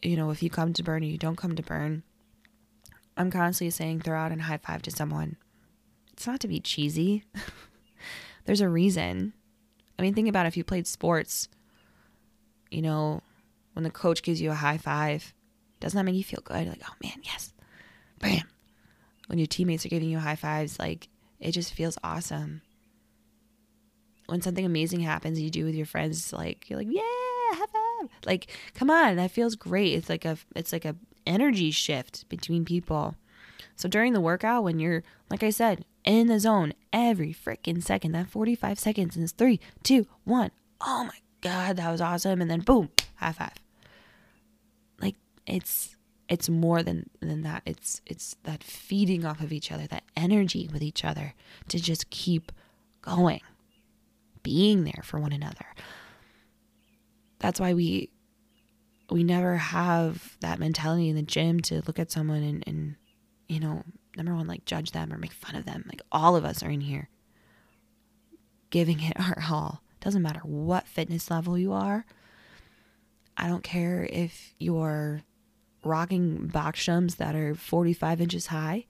you 0.03 0.15
know, 0.15 0.29
if 0.31 0.41
you 0.43 0.49
come 0.49 0.73
to 0.73 0.83
burn 0.83 1.03
or 1.03 1.07
you 1.07 1.17
don't 1.17 1.35
come 1.35 1.55
to 1.55 1.63
burn, 1.63 2.03
I'm 3.17 3.31
constantly 3.31 3.71
saying 3.71 4.01
throw 4.01 4.17
out 4.17 4.31
a 4.31 4.41
high 4.41 4.57
five 4.57 4.81
to 4.83 4.91
someone. 4.91 5.37
It's 6.13 6.27
not 6.27 6.39
to 6.41 6.47
be 6.47 6.59
cheesy. 6.59 7.25
There's 8.45 8.61
a 8.61 8.69
reason. 8.69 9.33
I 9.97 10.01
mean, 10.01 10.13
think 10.13 10.29
about 10.29 10.45
if 10.45 10.55
you 10.55 10.63
played 10.63 10.87
sports, 10.87 11.49
you 12.71 12.81
know, 12.81 13.21
when 13.73 13.83
the 13.83 13.89
coach 13.89 14.23
gives 14.23 14.41
you 14.41 14.51
a 14.51 14.55
high 14.55 14.77
five, 14.77 15.33
doesn't 15.79 15.97
that 15.97 16.03
make 16.03 16.15
you 16.15 16.23
feel 16.23 16.41
good? 16.43 16.67
Like, 16.67 16.81
oh 16.85 16.93
man, 17.03 17.21
yes. 17.23 17.53
Bam. 18.19 18.43
When 19.27 19.39
your 19.39 19.47
teammates 19.47 19.85
are 19.85 19.89
giving 19.89 20.09
you 20.09 20.19
high 20.19 20.35
fives, 20.35 20.79
like 20.79 21.09
it 21.39 21.51
just 21.51 21.73
feels 21.73 21.97
awesome. 22.03 22.61
When 24.29 24.41
something 24.41 24.65
amazing 24.65 25.01
happens, 25.01 25.39
you 25.39 25.49
do 25.49 25.65
with 25.65 25.75
your 25.75 25.85
friends, 25.85 26.31
like 26.33 26.69
you're 26.69 26.79
like, 26.79 26.87
yeah, 26.89 27.01
have 27.57 27.69
fun. 27.69 28.09
Like, 28.25 28.47
come 28.73 28.89
on, 28.89 29.15
that 29.15 29.31
feels 29.31 29.55
great. 29.55 29.93
It's 29.93 30.09
like 30.09 30.25
a, 30.25 30.37
it's 30.55 30.71
like 30.71 30.85
a 30.85 30.95
energy 31.25 31.71
shift 31.71 32.27
between 32.29 32.65
people. 32.65 33.15
So 33.75 33.87
during 33.87 34.13
the 34.13 34.21
workout, 34.21 34.63
when 34.63 34.79
you're, 34.79 35.03
like 35.29 35.43
I 35.43 35.49
said, 35.49 35.85
in 36.03 36.27
the 36.27 36.39
zone 36.39 36.73
every 36.91 37.33
freaking 37.33 37.83
second, 37.83 38.11
that 38.13 38.29
45 38.29 38.79
seconds 38.79 39.17
is 39.17 39.31
three, 39.31 39.59
two, 39.83 40.07
one. 40.23 40.51
Oh 40.81 41.05
my 41.05 41.19
God, 41.41 41.77
that 41.77 41.91
was 41.91 42.01
awesome. 42.01 42.41
And 42.41 42.49
then 42.49 42.61
boom, 42.61 42.89
high 43.15 43.31
five. 43.31 43.53
Like 45.01 45.15
it's 45.45 45.95
it's 46.27 46.49
more 46.49 46.83
than 46.83 47.09
than 47.19 47.41
that 47.41 47.63
it's 47.65 48.01
it's 48.05 48.35
that 48.43 48.63
feeding 48.63 49.25
off 49.25 49.41
of 49.41 49.51
each 49.51 49.71
other 49.71 49.87
that 49.87 50.03
energy 50.15 50.69
with 50.71 50.81
each 50.81 51.03
other 51.03 51.33
to 51.69 51.79
just 51.79 52.09
keep 52.09 52.51
going 53.01 53.41
being 54.43 54.83
there 54.83 55.01
for 55.03 55.19
one 55.19 55.33
another. 55.33 55.65
That's 57.39 57.59
why 57.59 57.73
we 57.73 58.11
we 59.09 59.23
never 59.23 59.57
have 59.57 60.37
that 60.41 60.59
mentality 60.59 61.09
in 61.09 61.15
the 61.15 61.23
gym 61.23 61.59
to 61.61 61.81
look 61.87 61.97
at 61.97 62.11
someone 62.11 62.43
and, 62.43 62.63
and 62.67 62.95
you 63.47 63.59
know 63.59 63.83
number 64.15 64.35
one 64.35 64.47
like 64.47 64.65
judge 64.65 64.91
them 64.91 65.11
or 65.11 65.17
make 65.17 65.31
fun 65.31 65.55
of 65.55 65.65
them. 65.65 65.83
Like 65.87 66.01
all 66.11 66.35
of 66.35 66.45
us 66.45 66.61
are 66.63 66.69
in 66.69 66.81
here 66.81 67.09
giving 68.69 69.01
it 69.01 69.13
our 69.19 69.43
all. 69.49 69.81
Doesn't 69.99 70.21
matter 70.21 70.41
what 70.43 70.87
fitness 70.87 71.29
level 71.29 71.57
you 71.57 71.73
are. 71.73 72.05
I 73.35 73.47
don't 73.47 73.63
care 73.63 74.07
if 74.11 74.53
you're 74.59 75.21
rocking 75.83 76.47
box 76.47 76.83
jumps 76.83 77.15
that 77.15 77.35
are 77.35 77.55
45 77.55 78.21
inches 78.21 78.47
high, 78.47 78.85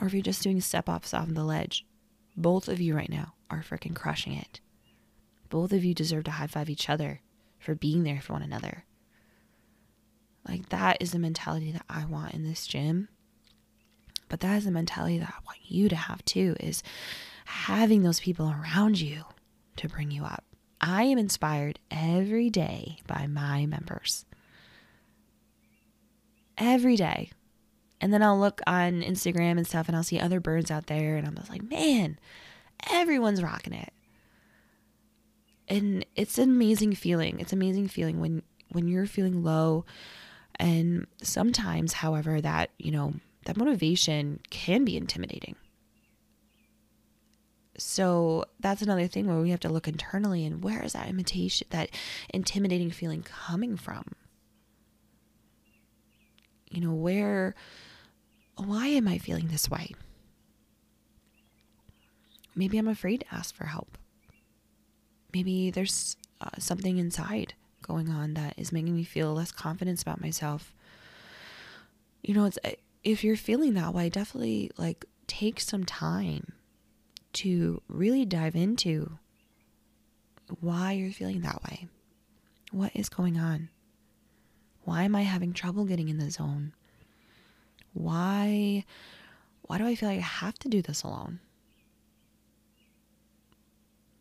or 0.00 0.06
if 0.06 0.12
you're 0.12 0.22
just 0.22 0.42
doing 0.42 0.60
step 0.60 0.88
offs 0.88 1.14
off 1.14 1.28
the 1.28 1.44
ledge, 1.44 1.86
both 2.36 2.68
of 2.68 2.80
you 2.80 2.96
right 2.96 3.10
now 3.10 3.34
are 3.52 3.62
freaking 3.62 3.94
crushing 3.94 4.34
it. 4.34 4.60
Both 5.48 5.72
of 5.72 5.84
you 5.84 5.94
deserve 5.94 6.24
to 6.24 6.30
high 6.32 6.46
five 6.46 6.70
each 6.70 6.88
other 6.88 7.20
for 7.58 7.74
being 7.74 8.04
there 8.04 8.20
for 8.20 8.32
one 8.32 8.42
another. 8.42 8.84
Like, 10.48 10.70
that 10.70 10.96
is 11.00 11.12
the 11.12 11.18
mentality 11.18 11.70
that 11.72 11.84
I 11.88 12.04
want 12.04 12.34
in 12.34 12.42
this 12.42 12.66
gym. 12.66 13.08
But 14.28 14.40
that 14.40 14.56
is 14.56 14.64
the 14.64 14.70
mentality 14.70 15.18
that 15.18 15.28
I 15.28 15.44
want 15.46 15.58
you 15.62 15.88
to 15.88 15.96
have 15.96 16.24
too 16.24 16.56
is 16.58 16.82
having 17.44 18.02
those 18.02 18.18
people 18.18 18.50
around 18.50 19.00
you 19.00 19.24
to 19.76 19.88
bring 19.88 20.10
you 20.10 20.24
up. 20.24 20.44
I 20.80 21.04
am 21.04 21.18
inspired 21.18 21.78
every 21.90 22.50
day 22.50 22.98
by 23.06 23.26
my 23.26 23.66
members 23.66 24.24
every 26.62 26.96
day. 26.96 27.30
And 28.00 28.12
then 28.12 28.22
I'll 28.22 28.38
look 28.38 28.60
on 28.66 29.02
Instagram 29.02 29.58
and 29.58 29.66
stuff 29.66 29.88
and 29.88 29.96
I'll 29.96 30.02
see 30.02 30.18
other 30.18 30.40
birds 30.40 30.70
out 30.70 30.86
there 30.86 31.16
and 31.16 31.26
I'm 31.26 31.36
just 31.36 31.50
like, 31.50 31.62
man, 31.62 32.18
everyone's 32.90 33.42
rocking 33.42 33.72
it. 33.72 33.92
And 35.68 36.04
it's 36.16 36.38
an 36.38 36.50
amazing 36.50 36.94
feeling. 36.94 37.40
It's 37.40 37.52
amazing 37.52 37.88
feeling 37.88 38.20
when 38.20 38.42
when 38.70 38.88
you're 38.88 39.06
feeling 39.06 39.42
low 39.42 39.84
and 40.56 41.06
sometimes 41.22 41.92
however 41.92 42.40
that, 42.40 42.70
you 42.78 42.90
know, 42.90 43.14
that 43.44 43.56
motivation 43.56 44.40
can 44.50 44.84
be 44.84 44.96
intimidating. 44.96 45.56
So 47.76 48.44
that's 48.60 48.82
another 48.82 49.06
thing 49.06 49.26
where 49.26 49.40
we 49.40 49.50
have 49.50 49.60
to 49.60 49.68
look 49.68 49.88
internally 49.88 50.44
and 50.44 50.62
where 50.62 50.82
is 50.82 50.94
that 50.94 51.08
imitation 51.08 51.66
that 51.70 51.90
intimidating 52.32 52.90
feeling 52.90 53.22
coming 53.22 53.76
from? 53.76 54.04
you 56.72 56.80
know, 56.80 56.94
where, 56.94 57.54
why 58.56 58.86
am 58.88 59.06
I 59.06 59.18
feeling 59.18 59.48
this 59.48 59.70
way? 59.70 59.92
Maybe 62.54 62.78
I'm 62.78 62.88
afraid 62.88 63.20
to 63.20 63.34
ask 63.34 63.54
for 63.54 63.66
help. 63.66 63.98
Maybe 65.32 65.70
there's 65.70 66.16
uh, 66.40 66.50
something 66.58 66.98
inside 66.98 67.54
going 67.82 68.08
on 68.10 68.34
that 68.34 68.54
is 68.56 68.72
making 68.72 68.94
me 68.94 69.04
feel 69.04 69.32
less 69.32 69.52
confidence 69.52 70.02
about 70.02 70.20
myself. 70.20 70.74
You 72.22 72.34
know, 72.34 72.44
it's 72.44 72.58
if 73.02 73.24
you're 73.24 73.36
feeling 73.36 73.74
that 73.74 73.94
way, 73.94 74.08
definitely 74.08 74.70
like 74.76 75.04
take 75.26 75.60
some 75.60 75.84
time 75.84 76.52
to 77.34 77.80
really 77.88 78.24
dive 78.24 78.54
into 78.54 79.18
why 80.60 80.92
you're 80.92 81.12
feeling 81.12 81.40
that 81.40 81.62
way. 81.64 81.88
What 82.70 82.92
is 82.94 83.08
going 83.08 83.38
on? 83.38 83.70
Why 84.84 85.04
am 85.04 85.14
I 85.14 85.22
having 85.22 85.52
trouble 85.52 85.84
getting 85.84 86.08
in 86.08 86.18
the 86.18 86.30
zone? 86.30 86.72
Why 87.92 88.84
why 89.62 89.78
do 89.78 89.86
I 89.86 89.94
feel 89.94 90.08
like 90.08 90.18
I 90.18 90.22
have 90.22 90.58
to 90.60 90.68
do 90.68 90.82
this 90.82 91.02
alone? 91.02 91.40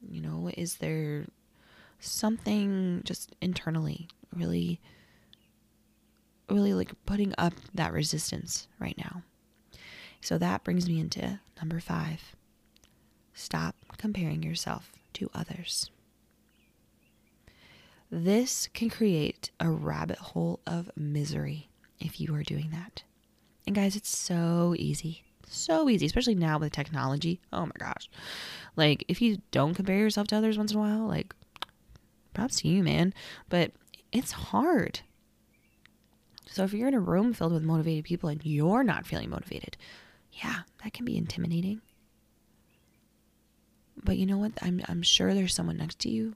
You 0.07 0.21
know, 0.21 0.49
is 0.55 0.75
there 0.77 1.25
something 1.99 3.01
just 3.05 3.35
internally 3.41 4.07
really 4.35 4.79
really 6.49 6.73
like 6.73 6.91
putting 7.05 7.33
up 7.37 7.53
that 7.73 7.93
resistance 7.93 8.67
right 8.79 8.97
now? 8.97 9.23
So 10.21 10.37
that 10.37 10.63
brings 10.63 10.87
me 10.87 10.99
into 10.99 11.39
number 11.57 11.79
5. 11.79 12.35
Stop 13.33 13.75
comparing 13.97 14.43
yourself 14.43 14.91
to 15.13 15.29
others. 15.33 15.89
This 18.09 18.67
can 18.73 18.89
create 18.89 19.51
a 19.59 19.69
rabbit 19.69 20.17
hole 20.17 20.59
of 20.67 20.91
misery 20.97 21.69
if 21.99 22.19
you 22.19 22.35
are 22.35 22.43
doing 22.43 22.69
that. 22.71 23.03
And 23.65 23.75
guys, 23.75 23.95
it's 23.95 24.15
so 24.15 24.75
easy. 24.77 25.23
So 25.53 25.89
easy, 25.89 26.05
especially 26.05 26.35
now 26.35 26.57
with 26.59 26.71
technology. 26.71 27.41
Oh 27.51 27.65
my 27.65 27.73
gosh. 27.77 28.09
Like, 28.77 29.03
if 29.09 29.21
you 29.21 29.41
don't 29.51 29.73
compare 29.73 29.97
yourself 29.97 30.27
to 30.27 30.37
others 30.37 30.57
once 30.57 30.71
in 30.71 30.77
a 30.77 30.79
while, 30.79 31.05
like, 31.05 31.35
props 32.33 32.61
to 32.61 32.69
you, 32.69 32.81
man. 32.81 33.13
But 33.49 33.73
it's 34.13 34.31
hard. 34.31 35.01
So 36.45 36.63
if 36.63 36.73
you're 36.73 36.87
in 36.87 36.93
a 36.93 37.01
room 37.01 37.33
filled 37.33 37.51
with 37.51 37.63
motivated 37.63 38.05
people 38.05 38.29
and 38.29 38.39
you're 38.45 38.83
not 38.83 39.05
feeling 39.05 39.29
motivated, 39.29 39.75
yeah, 40.31 40.61
that 40.83 40.93
can 40.93 41.03
be 41.03 41.17
intimidating. 41.17 41.81
But 44.01 44.17
you 44.17 44.25
know 44.25 44.37
what? 44.37 44.53
I'm 44.61 44.81
I'm 44.87 45.01
sure 45.01 45.33
there's 45.33 45.53
someone 45.53 45.77
next 45.77 45.99
to 45.99 46.09
you 46.09 46.35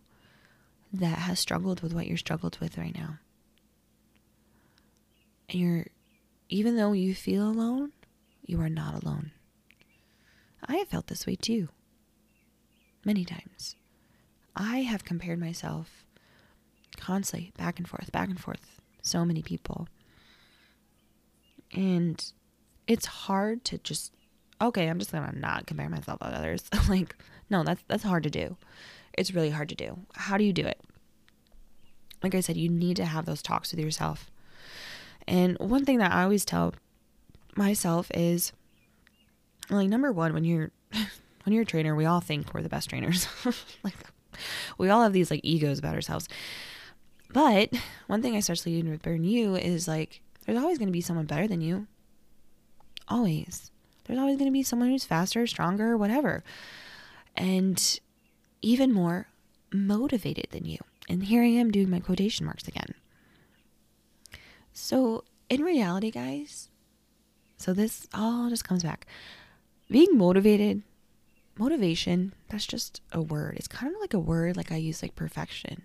that 0.91 1.19
has 1.19 1.39
struggled 1.39 1.81
with 1.81 1.93
what 1.93 2.07
you're 2.07 2.17
struggled 2.17 2.57
with 2.59 2.77
right 2.77 2.93
now. 2.93 3.19
And 5.49 5.59
you're 5.59 5.85
even 6.49 6.75
though 6.75 6.91
you 6.91 7.15
feel 7.15 7.47
alone, 7.47 7.93
you 8.45 8.61
are 8.61 8.69
not 8.69 9.03
alone. 9.03 9.31
I 10.67 10.77
have 10.77 10.87
felt 10.87 11.07
this 11.07 11.25
way 11.25 11.35
too. 11.35 11.69
Many 13.03 13.25
times. 13.25 13.75
I 14.55 14.79
have 14.79 15.03
compared 15.03 15.39
myself 15.39 16.05
constantly 16.97 17.51
back 17.57 17.77
and 17.77 17.87
forth, 17.87 18.11
back 18.11 18.29
and 18.29 18.39
forth. 18.39 18.79
So 19.01 19.25
many 19.25 19.41
people. 19.41 19.87
And 21.73 22.23
it's 22.87 23.05
hard 23.05 23.63
to 23.65 23.77
just 23.79 24.13
okay, 24.61 24.87
I'm 24.87 24.99
just 24.99 25.11
gonna 25.11 25.33
not 25.33 25.67
compare 25.67 25.89
myself 25.89 26.19
with 26.21 26.33
others. 26.33 26.63
like, 26.89 27.15
no, 27.49 27.63
that's 27.63 27.83
that's 27.87 28.03
hard 28.03 28.23
to 28.23 28.29
do. 28.29 28.57
It's 29.17 29.33
really 29.33 29.49
hard 29.49 29.69
to 29.69 29.75
do. 29.75 29.99
How 30.13 30.37
do 30.37 30.43
you 30.43 30.53
do 30.53 30.65
it? 30.65 30.79
Like 32.23 32.35
I 32.35 32.39
said, 32.39 32.57
you 32.57 32.69
need 32.69 32.97
to 32.97 33.05
have 33.05 33.25
those 33.25 33.41
talks 33.41 33.71
with 33.71 33.79
yourself. 33.79 34.31
And 35.27 35.57
one 35.59 35.85
thing 35.85 35.99
that 35.99 36.11
I 36.11 36.23
always 36.23 36.45
tell 36.45 36.73
myself 37.55 38.11
is 38.13 38.51
like 39.69 39.89
number 39.89 40.11
one, 40.11 40.33
when 40.33 40.43
you're 40.43 40.71
when 41.43 41.53
you're 41.53 41.63
a 41.63 41.65
trainer, 41.65 41.95
we 41.95 42.05
all 42.05 42.21
think 42.21 42.53
we're 42.53 42.61
the 42.61 42.69
best 42.69 42.89
trainers. 42.89 43.27
like 43.83 43.95
we 44.77 44.89
all 44.89 45.03
have 45.03 45.13
these 45.13 45.31
like 45.31 45.41
egos 45.43 45.79
about 45.79 45.95
ourselves. 45.95 46.27
But 47.31 47.73
one 48.07 48.21
thing 48.21 48.35
I 48.35 48.37
especially 48.37 48.81
with 48.83 49.01
Burn 49.01 49.23
You 49.23 49.55
is 49.55 49.87
like 49.87 50.21
there's 50.45 50.57
always 50.57 50.77
gonna 50.77 50.91
be 50.91 51.01
someone 51.01 51.25
better 51.25 51.47
than 51.47 51.61
you. 51.61 51.87
Always. 53.07 53.71
There's 54.05 54.19
always 54.19 54.37
going 54.37 54.47
to 54.47 54.53
be 54.53 54.63
someone 54.63 54.89
who's 54.89 55.05
faster, 55.05 55.45
stronger, 55.47 55.97
whatever. 55.97 56.43
And 57.35 57.99
even 58.61 58.93
more 58.93 59.27
motivated 59.73 60.47
than 60.51 60.65
you. 60.65 60.77
And 61.09 61.23
here 61.23 61.43
I 61.43 61.47
am 61.47 61.71
doing 61.71 61.89
my 61.89 61.99
quotation 61.99 62.45
marks 62.45 62.67
again. 62.67 62.95
So, 64.73 65.23
in 65.49 65.61
reality, 65.61 66.11
guys, 66.11 66.69
so 67.57 67.73
this 67.73 68.07
all 68.13 68.49
just 68.49 68.67
comes 68.67 68.83
back. 68.83 69.05
Being 69.89 70.17
motivated, 70.17 70.83
motivation, 71.57 72.33
that's 72.49 72.65
just 72.65 73.01
a 73.11 73.21
word. 73.21 73.55
It's 73.57 73.67
kind 73.67 73.93
of 73.93 74.01
like 74.01 74.13
a 74.13 74.19
word 74.19 74.57
like 74.57 74.71
I 74.71 74.77
use 74.77 75.01
like 75.01 75.15
perfection. 75.15 75.83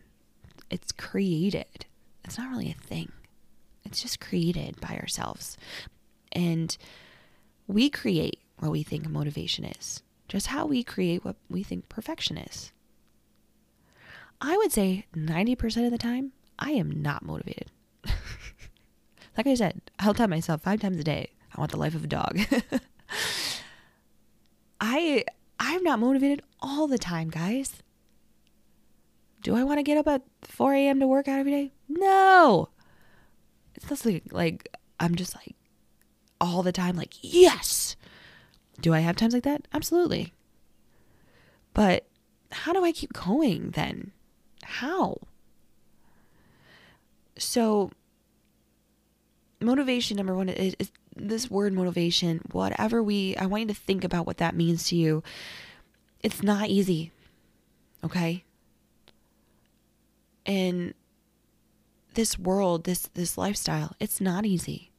It's 0.70 0.92
created. 0.92 1.86
It's 2.24 2.38
not 2.38 2.50
really 2.50 2.70
a 2.70 2.86
thing. 2.86 3.12
It's 3.84 4.02
just 4.02 4.20
created 4.20 4.80
by 4.80 4.96
ourselves. 4.96 5.56
And 6.32 6.76
we 7.66 7.90
create 7.90 8.38
what 8.58 8.70
we 8.70 8.82
think 8.82 9.08
motivation 9.08 9.64
is, 9.64 10.02
just 10.28 10.48
how 10.48 10.66
we 10.66 10.84
create 10.84 11.24
what 11.24 11.36
we 11.48 11.62
think 11.62 11.88
perfection 11.88 12.36
is. 12.36 12.72
I 14.40 14.56
would 14.56 14.72
say 14.72 15.06
90% 15.14 15.84
of 15.84 15.90
the 15.90 15.98
time, 15.98 16.32
I 16.58 16.72
am 16.72 17.02
not 17.02 17.24
motivated. 17.24 17.70
like 19.36 19.46
I 19.46 19.54
said, 19.54 19.80
I'll 19.98 20.14
tell 20.14 20.28
myself 20.28 20.62
five 20.62 20.80
times 20.80 20.98
a 20.98 21.04
day, 21.04 21.30
I 21.54 21.60
want 21.60 21.72
the 21.72 21.78
life 21.78 21.94
of 21.94 22.04
a 22.04 22.08
dog. 22.08 22.40
I 24.80 25.24
I'm 25.58 25.82
not 25.82 25.98
motivated 25.98 26.42
all 26.60 26.86
the 26.86 26.98
time, 26.98 27.28
guys. 27.28 27.82
Do 29.42 29.56
I 29.56 29.64
want 29.64 29.78
to 29.78 29.82
get 29.82 29.98
up 29.98 30.06
at 30.06 30.22
4 30.42 30.74
a.m. 30.74 31.00
to 31.00 31.06
work 31.06 31.28
out 31.28 31.38
every 31.38 31.52
day? 31.52 31.72
No. 31.88 32.68
It's 33.74 33.88
just 33.88 34.04
like, 34.04 34.24
like 34.32 34.68
I'm 34.98 35.14
just 35.14 35.34
like 35.34 35.54
all 36.40 36.62
the 36.62 36.72
time, 36.72 36.96
like, 36.96 37.14
yes. 37.20 37.96
Do 38.80 38.94
I 38.94 39.00
have 39.00 39.16
times 39.16 39.34
like 39.34 39.42
that? 39.44 39.66
Absolutely. 39.72 40.32
But 41.74 42.06
how 42.52 42.72
do 42.72 42.84
I 42.84 42.92
keep 42.92 43.12
going 43.12 43.70
then? 43.70 44.12
How? 44.62 45.18
So, 47.36 47.90
motivation 49.60 50.16
number 50.16 50.34
one 50.34 50.48
is, 50.48 50.74
is, 50.78 50.90
this 51.16 51.50
word 51.50 51.72
motivation, 51.72 52.40
whatever 52.52 53.02
we, 53.02 53.36
I 53.36 53.46
want 53.46 53.62
you 53.62 53.68
to 53.68 53.74
think 53.74 54.04
about 54.04 54.26
what 54.26 54.38
that 54.38 54.54
means 54.54 54.88
to 54.88 54.96
you. 54.96 55.22
It's 56.22 56.42
not 56.42 56.68
easy. 56.68 57.12
Okay? 58.04 58.44
And 60.46 60.94
this 62.14 62.38
world, 62.38 62.84
this 62.84 63.02
this 63.14 63.38
lifestyle, 63.38 63.94
it's 64.00 64.20
not 64.20 64.44
easy 64.44 64.90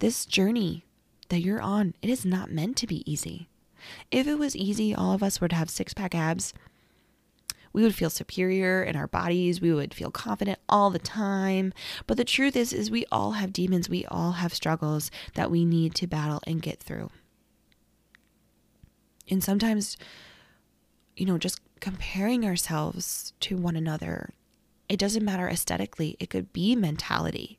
this 0.00 0.26
journey 0.26 0.84
that 1.28 1.40
you're 1.40 1.62
on, 1.62 1.94
it 2.02 2.10
is 2.10 2.24
not 2.24 2.50
meant 2.50 2.76
to 2.78 2.86
be 2.86 3.10
easy. 3.10 3.48
If 4.10 4.26
it 4.26 4.38
was 4.38 4.56
easy, 4.56 4.94
all 4.94 5.12
of 5.12 5.22
us 5.22 5.40
would 5.40 5.52
have 5.52 5.70
six 5.70 5.94
pack 5.94 6.14
abs. 6.14 6.52
We 7.72 7.82
would 7.82 7.94
feel 7.94 8.10
superior 8.10 8.82
in 8.82 8.96
our 8.96 9.06
bodies. 9.06 9.60
We 9.60 9.72
would 9.72 9.94
feel 9.94 10.10
confident 10.10 10.58
all 10.68 10.90
the 10.90 10.98
time. 10.98 11.72
But 12.06 12.16
the 12.16 12.24
truth 12.24 12.56
is 12.56 12.72
is 12.72 12.90
we 12.90 13.06
all 13.12 13.32
have 13.32 13.52
demons. 13.52 13.88
We 13.88 14.04
all 14.06 14.32
have 14.32 14.52
struggles 14.54 15.10
that 15.34 15.50
we 15.50 15.64
need 15.64 15.94
to 15.96 16.06
battle 16.06 16.40
and 16.46 16.62
get 16.62 16.80
through. 16.80 17.10
And 19.28 19.44
sometimes 19.44 19.96
you 21.20 21.26
know, 21.26 21.36
just 21.36 21.60
comparing 21.80 22.46
ourselves 22.46 23.34
to 23.40 23.56
one 23.58 23.76
another, 23.76 24.30
it 24.88 24.98
doesn't 24.98 25.24
matter 25.24 25.48
aesthetically. 25.48 26.16
It 26.18 26.30
could 26.30 26.50
be 26.50 26.74
mentality. 26.74 27.58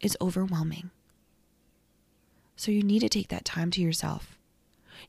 Is 0.00 0.16
overwhelming. 0.20 0.90
So 2.56 2.72
you 2.72 2.82
need 2.82 2.98
to 3.00 3.08
take 3.08 3.28
that 3.28 3.44
time 3.44 3.70
to 3.70 3.80
yourself. 3.80 4.36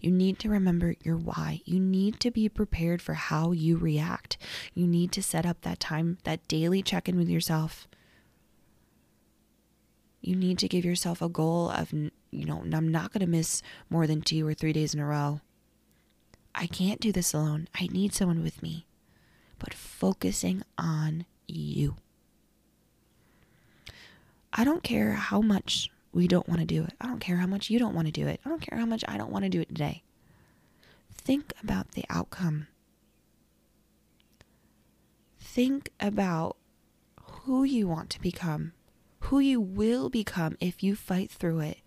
You 0.01 0.11
need 0.11 0.39
to 0.39 0.49
remember 0.49 0.95
your 1.03 1.17
why. 1.17 1.61
You 1.65 1.79
need 1.79 2.19
to 2.21 2.31
be 2.31 2.49
prepared 2.49 3.01
for 3.01 3.13
how 3.13 3.51
you 3.51 3.77
react. 3.77 4.37
You 4.73 4.87
need 4.87 5.11
to 5.13 5.23
set 5.23 5.45
up 5.45 5.61
that 5.61 5.79
time, 5.79 6.17
that 6.23 6.47
daily 6.47 6.81
check 6.81 7.09
in 7.09 7.17
with 7.17 7.29
yourself. 7.29 7.87
You 10.21 10.35
need 10.35 10.57
to 10.59 10.67
give 10.67 10.85
yourself 10.85 11.21
a 11.21 11.29
goal 11.29 11.69
of, 11.69 11.93
you 11.93 12.11
know, 12.31 12.63
I'm 12.73 12.89
not 12.89 13.13
going 13.13 13.21
to 13.21 13.27
miss 13.27 13.61
more 13.89 14.07
than 14.07 14.21
two 14.21 14.47
or 14.47 14.53
three 14.53 14.73
days 14.73 14.93
in 14.93 14.99
a 14.99 15.05
row. 15.05 15.41
I 16.53 16.67
can't 16.67 16.99
do 16.99 17.11
this 17.11 17.33
alone. 17.33 17.67
I 17.75 17.87
need 17.87 18.13
someone 18.13 18.41
with 18.41 18.63
me. 18.63 18.85
But 19.59 19.73
focusing 19.73 20.63
on 20.77 21.25
you. 21.47 21.95
I 24.51 24.63
don't 24.63 24.83
care 24.83 25.13
how 25.13 25.41
much 25.41 25.89
we 26.15 26.29
don't 26.29 26.47
want 26.47 26.61
to 26.61 26.65
do 26.65 26.81
it. 26.83 26.93
I 27.01 27.07
don't 27.07 27.19
care 27.19 27.35
how 27.35 27.45
much 27.45 27.69
you 27.69 27.77
don't 27.77 27.93
want 27.93 28.07
to 28.07 28.11
do 28.11 28.25
it. 28.25 28.39
I 28.45 28.49
don't 28.49 28.61
care 28.61 28.79
how 28.79 28.85
much 28.85 29.03
I 29.05 29.17
don't 29.17 29.31
want 29.31 29.43
to 29.43 29.49
do 29.49 29.59
it 29.59 29.67
today. 29.67 30.01
Think 31.13 31.51
about 31.61 31.91
the 31.91 32.05
outcome. 32.09 32.67
Think 35.37 35.91
about 35.99 36.55
who 37.21 37.65
you 37.65 37.89
want 37.89 38.09
to 38.11 38.21
become, 38.21 38.71
who 39.19 39.39
you 39.39 39.59
will 39.59 40.09
become 40.09 40.55
if 40.61 40.81
you 40.81 40.95
fight 40.95 41.29
through 41.29 41.59
it 41.59 41.79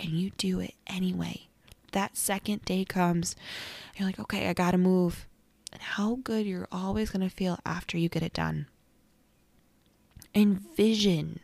and 0.00 0.10
you 0.10 0.30
do 0.36 0.58
it 0.58 0.74
anyway. 0.88 1.46
That 1.92 2.16
second 2.16 2.64
day 2.64 2.84
comes, 2.84 3.36
you're 3.96 4.08
like, 4.08 4.18
okay, 4.18 4.48
I 4.48 4.52
got 4.52 4.72
to 4.72 4.78
move. 4.78 5.28
And 5.72 5.80
how 5.80 6.18
good 6.24 6.44
you're 6.44 6.68
always 6.72 7.12
to 7.12 7.28
feel 7.28 7.60
after 7.64 7.96
you 7.96 8.08
get 8.08 8.24
it 8.24 8.32
done. 8.32 8.66
Envision 10.34 11.38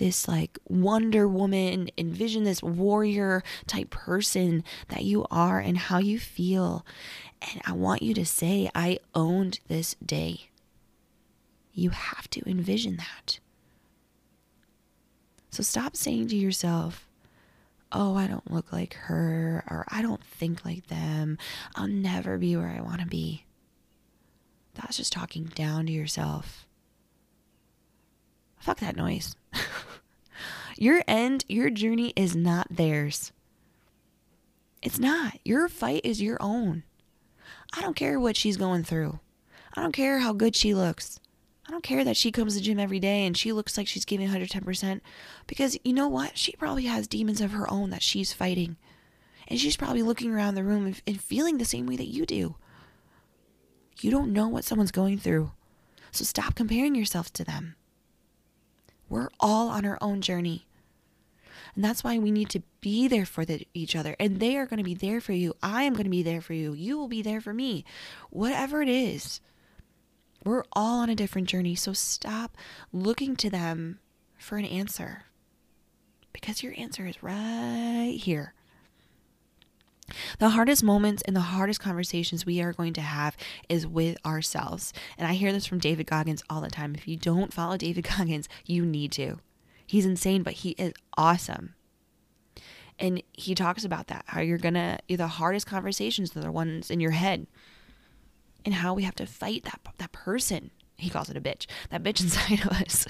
this 0.00 0.26
like 0.26 0.58
Wonder 0.66 1.28
Woman, 1.28 1.90
envision 1.96 2.42
this 2.42 2.62
warrior 2.62 3.44
type 3.66 3.90
person 3.90 4.64
that 4.88 5.04
you 5.04 5.26
are 5.30 5.60
and 5.60 5.76
how 5.78 5.98
you 5.98 6.18
feel. 6.18 6.84
And 7.42 7.60
I 7.64 7.72
want 7.72 8.02
you 8.02 8.14
to 8.14 8.26
say, 8.26 8.70
I 8.74 8.98
owned 9.14 9.60
this 9.68 9.94
day. 10.04 10.48
You 11.72 11.90
have 11.90 12.28
to 12.30 12.42
envision 12.48 12.96
that. 12.96 13.38
So 15.50 15.62
stop 15.62 15.96
saying 15.96 16.28
to 16.28 16.36
yourself, 16.36 17.06
oh, 17.92 18.16
I 18.16 18.26
don't 18.26 18.50
look 18.50 18.72
like 18.72 18.94
her, 18.94 19.64
or 19.68 19.84
I 19.88 20.00
don't 20.00 20.24
think 20.24 20.64
like 20.64 20.86
them. 20.86 21.38
I'll 21.74 21.88
never 21.88 22.38
be 22.38 22.56
where 22.56 22.74
I 22.76 22.80
want 22.80 23.00
to 23.00 23.06
be. 23.06 23.44
That's 24.74 24.96
just 24.96 25.12
talking 25.12 25.44
down 25.54 25.86
to 25.86 25.92
yourself. 25.92 26.66
Fuck 28.60 28.80
that 28.80 28.96
noise. 28.96 29.34
your 30.76 31.02
end, 31.08 31.44
your 31.48 31.70
journey 31.70 32.12
is 32.14 32.36
not 32.36 32.68
theirs. 32.70 33.32
It's 34.82 34.98
not. 34.98 35.38
Your 35.44 35.68
fight 35.68 36.02
is 36.04 36.22
your 36.22 36.38
own. 36.40 36.84
I 37.72 37.80
don't 37.80 37.96
care 37.96 38.20
what 38.20 38.36
she's 38.36 38.56
going 38.56 38.84
through. 38.84 39.18
I 39.74 39.82
don't 39.82 39.92
care 39.92 40.20
how 40.20 40.32
good 40.32 40.56
she 40.56 40.74
looks. 40.74 41.20
I 41.66 41.70
don't 41.70 41.84
care 41.84 42.04
that 42.04 42.16
she 42.16 42.32
comes 42.32 42.54
to 42.54 42.58
the 42.58 42.64
gym 42.64 42.80
every 42.80 42.98
day 42.98 43.24
and 43.24 43.36
she 43.36 43.52
looks 43.52 43.78
like 43.78 43.86
she's 43.86 44.04
giving 44.04 44.28
110% 44.28 45.00
because 45.46 45.78
you 45.84 45.92
know 45.92 46.08
what? 46.08 46.36
She 46.36 46.52
probably 46.52 46.84
has 46.84 47.06
demons 47.06 47.40
of 47.40 47.52
her 47.52 47.70
own 47.70 47.90
that 47.90 48.02
she's 48.02 48.32
fighting. 48.32 48.76
And 49.46 49.58
she's 49.58 49.76
probably 49.76 50.02
looking 50.02 50.32
around 50.32 50.54
the 50.54 50.64
room 50.64 50.94
and, 51.06 51.20
feeling 51.20 51.58
the 51.58 51.64
same 51.64 51.86
way 51.86 51.96
that 51.96 52.08
you 52.08 52.26
do. 52.26 52.56
You 54.00 54.10
don't 54.10 54.32
know 54.32 54.48
what 54.48 54.64
someone's 54.64 54.90
going 54.90 55.18
through. 55.18 55.52
So 56.10 56.24
stop 56.24 56.54
comparing 56.54 56.94
yourself 56.94 57.32
to 57.34 57.44
them. 57.44 57.76
We're 59.10 59.28
all 59.38 59.68
on 59.68 59.84
our 59.84 59.98
own 60.00 60.22
journey. 60.22 60.66
And 61.74 61.84
that's 61.84 62.02
why 62.02 62.18
we 62.18 62.30
need 62.30 62.48
to 62.50 62.62
be 62.80 63.08
there 63.08 63.26
for 63.26 63.44
the, 63.44 63.66
each 63.74 63.94
other. 63.94 64.16
And 64.18 64.40
they 64.40 64.56
are 64.56 64.66
going 64.66 64.78
to 64.78 64.84
be 64.84 64.94
there 64.94 65.20
for 65.20 65.32
you. 65.32 65.54
I 65.62 65.82
am 65.82 65.92
going 65.92 66.04
to 66.04 66.10
be 66.10 66.22
there 66.22 66.40
for 66.40 66.54
you. 66.54 66.72
You 66.72 66.96
will 66.96 67.08
be 67.08 67.20
there 67.20 67.40
for 67.40 67.52
me. 67.52 67.84
Whatever 68.30 68.80
it 68.80 68.88
is, 68.88 69.40
we're 70.44 70.64
all 70.72 71.00
on 71.00 71.10
a 71.10 71.14
different 71.14 71.48
journey. 71.48 71.74
So 71.74 71.92
stop 71.92 72.56
looking 72.92 73.36
to 73.36 73.50
them 73.50 73.98
for 74.38 74.56
an 74.56 74.64
answer 74.64 75.24
because 76.32 76.62
your 76.62 76.74
answer 76.78 77.06
is 77.06 77.22
right 77.22 78.18
here. 78.18 78.54
The 80.38 80.50
hardest 80.50 80.82
moments 80.82 81.22
and 81.22 81.34
the 81.34 81.40
hardest 81.40 81.80
conversations 81.80 82.46
we 82.46 82.60
are 82.60 82.72
going 82.72 82.92
to 82.94 83.00
have 83.00 83.36
is 83.68 83.86
with 83.86 84.16
ourselves. 84.24 84.92
And 85.18 85.26
I 85.26 85.34
hear 85.34 85.52
this 85.52 85.66
from 85.66 85.78
David 85.78 86.06
Goggins 86.06 86.42
all 86.48 86.60
the 86.60 86.70
time. 86.70 86.94
If 86.94 87.08
you 87.08 87.16
don't 87.16 87.52
follow 87.52 87.76
David 87.76 88.04
Goggins, 88.16 88.48
you 88.66 88.84
need 88.84 89.12
to. 89.12 89.38
He's 89.86 90.06
insane, 90.06 90.42
but 90.42 90.54
he 90.54 90.70
is 90.70 90.92
awesome. 91.16 91.74
And 92.98 93.22
he 93.32 93.54
talks 93.54 93.84
about 93.84 94.08
that 94.08 94.24
how 94.26 94.40
you're 94.40 94.58
going 94.58 94.74
to, 94.74 94.98
the 95.08 95.26
hardest 95.26 95.66
conversations 95.66 96.36
are 96.36 96.40
the 96.40 96.52
ones 96.52 96.90
in 96.90 97.00
your 97.00 97.12
head, 97.12 97.46
and 98.64 98.74
how 98.74 98.92
we 98.94 99.04
have 99.04 99.14
to 99.16 99.26
fight 99.26 99.64
that, 99.64 99.80
that 99.98 100.12
person. 100.12 100.70
He 100.96 101.08
calls 101.08 101.30
it 101.30 101.36
a 101.36 101.40
bitch, 101.40 101.66
that 101.88 102.02
bitch 102.02 102.20
inside 102.20 102.60
of 102.64 102.72
us. 102.72 103.06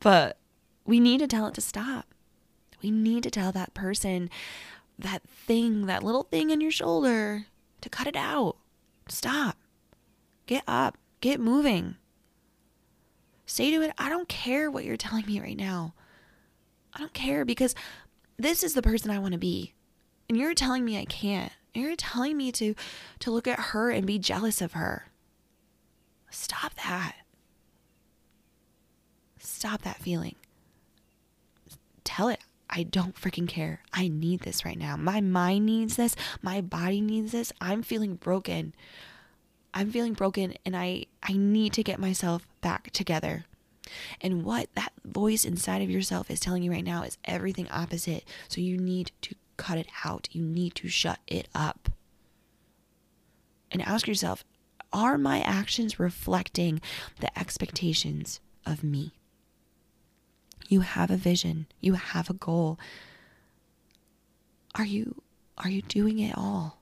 but 0.00 0.38
we 0.84 0.98
need 0.98 1.18
to 1.20 1.28
tell 1.28 1.46
it 1.46 1.54
to 1.54 1.60
stop. 1.60 2.12
We 2.82 2.90
need 2.90 3.22
to 3.22 3.30
tell 3.30 3.52
that 3.52 3.74
person, 3.74 4.28
that 5.02 5.22
thing, 5.28 5.86
that 5.86 6.02
little 6.02 6.24
thing 6.24 6.50
in 6.50 6.60
your 6.60 6.70
shoulder, 6.70 7.46
to 7.80 7.88
cut 7.88 8.06
it 8.06 8.16
out. 8.16 8.56
Stop. 9.08 9.56
Get 10.46 10.62
up. 10.66 10.96
Get 11.20 11.40
moving. 11.40 11.96
Say 13.46 13.70
to 13.70 13.82
it, 13.82 13.92
I 13.98 14.08
don't 14.08 14.28
care 14.28 14.70
what 14.70 14.84
you're 14.84 14.96
telling 14.96 15.26
me 15.26 15.40
right 15.40 15.56
now. 15.56 15.94
I 16.94 16.98
don't 16.98 17.12
care 17.12 17.44
because 17.44 17.74
this 18.36 18.62
is 18.62 18.74
the 18.74 18.82
person 18.82 19.10
I 19.10 19.18
want 19.18 19.32
to 19.32 19.38
be. 19.38 19.74
And 20.28 20.38
you're 20.38 20.54
telling 20.54 20.84
me 20.84 20.98
I 20.98 21.04
can't. 21.04 21.52
You're 21.74 21.96
telling 21.96 22.36
me 22.36 22.52
to 22.52 22.74
to 23.20 23.30
look 23.30 23.46
at 23.46 23.58
her 23.58 23.90
and 23.90 24.06
be 24.06 24.18
jealous 24.18 24.60
of 24.60 24.72
her. 24.72 25.06
Stop 26.30 26.74
that. 26.76 27.16
Stop 29.38 29.82
that 29.82 29.98
feeling. 29.98 30.36
Tell 32.04 32.28
it, 32.28 32.40
I 32.70 32.84
don't 32.84 33.16
freaking 33.16 33.48
care. 33.48 33.82
I 33.92 34.08
need 34.08 34.40
this 34.40 34.64
right 34.64 34.78
now. 34.78 34.96
My 34.96 35.20
mind 35.20 35.66
needs 35.66 35.96
this. 35.96 36.14
My 36.40 36.60
body 36.60 37.00
needs 37.00 37.32
this. 37.32 37.52
I'm 37.60 37.82
feeling 37.82 38.14
broken. 38.14 38.74
I'm 39.74 39.90
feeling 39.90 40.14
broken 40.14 40.54
and 40.64 40.76
I 40.76 41.06
I 41.22 41.32
need 41.32 41.72
to 41.74 41.82
get 41.82 41.98
myself 41.98 42.46
back 42.60 42.90
together. 42.92 43.44
And 44.20 44.44
what 44.44 44.68
that 44.74 44.92
voice 45.04 45.44
inside 45.44 45.82
of 45.82 45.90
yourself 45.90 46.30
is 46.30 46.38
telling 46.38 46.62
you 46.62 46.70
right 46.70 46.84
now 46.84 47.02
is 47.02 47.18
everything 47.24 47.68
opposite. 47.70 48.24
So 48.48 48.60
you 48.60 48.76
need 48.76 49.10
to 49.22 49.34
cut 49.56 49.78
it 49.78 49.88
out. 50.04 50.28
You 50.32 50.42
need 50.42 50.74
to 50.76 50.88
shut 50.88 51.18
it 51.26 51.48
up. 51.54 51.90
And 53.72 53.82
ask 53.82 54.06
yourself, 54.06 54.44
are 54.92 55.18
my 55.18 55.40
actions 55.40 56.00
reflecting 56.00 56.80
the 57.20 57.36
expectations 57.38 58.40
of 58.66 58.82
me? 58.82 59.12
You 60.70 60.80
have 60.82 61.10
a 61.10 61.16
vision, 61.16 61.66
you 61.80 61.94
have 61.94 62.30
a 62.30 62.32
goal. 62.32 62.78
Are 64.76 64.84
you 64.84 65.20
are 65.58 65.68
you 65.68 65.82
doing 65.82 66.20
it 66.20 66.38
all? 66.38 66.80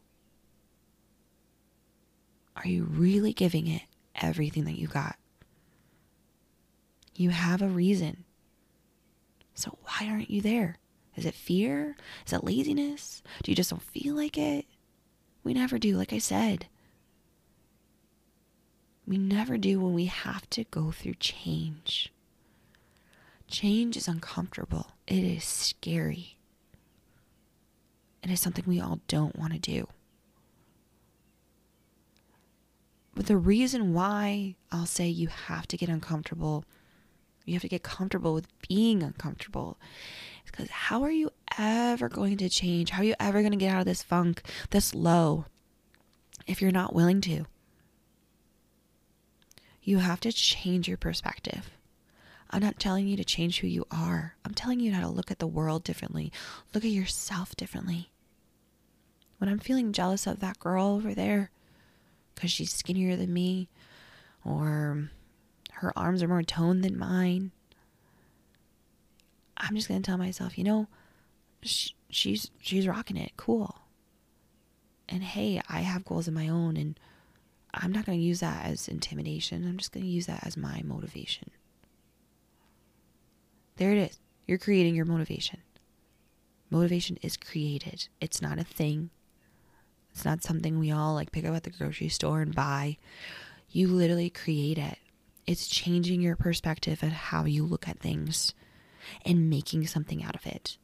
Are 2.54 2.68
you 2.68 2.84
really 2.84 3.32
giving 3.32 3.66
it 3.66 3.80
everything 4.14 4.66
that 4.66 4.78
you 4.78 4.88
got? 4.88 5.16
You 7.16 7.30
have 7.30 7.62
a 7.62 7.66
reason. 7.66 8.24
So 9.54 9.78
why 9.80 10.06
aren't 10.06 10.30
you 10.30 10.42
there? 10.42 10.76
Is 11.16 11.24
it 11.24 11.34
fear? 11.34 11.96
Is 12.26 12.34
it 12.34 12.44
laziness? 12.44 13.22
Do 13.42 13.50
you 13.50 13.56
just 13.56 13.70
don't 13.70 13.82
feel 13.82 14.14
like 14.14 14.36
it? 14.36 14.66
We 15.42 15.54
never 15.54 15.78
do, 15.78 15.96
like 15.96 16.12
I 16.12 16.18
said. 16.18 16.66
We 19.06 19.16
never 19.16 19.56
do 19.56 19.80
when 19.80 19.94
we 19.94 20.04
have 20.04 20.48
to 20.50 20.64
go 20.64 20.90
through 20.90 21.14
change. 21.14 22.12
Change 23.48 23.96
is 23.96 24.06
uncomfortable, 24.06 24.92
it 25.06 25.24
is 25.24 25.44
scary. 25.44 26.36
It 28.22 28.30
is 28.30 28.40
something 28.40 28.64
we 28.66 28.80
all 28.80 29.00
don't 29.08 29.38
want 29.38 29.54
to 29.54 29.58
do. 29.58 29.88
But 33.14 33.26
the 33.26 33.36
reason 33.36 33.94
why 33.94 34.54
I'll 34.70 34.86
say 34.86 35.08
you 35.08 35.28
have 35.28 35.66
to 35.68 35.76
get 35.76 35.88
uncomfortable, 35.88 36.64
you 37.46 37.54
have 37.54 37.62
to 37.62 37.68
get 37.68 37.82
comfortable 37.82 38.34
with 38.34 38.46
being 38.68 39.02
uncomfortable, 39.02 39.78
is 40.44 40.50
because 40.50 40.70
how 40.70 41.02
are 41.02 41.10
you 41.10 41.30
ever 41.56 42.08
going 42.08 42.36
to 42.36 42.48
change? 42.50 42.90
How 42.90 43.00
are 43.00 43.06
you 43.06 43.14
ever 43.18 43.40
going 43.40 43.52
to 43.52 43.58
get 43.58 43.72
out 43.72 43.80
of 43.80 43.86
this 43.86 44.02
funk, 44.02 44.42
this 44.70 44.94
low, 44.94 45.46
if 46.46 46.60
you're 46.60 46.70
not 46.70 46.94
willing 46.94 47.20
to? 47.22 47.46
You 49.82 49.98
have 49.98 50.20
to 50.20 50.32
change 50.32 50.86
your 50.86 50.98
perspective. 50.98 51.70
I'm 52.50 52.62
not 52.62 52.78
telling 52.78 53.06
you 53.06 53.16
to 53.16 53.24
change 53.24 53.60
who 53.60 53.66
you 53.66 53.86
are. 53.90 54.36
I'm 54.44 54.54
telling 54.54 54.80
you 54.80 54.92
how 54.92 55.02
to 55.02 55.08
look 55.08 55.30
at 55.30 55.38
the 55.38 55.46
world 55.46 55.84
differently, 55.84 56.32
look 56.74 56.84
at 56.84 56.90
yourself 56.90 57.54
differently. 57.56 58.10
When 59.38 59.48
I'm 59.48 59.58
feeling 59.58 59.92
jealous 59.92 60.26
of 60.26 60.40
that 60.40 60.58
girl 60.58 60.86
over 60.86 61.14
there, 61.14 61.50
because 62.34 62.50
she's 62.50 62.72
skinnier 62.72 63.16
than 63.16 63.32
me 63.32 63.68
or 64.44 65.10
her 65.72 65.92
arms 65.96 66.22
are 66.22 66.28
more 66.28 66.42
toned 66.42 66.84
than 66.84 66.98
mine. 66.98 67.50
I'm 69.56 69.74
just 69.74 69.88
going 69.88 70.00
to 70.00 70.06
tell 70.06 70.18
myself, 70.18 70.56
you 70.56 70.64
know, 70.64 70.86
sh- 71.62 71.90
she's 72.10 72.50
she's 72.60 72.86
rocking 72.86 73.16
it. 73.16 73.32
Cool. 73.36 73.76
And 75.08 75.22
hey, 75.22 75.60
I 75.68 75.80
have 75.80 76.04
goals 76.04 76.28
of 76.28 76.34
my 76.34 76.48
own 76.48 76.76
and 76.76 76.98
I'm 77.74 77.92
not 77.92 78.06
going 78.06 78.18
to 78.18 78.24
use 78.24 78.40
that 78.40 78.66
as 78.66 78.88
intimidation. 78.88 79.66
I'm 79.66 79.78
just 79.78 79.92
going 79.92 80.04
to 80.04 80.10
use 80.10 80.26
that 80.26 80.46
as 80.46 80.56
my 80.56 80.82
motivation. 80.84 81.50
There 83.78 83.92
it 83.92 84.10
is. 84.10 84.18
You're 84.46 84.58
creating 84.58 84.96
your 84.96 85.04
motivation. 85.04 85.60
Motivation 86.68 87.16
is 87.22 87.36
created. 87.36 88.08
It's 88.20 88.42
not 88.42 88.58
a 88.58 88.64
thing. 88.64 89.10
It's 90.10 90.24
not 90.24 90.42
something 90.42 90.78
we 90.78 90.90
all 90.90 91.14
like 91.14 91.30
pick 91.30 91.44
up 91.44 91.54
at 91.54 91.62
the 91.62 91.70
grocery 91.70 92.08
store 92.08 92.42
and 92.42 92.54
buy. 92.54 92.98
You 93.70 93.86
literally 93.86 94.30
create 94.30 94.78
it. 94.78 94.98
It's 95.46 95.68
changing 95.68 96.20
your 96.20 96.34
perspective 96.34 96.98
and 97.02 97.12
how 97.12 97.44
you 97.44 97.64
look 97.64 97.86
at 97.86 98.00
things 98.00 98.52
and 99.24 99.48
making 99.48 99.86
something 99.86 100.24
out 100.24 100.34
of 100.34 100.44
it. 100.44 100.76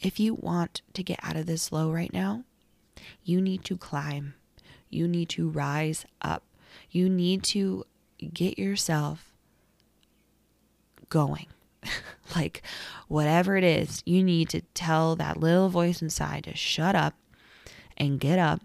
If 0.00 0.18
you 0.18 0.34
want 0.34 0.82
to 0.94 1.04
get 1.04 1.20
out 1.22 1.36
of 1.36 1.46
this 1.46 1.70
low 1.70 1.90
right 1.90 2.12
now, 2.12 2.42
you 3.22 3.40
need 3.40 3.64
to 3.66 3.76
climb. 3.76 4.34
You 4.90 5.06
need 5.06 5.28
to 5.30 5.48
rise 5.48 6.04
up. 6.20 6.42
You 6.90 7.08
need 7.08 7.44
to 7.44 7.84
get 8.34 8.58
yourself 8.58 9.27
going. 11.08 11.46
like, 12.36 12.62
whatever 13.08 13.56
it 13.56 13.64
is, 13.64 14.02
you 14.04 14.22
need 14.22 14.48
to 14.50 14.62
tell 14.74 15.16
that 15.16 15.38
little 15.38 15.68
voice 15.68 16.02
inside 16.02 16.44
to 16.44 16.56
shut 16.56 16.94
up 16.94 17.14
and 17.96 18.20
get 18.20 18.38
up. 18.38 18.60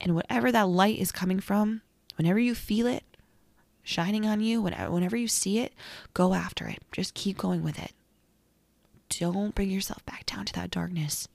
And 0.00 0.14
whatever 0.14 0.50
that 0.50 0.68
light 0.68 0.98
is 0.98 1.12
coming 1.12 1.40
from, 1.40 1.82
whenever 2.16 2.38
you 2.38 2.54
feel 2.54 2.86
it 2.86 3.04
shining 3.82 4.26
on 4.26 4.40
you, 4.40 4.62
whenever 4.62 5.16
you 5.16 5.28
see 5.28 5.58
it, 5.58 5.74
go 6.14 6.34
after 6.34 6.66
it. 6.66 6.82
Just 6.92 7.14
keep 7.14 7.36
going 7.36 7.62
with 7.62 7.78
it. 7.78 7.92
Don't 9.08 9.54
bring 9.54 9.70
yourself 9.70 10.04
back 10.06 10.26
down 10.26 10.44
to 10.46 10.52
that 10.54 10.70
darkness. 10.70 11.28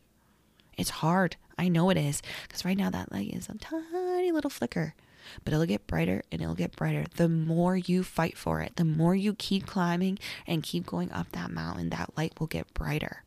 It's 0.77 0.89
hard. 0.89 1.35
I 1.57 1.67
know 1.67 1.89
it 1.89 1.97
is. 1.97 2.21
Because 2.43 2.65
right 2.65 2.77
now, 2.77 2.89
that 2.89 3.11
light 3.11 3.33
is 3.33 3.49
a 3.49 3.55
tiny 3.55 4.31
little 4.31 4.49
flicker 4.49 4.95
but 5.43 5.53
it'll 5.53 5.65
get 5.65 5.87
brighter 5.87 6.23
and 6.31 6.41
it'll 6.41 6.55
get 6.55 6.75
brighter. 6.75 7.05
The 7.15 7.29
more 7.29 7.75
you 7.75 8.03
fight 8.03 8.37
for 8.37 8.61
it, 8.61 8.75
the 8.75 8.85
more 8.85 9.15
you 9.15 9.33
keep 9.33 9.65
climbing 9.65 10.19
and 10.47 10.63
keep 10.63 10.85
going 10.85 11.11
up 11.11 11.31
that 11.31 11.51
mountain, 11.51 11.89
that 11.89 12.11
light 12.17 12.39
will 12.39 12.47
get 12.47 12.73
brighter. 12.73 13.23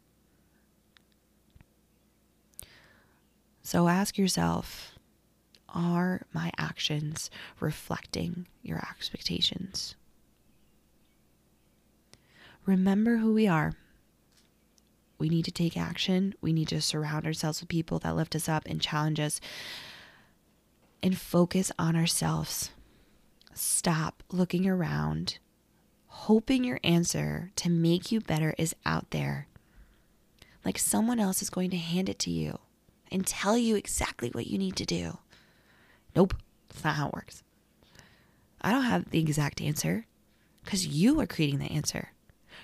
So 3.63 3.89
ask 3.89 4.17
yourself 4.17 4.99
are 5.75 6.23
my 6.33 6.51
actions 6.57 7.31
reflecting 7.61 8.47
your 8.63 8.79
expectations? 8.79 9.95
Remember 12.65 13.19
who 13.19 13.35
we 13.35 13.47
are. 13.47 13.75
We 15.19 15.29
need 15.29 15.45
to 15.47 15.51
take 15.51 15.77
action. 15.77 16.35
We 16.41 16.53
need 16.53 16.69
to 16.69 16.81
surround 16.81 17.27
ourselves 17.27 17.61
with 17.61 17.69
people 17.69 17.99
that 18.01 18.15
lift 18.15 18.35
us 18.37 18.49
up 18.49 18.65
and 18.67 18.81
challenge 18.81 19.19
us 19.19 19.41
and 21.03 21.19
focus 21.19 21.71
on 21.79 21.97
ourselves. 21.97 22.71
Stop 23.55 24.23
looking 24.31 24.67
around, 24.67 25.39
hoping 26.07 26.65
your 26.65 26.81
answer 26.85 27.51
to 27.57 27.71
make 27.71 28.13
you 28.13 28.21
better 28.21 28.55
is 28.59 28.75
out 28.87 29.11
there. 29.11 29.49
Like 30.65 30.79
someone 30.79 31.21
else 31.21 31.43
is 31.43 31.51
going 31.51 31.71
to 31.71 31.77
hand 31.77 32.09
it 32.09 32.19
to 32.21 32.31
you 32.31 32.59
and 33.11 33.27
tell 33.27 33.57
you 33.57 33.77
exactly 33.77 34.31
what 34.31 34.47
you 34.47 34.59
need 34.59 34.77
to 34.77 34.85
do. 34.85 35.19
Nope, 36.15 36.35
that's 36.69 36.85
not 36.85 36.97
how 36.97 37.09
it 37.09 37.15
works. 37.15 37.43
I 38.61 38.71
don't 38.73 38.83
have 38.83 39.11
the 39.11 39.21
exact 39.21 39.61
answer 39.61 40.07
because 40.65 40.87
you 40.87 41.21
are 41.21 41.27
creating 41.27 41.59
the 41.59 41.71
answer. 41.71 42.11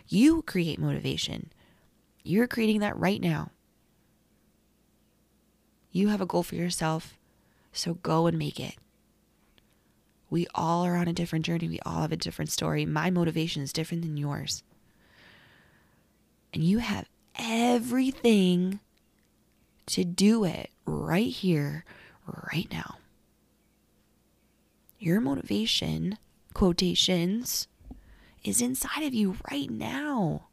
You 0.08 0.42
create 0.42 0.78
motivation. 0.78 1.50
You're 2.22 2.48
creating 2.48 2.80
that 2.80 2.98
right 2.98 3.20
now. 3.20 3.50
You 5.90 6.08
have 6.08 6.20
a 6.20 6.26
goal 6.26 6.42
for 6.42 6.56
yourself, 6.56 7.16
so 7.74 7.94
go 7.94 8.26
and 8.26 8.38
make 8.38 8.58
it. 8.58 8.76
We 10.30 10.46
all 10.54 10.84
are 10.84 10.96
on 10.96 11.08
a 11.08 11.12
different 11.12 11.44
journey. 11.44 11.68
We 11.68 11.80
all 11.84 12.00
have 12.00 12.12
a 12.12 12.16
different 12.16 12.50
story. 12.50 12.86
My 12.86 13.10
motivation 13.10 13.62
is 13.62 13.72
different 13.72 14.02
than 14.02 14.16
yours. 14.16 14.62
And 16.52 16.64
you 16.64 16.78
have 16.78 17.08
everything 17.36 18.80
to 19.86 20.04
do 20.04 20.44
it 20.44 20.70
right 20.86 21.30
here, 21.30 21.84
right 22.52 22.68
now. 22.70 22.96
Your 24.98 25.20
motivation, 25.20 26.18
quotations, 26.54 27.68
is 28.42 28.62
inside 28.62 29.02
of 29.02 29.12
you 29.12 29.36
right 29.50 29.70
now. 29.70 30.46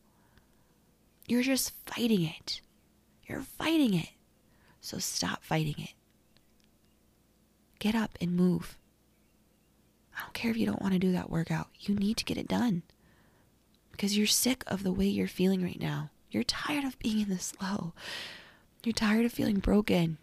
You're 1.28 1.44
just 1.44 1.74
fighting 1.86 2.24
it. 2.24 2.62
You're 3.26 3.42
fighting 3.42 3.94
it. 3.94 4.10
So 4.82 4.98
stop 4.98 5.44
fighting 5.44 5.76
it. 5.78 5.94
Get 7.82 7.96
up 7.96 8.16
and 8.22 8.36
move. 8.36 8.78
I 10.16 10.22
don't 10.22 10.36
care 10.36 10.52
if 10.52 10.58
you 10.58 10.68
don't 10.68 10.84
want 10.84 10.94
to 10.94 11.00
do 11.00 11.12
that 11.14 11.32
workout. 11.32 11.70
You 11.80 11.96
need 11.96 12.16
to 12.18 12.24
get 12.24 12.38
it 12.38 12.48
done 12.48 12.84
because 13.92 14.16
you're 14.16 14.28
sick 14.28 14.64
of 14.68 14.84
the 14.84 14.92
way 14.92 15.08
you're 15.08 15.28
feeling 15.28 15.64
right 15.64 15.80
now. 15.80 16.12
You're 16.30 16.44
tired 16.44 16.84
of 16.84 17.00
being 17.00 17.22
in 17.22 17.30
this 17.30 17.54
low. 17.60 17.94
You're 18.84 18.94
tired 18.94 19.26
of 19.26 19.34
feeling 19.34 19.58
broken. 19.58 20.20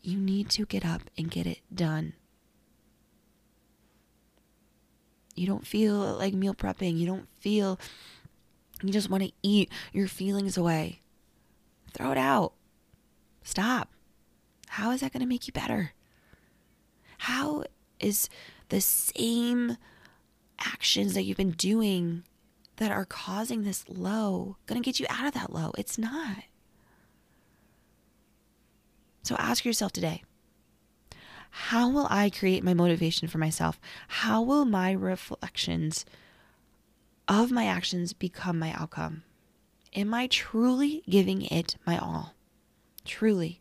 You 0.00 0.16
need 0.16 0.48
to 0.48 0.64
get 0.64 0.82
up 0.82 1.02
and 1.18 1.30
get 1.30 1.46
it 1.46 1.60
done. 1.74 2.14
You 5.34 5.46
don't 5.46 5.66
feel 5.66 5.98
like 5.98 6.32
meal 6.32 6.54
prepping. 6.54 6.96
You 6.96 7.06
don't 7.06 7.28
feel 7.38 7.78
you 8.82 8.94
just 8.94 9.10
want 9.10 9.24
to 9.24 9.32
eat 9.42 9.70
your 9.92 10.08
feelings 10.08 10.56
away. 10.56 11.00
Throw 11.92 12.12
it 12.12 12.18
out. 12.18 12.54
Stop. 13.42 13.93
How 14.74 14.90
is 14.90 15.02
that 15.02 15.12
going 15.12 15.20
to 15.20 15.28
make 15.28 15.46
you 15.46 15.52
better? 15.52 15.92
How 17.18 17.62
is 18.00 18.28
the 18.70 18.80
same 18.80 19.76
actions 20.58 21.14
that 21.14 21.22
you've 21.22 21.36
been 21.36 21.52
doing 21.52 22.24
that 22.78 22.90
are 22.90 23.04
causing 23.04 23.62
this 23.62 23.84
low 23.88 24.56
going 24.66 24.82
to 24.82 24.84
get 24.84 24.98
you 24.98 25.06
out 25.08 25.28
of 25.28 25.34
that 25.34 25.52
low? 25.52 25.70
It's 25.78 25.96
not. 25.96 26.38
So 29.22 29.36
ask 29.36 29.64
yourself 29.64 29.92
today 29.92 30.24
how 31.50 31.88
will 31.88 32.08
I 32.10 32.28
create 32.28 32.64
my 32.64 32.74
motivation 32.74 33.28
for 33.28 33.38
myself? 33.38 33.80
How 34.08 34.42
will 34.42 34.64
my 34.64 34.90
reflections 34.90 36.04
of 37.28 37.52
my 37.52 37.66
actions 37.66 38.12
become 38.12 38.58
my 38.58 38.72
outcome? 38.72 39.22
Am 39.94 40.12
I 40.12 40.26
truly 40.26 41.04
giving 41.08 41.42
it 41.42 41.76
my 41.86 41.96
all? 41.96 42.34
Truly. 43.04 43.60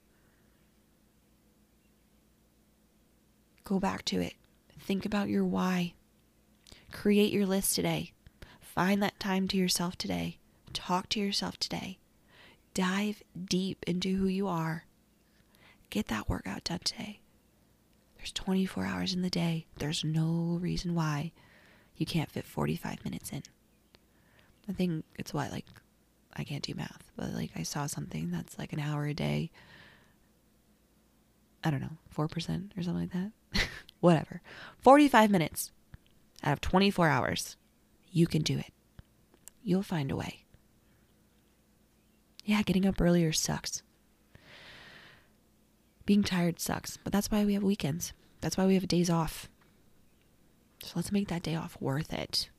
Go 3.63 3.79
back 3.79 4.03
to 4.05 4.19
it. 4.19 4.33
Think 4.79 5.05
about 5.05 5.29
your 5.29 5.45
why. 5.45 5.93
Create 6.91 7.31
your 7.31 7.45
list 7.45 7.75
today. 7.75 8.11
Find 8.59 9.01
that 9.01 9.19
time 9.19 9.47
to 9.49 9.57
yourself 9.57 9.97
today. 9.97 10.37
Talk 10.73 11.09
to 11.09 11.19
yourself 11.19 11.57
today. 11.57 11.97
Dive 12.73 13.23
deep 13.45 13.83
into 13.87 14.15
who 14.17 14.27
you 14.27 14.47
are. 14.47 14.85
Get 15.89 16.07
that 16.07 16.27
workout 16.27 16.63
done 16.63 16.79
today. 16.83 17.19
There's 18.17 18.31
24 18.31 18.85
hours 18.85 19.13
in 19.13 19.21
the 19.21 19.29
day. 19.29 19.67
There's 19.77 20.03
no 20.03 20.57
reason 20.59 20.95
why 20.95 21.31
you 21.95 22.05
can't 22.05 22.31
fit 22.31 22.45
45 22.45 23.03
minutes 23.05 23.31
in. 23.31 23.43
I 24.67 24.71
think 24.73 25.05
it's 25.19 25.33
what, 25.33 25.51
like, 25.51 25.65
I 26.35 26.43
can't 26.43 26.63
do 26.63 26.73
math, 26.73 27.11
but 27.15 27.33
like 27.33 27.51
I 27.55 27.63
saw 27.63 27.85
something 27.85 28.31
that's 28.31 28.57
like 28.57 28.73
an 28.73 28.79
hour 28.79 29.05
a 29.05 29.13
day. 29.13 29.51
I 31.63 31.71
don't 31.71 31.81
know, 31.81 31.97
4% 32.15 32.25
or 32.77 32.83
something 32.83 33.09
like 33.09 33.13
that. 33.13 33.67
Whatever. 33.99 34.41
45 34.79 35.31
minutes 35.31 35.71
out 36.43 36.53
of 36.53 36.61
24 36.61 37.07
hours. 37.07 37.55
You 38.11 38.27
can 38.27 38.41
do 38.41 38.57
it. 38.57 38.71
You'll 39.63 39.81
find 39.81 40.11
a 40.11 40.15
way. 40.15 40.43
Yeah, 42.43 42.61
getting 42.63 42.85
up 42.85 42.99
earlier 42.99 43.31
sucks. 43.31 43.81
Being 46.05 46.23
tired 46.23 46.59
sucks, 46.59 46.97
but 46.97 47.13
that's 47.13 47.31
why 47.31 47.45
we 47.45 47.53
have 47.53 47.63
weekends. 47.63 48.11
That's 48.41 48.57
why 48.57 48.65
we 48.65 48.73
have 48.73 48.87
days 48.89 49.09
off. 49.09 49.49
So 50.83 50.91
let's 50.97 51.13
make 51.13 51.29
that 51.29 51.43
day 51.43 51.55
off 51.55 51.77
worth 51.79 52.11
it. 52.11 52.49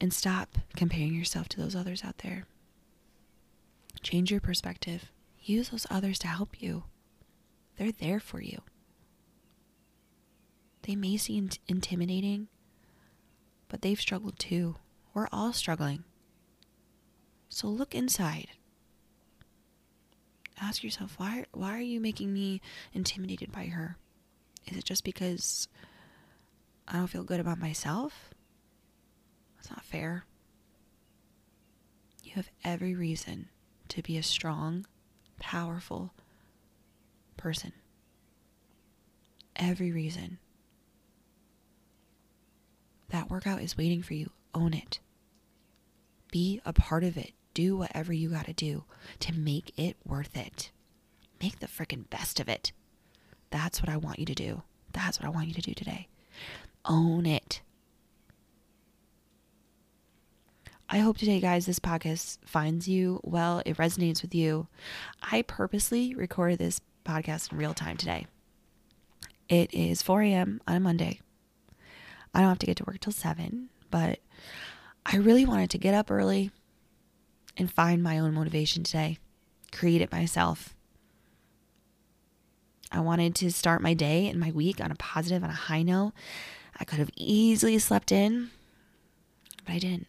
And 0.00 0.12
stop 0.12 0.56
comparing 0.76 1.14
yourself 1.14 1.48
to 1.50 1.60
those 1.60 1.76
others 1.76 2.02
out 2.02 2.18
there. 2.18 2.46
Change 4.04 4.30
your 4.30 4.40
perspective. 4.40 5.10
Use 5.40 5.70
those 5.70 5.86
others 5.90 6.18
to 6.20 6.26
help 6.26 6.60
you. 6.60 6.84
They're 7.76 7.90
there 7.90 8.20
for 8.20 8.40
you. 8.40 8.60
They 10.82 10.94
may 10.94 11.16
seem 11.16 11.48
intimidating, 11.68 12.48
but 13.68 13.80
they've 13.80 14.00
struggled 14.00 14.38
too. 14.38 14.76
We're 15.14 15.28
all 15.32 15.54
struggling. 15.54 16.04
So 17.48 17.66
look 17.68 17.94
inside. 17.94 18.48
Ask 20.60 20.84
yourself, 20.84 21.14
why, 21.16 21.46
why 21.52 21.74
are 21.74 21.80
you 21.80 21.98
making 21.98 22.32
me 22.32 22.60
intimidated 22.92 23.50
by 23.50 23.64
her? 23.66 23.96
Is 24.66 24.76
it 24.76 24.84
just 24.84 25.02
because 25.02 25.66
I 26.86 26.98
don't 26.98 27.06
feel 27.06 27.24
good 27.24 27.40
about 27.40 27.58
myself? 27.58 28.34
That's 29.56 29.70
not 29.70 29.82
fair. 29.82 30.26
You 32.22 32.32
have 32.32 32.50
every 32.62 32.94
reason 32.94 33.48
to 33.94 34.02
be 34.02 34.18
a 34.18 34.22
strong, 34.24 34.86
powerful 35.38 36.12
person. 37.36 37.72
Every 39.54 39.92
reason. 39.92 40.38
That 43.10 43.30
workout 43.30 43.62
is 43.62 43.78
waiting 43.78 44.02
for 44.02 44.14
you. 44.14 44.30
Own 44.52 44.74
it. 44.74 44.98
Be 46.32 46.60
a 46.64 46.72
part 46.72 47.04
of 47.04 47.16
it. 47.16 47.34
Do 47.54 47.76
whatever 47.76 48.12
you 48.12 48.30
got 48.30 48.46
to 48.46 48.52
do 48.52 48.82
to 49.20 49.32
make 49.32 49.72
it 49.78 49.96
worth 50.04 50.36
it. 50.36 50.72
Make 51.40 51.60
the 51.60 51.68
freaking 51.68 52.10
best 52.10 52.40
of 52.40 52.48
it. 52.48 52.72
That's 53.50 53.80
what 53.80 53.88
I 53.88 53.96
want 53.96 54.18
you 54.18 54.26
to 54.26 54.34
do. 54.34 54.62
That's 54.92 55.20
what 55.20 55.26
I 55.26 55.30
want 55.30 55.46
you 55.46 55.54
to 55.54 55.60
do 55.60 55.74
today. 55.74 56.08
Own 56.84 57.26
it. 57.26 57.60
I 60.88 60.98
hope 60.98 61.16
today, 61.16 61.40
guys, 61.40 61.64
this 61.64 61.78
podcast 61.78 62.38
finds 62.44 62.86
you 62.86 63.20
well. 63.22 63.62
It 63.64 63.78
resonates 63.78 64.20
with 64.20 64.34
you. 64.34 64.68
I 65.22 65.42
purposely 65.42 66.14
recorded 66.14 66.58
this 66.58 66.80
podcast 67.06 67.52
in 67.52 67.58
real 67.58 67.72
time 67.72 67.96
today. 67.96 68.26
It 69.48 69.72
is 69.72 70.02
4 70.02 70.22
a.m. 70.22 70.60
on 70.68 70.76
a 70.76 70.80
Monday. 70.80 71.20
I 72.34 72.40
don't 72.40 72.50
have 72.50 72.58
to 72.58 72.66
get 72.66 72.76
to 72.78 72.84
work 72.84 73.00
till 73.00 73.12
7, 73.12 73.70
but 73.90 74.18
I 75.06 75.16
really 75.16 75.46
wanted 75.46 75.70
to 75.70 75.78
get 75.78 75.94
up 75.94 76.10
early 76.10 76.50
and 77.56 77.72
find 77.72 78.02
my 78.02 78.18
own 78.18 78.34
motivation 78.34 78.84
today, 78.84 79.18
create 79.72 80.02
it 80.02 80.12
myself. 80.12 80.74
I 82.92 83.00
wanted 83.00 83.34
to 83.36 83.50
start 83.50 83.80
my 83.80 83.94
day 83.94 84.28
and 84.28 84.38
my 84.38 84.50
week 84.50 84.82
on 84.82 84.90
a 84.90 84.96
positive, 84.96 85.42
on 85.42 85.50
a 85.50 85.54
high 85.54 85.82
note. 85.82 86.12
I 86.78 86.84
could 86.84 86.98
have 86.98 87.10
easily 87.16 87.78
slept 87.78 88.12
in, 88.12 88.50
but 89.64 89.74
I 89.74 89.78
didn't. 89.78 90.06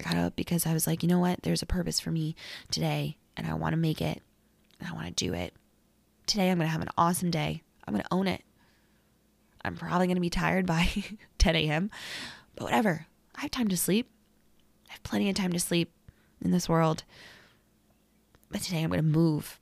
I 0.00 0.02
got 0.02 0.18
up 0.18 0.36
because 0.36 0.66
I 0.66 0.72
was 0.72 0.86
like, 0.86 1.02
you 1.02 1.08
know 1.08 1.18
what? 1.18 1.42
There's 1.42 1.62
a 1.62 1.66
purpose 1.66 2.00
for 2.00 2.10
me 2.10 2.34
today, 2.70 3.16
and 3.36 3.46
I 3.46 3.54
want 3.54 3.72
to 3.72 3.76
make 3.76 4.00
it, 4.00 4.22
and 4.78 4.88
I 4.88 4.92
want 4.92 5.06
to 5.06 5.24
do 5.24 5.34
it. 5.34 5.54
Today, 6.26 6.50
I'm 6.50 6.58
going 6.58 6.68
to 6.68 6.72
have 6.72 6.82
an 6.82 6.90
awesome 6.96 7.30
day. 7.30 7.62
I'm 7.86 7.94
going 7.94 8.04
to 8.04 8.14
own 8.14 8.26
it. 8.26 8.42
I'm 9.64 9.76
probably 9.76 10.06
going 10.06 10.16
to 10.16 10.20
be 10.20 10.30
tired 10.30 10.66
by 10.66 10.88
10 11.38 11.56
a.m., 11.56 11.90
but 12.54 12.64
whatever. 12.64 13.06
I 13.34 13.42
have 13.42 13.50
time 13.50 13.68
to 13.68 13.76
sleep. 13.76 14.10
I 14.88 14.92
have 14.92 15.02
plenty 15.02 15.28
of 15.28 15.34
time 15.34 15.52
to 15.52 15.60
sleep 15.60 15.92
in 16.40 16.50
this 16.50 16.68
world. 16.68 17.04
But 18.50 18.62
today, 18.62 18.82
I'm 18.82 18.90
going 18.90 19.02
to 19.02 19.06
move. 19.06 19.58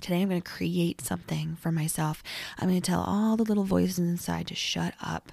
Today, 0.00 0.20
I'm 0.20 0.28
going 0.28 0.42
to 0.42 0.50
create 0.50 1.00
something 1.00 1.56
for 1.56 1.72
myself. 1.72 2.22
I'm 2.58 2.68
going 2.68 2.80
to 2.80 2.86
tell 2.86 3.02
all 3.02 3.36
the 3.36 3.44
little 3.44 3.64
voices 3.64 3.98
inside 3.98 4.46
to 4.48 4.54
shut 4.54 4.94
up 5.02 5.32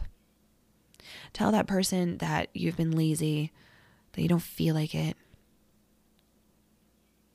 Tell 1.33 1.51
that 1.51 1.67
person 1.67 2.17
that 2.17 2.49
you've 2.53 2.77
been 2.77 2.91
lazy, 2.91 3.51
that 4.13 4.21
you 4.21 4.27
don't 4.27 4.41
feel 4.41 4.75
like 4.75 4.93
it, 4.93 5.15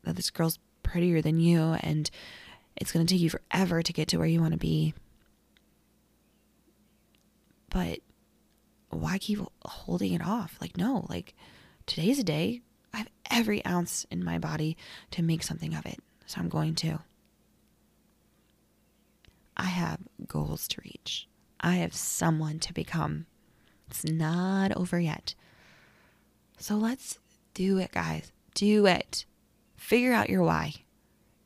that 0.05 0.17
this 0.17 0.31
girl's 0.31 0.59
prettier 0.83 1.23
than 1.23 1.41
you, 1.41 1.77
and 1.81 2.11
it's 2.77 2.93
going 2.93 3.07
to 3.07 3.13
take 3.13 3.21
you 3.21 3.31
forever 3.31 3.83
to 3.83 3.93
get 3.93 4.09
to 4.09 4.19
where 4.19 4.27
you 4.27 4.41
want 4.41 4.53
to 4.53 4.59
be. 4.59 4.95
But 7.71 8.01
why 8.91 9.19
keep 9.19 9.41
holding 9.65 10.13
it 10.13 10.23
off? 10.23 10.57
Like, 10.61 10.77
no, 10.77 11.07
like 11.09 11.35
today's 11.87 12.19
a 12.19 12.25
day. 12.25 12.63
I 12.95 12.99
have 12.99 13.11
every 13.31 13.65
ounce 13.67 14.07
in 14.11 14.25
my 14.25 14.39
body 14.39 14.77
to 15.13 15.23
make 15.23 15.43
something 15.43 15.75
of 15.75 15.85
it. 15.87 15.99
So 16.27 16.41
I'm 16.41 16.49
going 16.49 16.75
to. 16.77 17.01
I 19.57 19.65
have 19.65 20.01
goals 20.27 20.69
to 20.69 20.81
reach. 20.83 21.29
I 21.61 21.77
have 21.77 21.95
someone 21.95 22.59
to 22.61 22.73
become. 22.73 23.27
It's 23.89 24.05
not 24.05 24.77
over 24.77 24.99
yet. 24.99 25.35
So 26.59 26.77
let's 26.77 27.19
do 27.55 27.79
it, 27.79 27.93
guys. 27.93 28.33
Do 28.55 28.87
it. 28.87 29.25
Figure 29.77 30.13
out 30.13 30.31
your 30.31 30.43
why. 30.43 30.75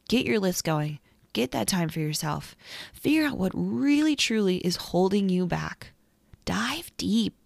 Get 0.08 0.26
your 0.26 0.38
list 0.38 0.64
going. 0.64 0.98
Get 1.32 1.52
that 1.52 1.68
time 1.68 1.88
for 1.88 2.00
yourself. 2.00 2.56
Figure 2.92 3.24
out 3.24 3.38
what 3.38 3.52
really 3.54 4.16
truly 4.16 4.56
is 4.58 4.76
holding 4.76 5.28
you 5.28 5.46
back. 5.46 5.92
Dive 6.44 6.90
deep. 6.96 7.36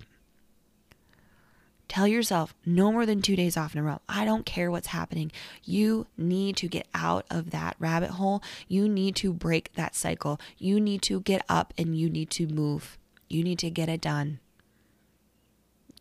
Tell 1.89 2.09
yourself 2.09 2.55
no 2.65 2.91
more 2.91 3.07
than 3.07 3.23
two 3.23 3.37
days 3.37 3.57
off 3.57 3.75
in 3.75 3.81
a 3.81 3.83
row. 3.83 4.01
I 4.09 4.25
don't 4.25 4.47
care 4.47 4.71
what's 4.71 4.89
happening. 4.89 5.31
You 5.63 6.07
need 6.17 6.57
to 6.57 6.69
get 6.69 6.89
out 6.95 7.27
of 7.31 7.51
that 7.51 7.77
rabbit 7.79 8.11
hole. 8.11 8.43
You 8.67 8.89
need 8.89 9.15
to 9.17 9.33
break 9.33 9.73
that 9.75 9.95
cycle. 9.95 10.41
You 10.59 10.81
need 10.81 11.03
to 11.03 11.21
get 11.21 11.45
up 11.49 11.75
and 11.77 11.97
you 11.97 12.09
need 12.09 12.31
to 12.31 12.47
move. 12.47 12.99
You 13.29 13.45
need 13.45 13.59
to 13.61 13.71
get 13.71 13.89
it 13.89 14.01
done. 14.01 14.41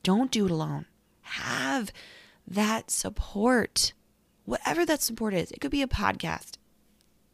Don't 0.03 0.31
do 0.31 0.45
it 0.45 0.51
alone. 0.51 0.85
Have 1.21 1.91
that 2.45 2.91
support, 2.91 3.93
whatever 4.45 4.85
that 4.85 5.01
support 5.01 5.33
is. 5.33 5.51
It 5.51 5.61
could 5.61 5.71
be 5.71 5.81
a 5.81 5.87
podcast. 5.87 6.57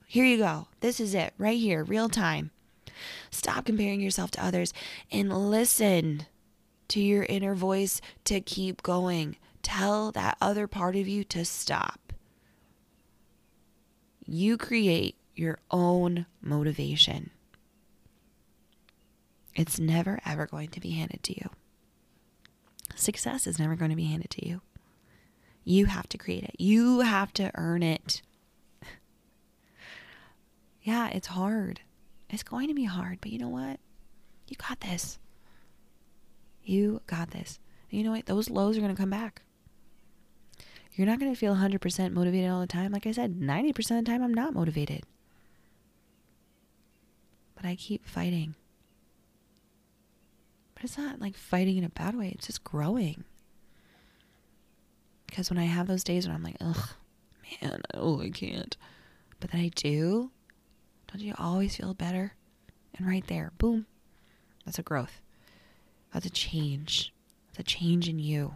Here 0.05 0.25
you 0.25 0.37
go. 0.37 0.67
This 0.79 0.99
is 0.99 1.13
it 1.13 1.33
right 1.37 1.59
here, 1.59 1.83
real 1.83 2.09
time. 2.09 2.51
Stop 3.31 3.65
comparing 3.65 4.01
yourself 4.01 4.31
to 4.31 4.43
others 4.43 4.73
and 5.11 5.49
listen 5.49 6.25
to 6.89 6.99
your 6.99 7.23
inner 7.23 7.55
voice 7.55 8.01
to 8.25 8.41
keep 8.41 8.83
going. 8.83 9.37
Tell 9.61 10.11
that 10.11 10.37
other 10.41 10.67
part 10.67 10.95
of 10.95 11.07
you 11.07 11.23
to 11.25 11.45
stop. 11.45 12.13
You 14.25 14.57
create 14.57 15.15
your 15.35 15.59
own 15.71 16.25
motivation. 16.41 17.31
It's 19.55 19.79
never, 19.79 20.19
ever 20.25 20.45
going 20.45 20.69
to 20.69 20.79
be 20.79 20.91
handed 20.91 21.23
to 21.23 21.33
you. 21.33 21.49
Success 22.99 23.47
is 23.47 23.57
never 23.57 23.75
going 23.75 23.91
to 23.91 23.95
be 23.95 24.05
handed 24.05 24.29
to 24.31 24.47
you. 24.47 24.61
You 25.63 25.85
have 25.85 26.09
to 26.09 26.17
create 26.17 26.43
it, 26.43 26.55
you 26.57 26.99
have 27.01 27.31
to 27.33 27.51
earn 27.55 27.81
it. 27.81 28.21
yeah, 30.81 31.07
it's 31.07 31.27
hard. 31.27 31.81
It's 32.29 32.43
going 32.43 32.67
to 32.67 32.73
be 32.73 32.83
hard, 32.83 33.19
but 33.21 33.31
you 33.31 33.39
know 33.39 33.49
what? 33.49 33.79
You 34.47 34.57
got 34.57 34.81
this. 34.81 35.17
You 36.61 37.01
got 37.07 37.31
this. 37.31 37.59
And 37.89 37.97
you 37.97 38.03
know 38.03 38.11
what? 38.11 38.25
Those 38.25 38.49
lows 38.49 38.77
are 38.77 38.81
going 38.81 38.93
to 38.93 38.99
come 38.99 39.09
back. 39.09 39.41
You're 40.93 41.07
not 41.07 41.19
going 41.19 41.33
to 41.33 41.39
feel 41.39 41.55
100% 41.55 42.11
motivated 42.11 42.51
all 42.51 42.59
the 42.59 42.67
time. 42.67 42.91
Like 42.91 43.07
I 43.07 43.13
said, 43.13 43.39
90% 43.39 43.77
of 43.99 44.05
the 44.05 44.11
time, 44.11 44.21
I'm 44.21 44.33
not 44.33 44.53
motivated. 44.53 45.03
But 47.55 47.65
I 47.65 47.75
keep 47.75 48.05
fighting. 48.05 48.55
But 50.79 50.85
it's 50.85 50.97
not 50.97 51.19
like 51.19 51.35
fighting 51.35 51.75
in 51.75 51.83
a 51.83 51.89
bad 51.89 52.15
way, 52.15 52.29
it's 52.29 52.47
just 52.47 52.63
growing. 52.63 53.25
Because 55.27 55.49
when 55.49 55.59
I 55.59 55.65
have 55.65 55.87
those 55.87 56.05
days 56.05 56.25
when 56.25 56.33
I'm 56.33 56.43
like, 56.43 56.55
ugh, 56.61 56.89
man, 57.61 57.81
oh, 57.93 58.21
I 58.21 58.29
can't. 58.29 58.77
But 59.41 59.51
then 59.51 59.59
I 59.59 59.71
do, 59.75 60.31
don't 61.11 61.21
you 61.21 61.33
always 61.37 61.75
feel 61.75 61.93
better? 61.93 62.33
And 62.97 63.05
right 63.05 63.27
there, 63.27 63.51
boom, 63.57 63.87
that's 64.65 64.79
a 64.79 64.83
growth. 64.83 65.19
That's 66.13 66.25
a 66.25 66.29
change. 66.31 67.13
That's 67.47 67.59
a 67.59 67.63
change 67.63 68.07
in 68.07 68.17
you. 68.17 68.55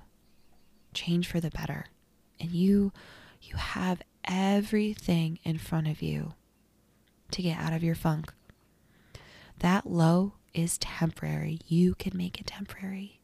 Change 0.93 1.27
for 1.27 1.41
the 1.41 1.49
better. 1.49 1.87
And 2.39 2.51
you 2.51 2.93
you 3.41 3.57
have 3.57 4.01
everything 4.23 5.39
in 5.43 5.57
front 5.57 5.89
of 5.89 6.01
you 6.01 6.33
to 7.31 7.41
get 7.41 7.59
out 7.59 7.73
of 7.73 7.83
your 7.83 7.95
funk. 7.95 8.33
That 9.59 9.85
low 9.85 10.33
is 10.53 10.77
temporary. 10.77 11.59
You 11.67 11.95
can 11.95 12.17
make 12.17 12.39
it 12.39 12.47
temporary. 12.47 13.19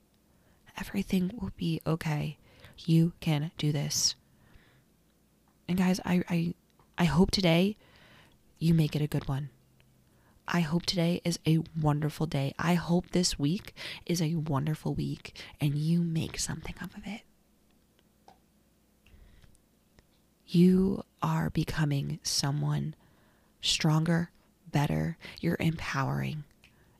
Everything 0.78 1.32
will 1.40 1.52
be 1.58 1.82
okay. 1.86 2.38
You 2.78 3.14
can 3.20 3.52
do 3.58 3.72
this. 3.72 4.16
And 5.68 5.78
guys, 5.78 6.00
I 6.06 6.24
I 6.30 6.54
I 6.98 7.06
hope 7.06 7.32
today 7.32 7.78
you 8.58 8.74
make 8.74 8.96
it 8.96 9.02
a 9.02 9.08
good 9.08 9.28
one. 9.28 9.50
I 10.48 10.62
hope 10.62 10.86
today 10.86 11.22
is 11.24 11.38
a 11.46 11.60
wonderful 11.80 12.26
day. 12.26 12.56
I 12.58 12.74
hope 12.74 13.12
this 13.12 13.38
week 13.38 13.76
is 14.06 14.20
a 14.22 14.36
wonderful 14.36 14.96
week 14.96 15.38
and 15.62 15.76
you 15.76 16.02
make 16.02 16.40
something 16.40 16.74
of 16.82 16.92
it. 17.06 17.22
You 20.48 21.04
are 21.22 21.52
becoming 21.52 22.20
someone 22.24 22.96
stronger, 23.62 24.32
better. 24.72 25.18
You're 25.40 25.58
empowering 25.60 26.46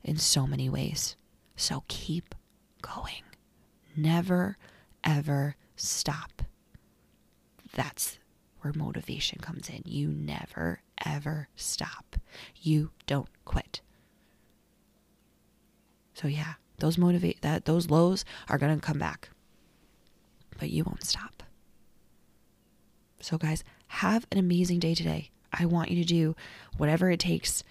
in 0.02 0.16
so 0.16 0.46
many 0.46 0.68
ways. 0.68 1.16
So 1.56 1.84
keep 1.88 2.34
going. 2.82 3.22
Never, 3.96 4.56
ever 5.04 5.56
stop. 5.76 6.42
That's 7.74 8.18
where 8.60 8.72
motivation 8.74 9.40
comes 9.40 9.68
in. 9.68 9.82
You 9.84 10.08
never, 10.08 10.80
ever 11.04 11.48
stop. 11.56 12.16
You 12.60 12.90
don't 13.06 13.28
quit. 13.44 13.80
So 16.14 16.28
yeah, 16.28 16.54
those 16.78 16.98
motivate 16.98 17.40
that 17.42 17.64
those 17.64 17.90
lows 17.90 18.24
are 18.48 18.58
going 18.58 18.74
to 18.78 18.84
come 18.84 18.98
back. 18.98 19.30
But 20.58 20.70
you 20.70 20.84
won't 20.84 21.04
stop. 21.04 21.42
So 23.20 23.38
guys, 23.38 23.64
have 23.86 24.26
an 24.30 24.38
amazing 24.38 24.80
day 24.80 24.94
today. 24.94 25.30
I 25.52 25.66
want 25.66 25.90
you 25.90 26.02
to 26.02 26.08
do 26.08 26.36
whatever 26.76 27.10
it 27.10 27.20
takes, 27.20 27.64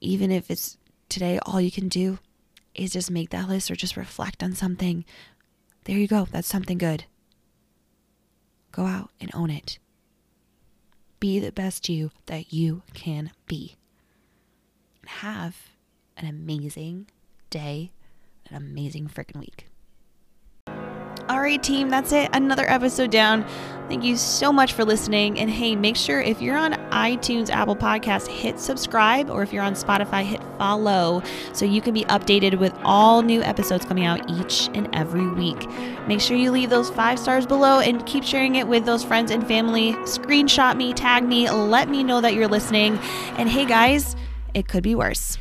even 0.00 0.30
if 0.30 0.50
it's 0.50 0.78
today 1.08 1.38
all 1.44 1.60
you 1.60 1.70
can 1.70 1.88
do 1.88 2.18
is 2.74 2.92
just 2.92 3.10
make 3.10 3.30
that 3.30 3.48
list 3.48 3.70
or 3.70 3.76
just 3.76 3.96
reflect 3.96 4.42
on 4.42 4.52
something. 4.54 5.04
There 5.84 5.96
you 5.96 6.08
go. 6.08 6.26
That's 6.30 6.48
something 6.48 6.78
good. 6.78 7.04
Go 8.72 8.84
out 8.84 9.10
and 9.20 9.30
own 9.34 9.50
it. 9.50 9.78
Be 11.20 11.38
the 11.38 11.52
best 11.52 11.88
you 11.88 12.10
that 12.26 12.52
you 12.52 12.82
can 12.92 13.30
be. 13.46 13.76
Have 15.06 15.56
an 16.16 16.26
amazing 16.26 17.08
day, 17.48 17.92
an 18.50 18.56
amazing 18.56 19.08
freaking 19.08 19.40
week. 19.40 19.68
All 21.28 21.40
right, 21.40 21.60
team, 21.60 21.90
that's 21.90 22.12
it. 22.12 22.30
Another 22.32 22.70
episode 22.70 23.10
down. 23.10 23.44
Thank 23.88 24.04
you 24.04 24.16
so 24.16 24.52
much 24.52 24.74
for 24.74 24.84
listening. 24.84 25.40
And 25.40 25.50
hey, 25.50 25.74
make 25.74 25.96
sure 25.96 26.20
if 26.20 26.40
you're 26.40 26.56
on 26.56 26.74
iTunes, 26.90 27.50
Apple 27.50 27.74
Podcasts, 27.74 28.28
hit 28.28 28.60
subscribe, 28.60 29.28
or 29.28 29.42
if 29.42 29.52
you're 29.52 29.64
on 29.64 29.74
Spotify, 29.74 30.22
hit 30.22 30.40
follow 30.56 31.22
so 31.52 31.64
you 31.64 31.80
can 31.80 31.94
be 31.94 32.04
updated 32.04 32.60
with 32.60 32.72
all 32.84 33.22
new 33.22 33.42
episodes 33.42 33.84
coming 33.84 34.04
out 34.04 34.30
each 34.30 34.68
and 34.74 34.88
every 34.92 35.26
week. 35.26 35.68
Make 36.06 36.20
sure 36.20 36.36
you 36.36 36.52
leave 36.52 36.70
those 36.70 36.90
five 36.90 37.18
stars 37.18 37.44
below 37.44 37.80
and 37.80 38.06
keep 38.06 38.22
sharing 38.22 38.54
it 38.54 38.68
with 38.68 38.84
those 38.84 39.02
friends 39.02 39.32
and 39.32 39.46
family. 39.48 39.94
Screenshot 40.04 40.76
me, 40.76 40.92
tag 40.92 41.24
me, 41.24 41.50
let 41.50 41.88
me 41.88 42.04
know 42.04 42.20
that 42.20 42.34
you're 42.34 42.48
listening. 42.48 42.98
And 43.36 43.48
hey, 43.48 43.66
guys, 43.66 44.14
it 44.54 44.68
could 44.68 44.84
be 44.84 44.94
worse. 44.94 45.38